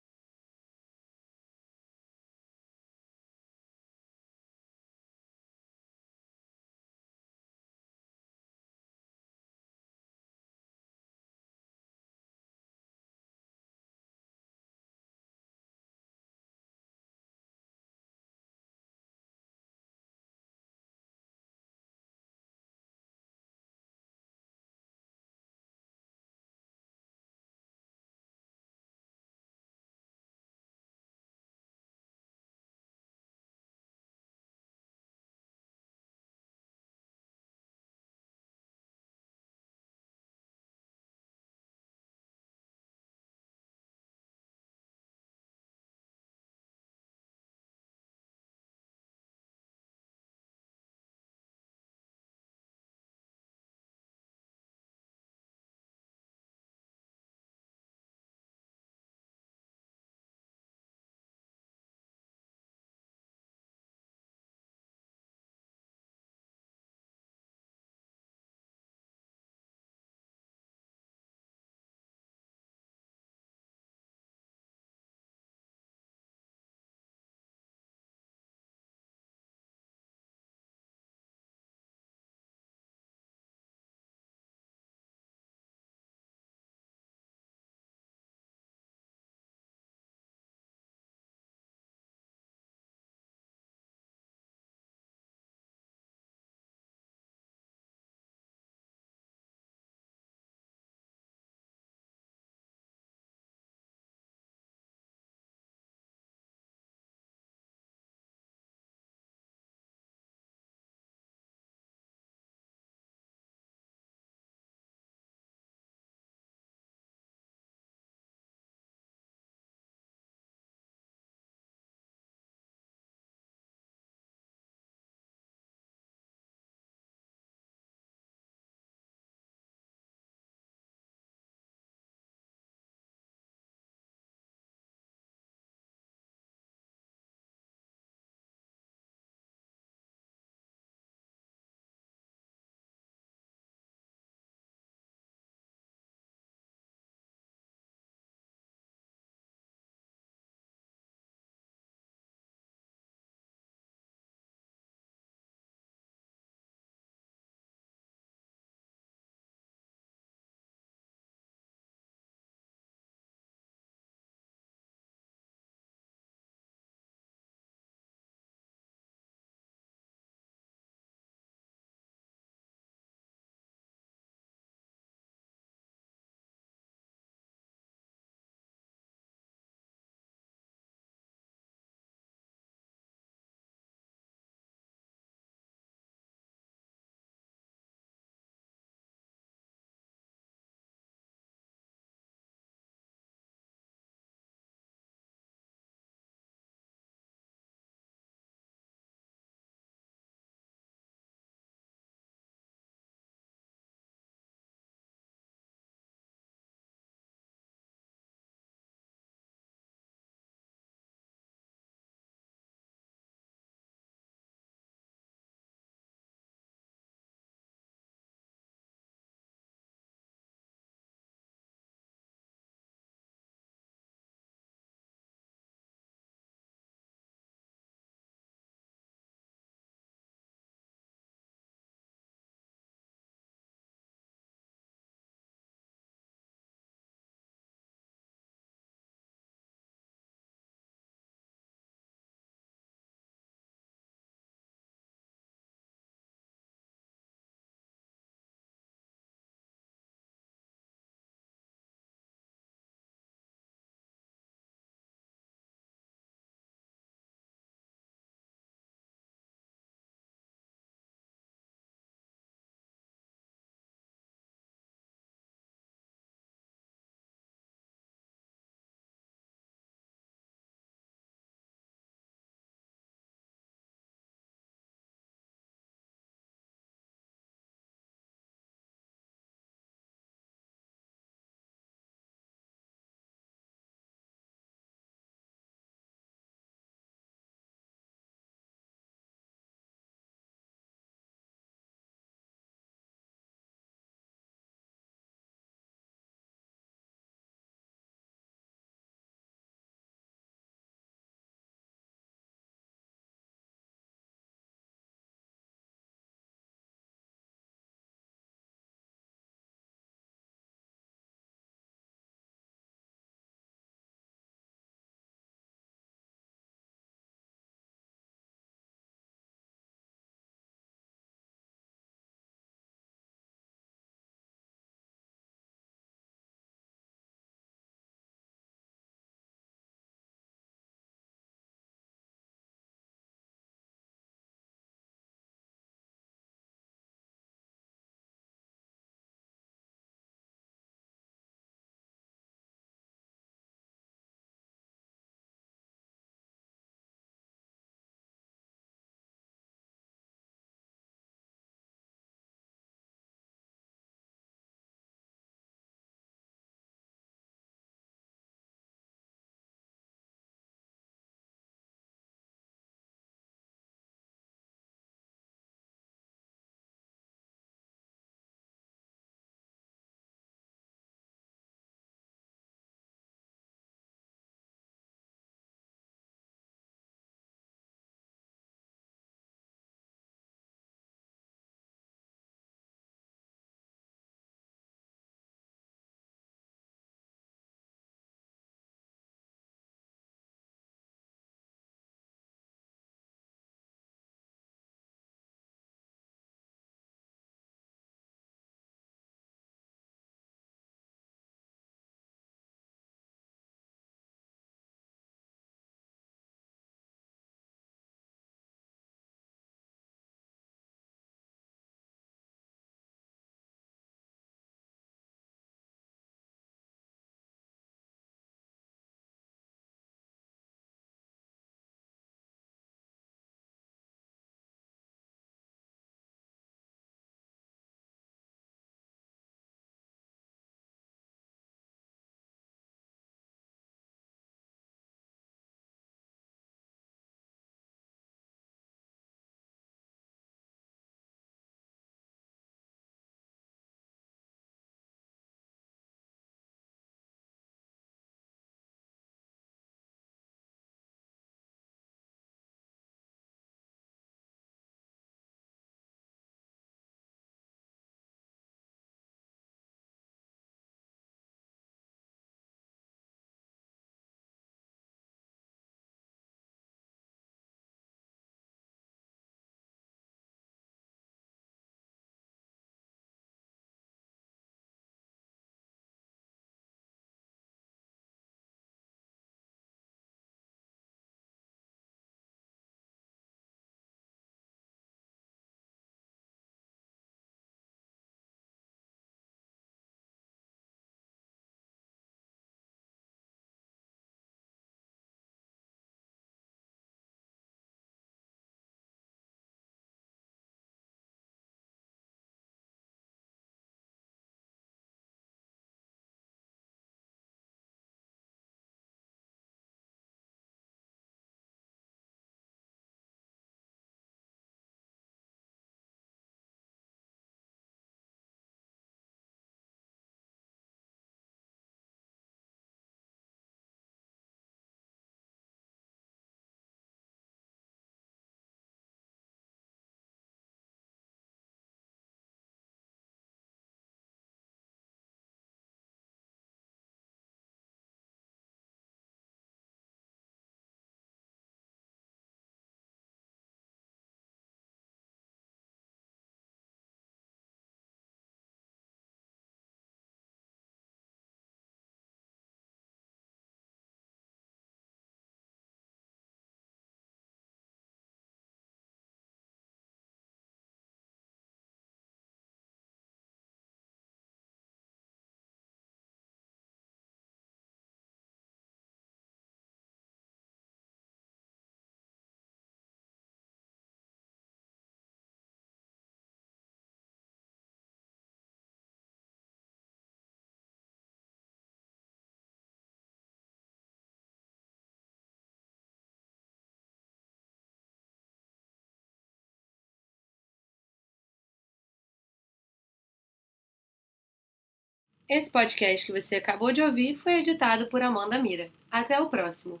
Esse 595.48 595.70
podcast 595.70 596.24
que 596.24 596.32
você 596.32 596.56
acabou 596.56 596.90
de 596.90 597.02
ouvir 597.02 597.36
foi 597.36 597.54
editado 597.58 598.08
por 598.08 598.22
Amanda 598.22 598.58
Mira. 598.58 598.90
Até 599.10 599.38
o 599.40 599.50
próximo. 599.50 600.00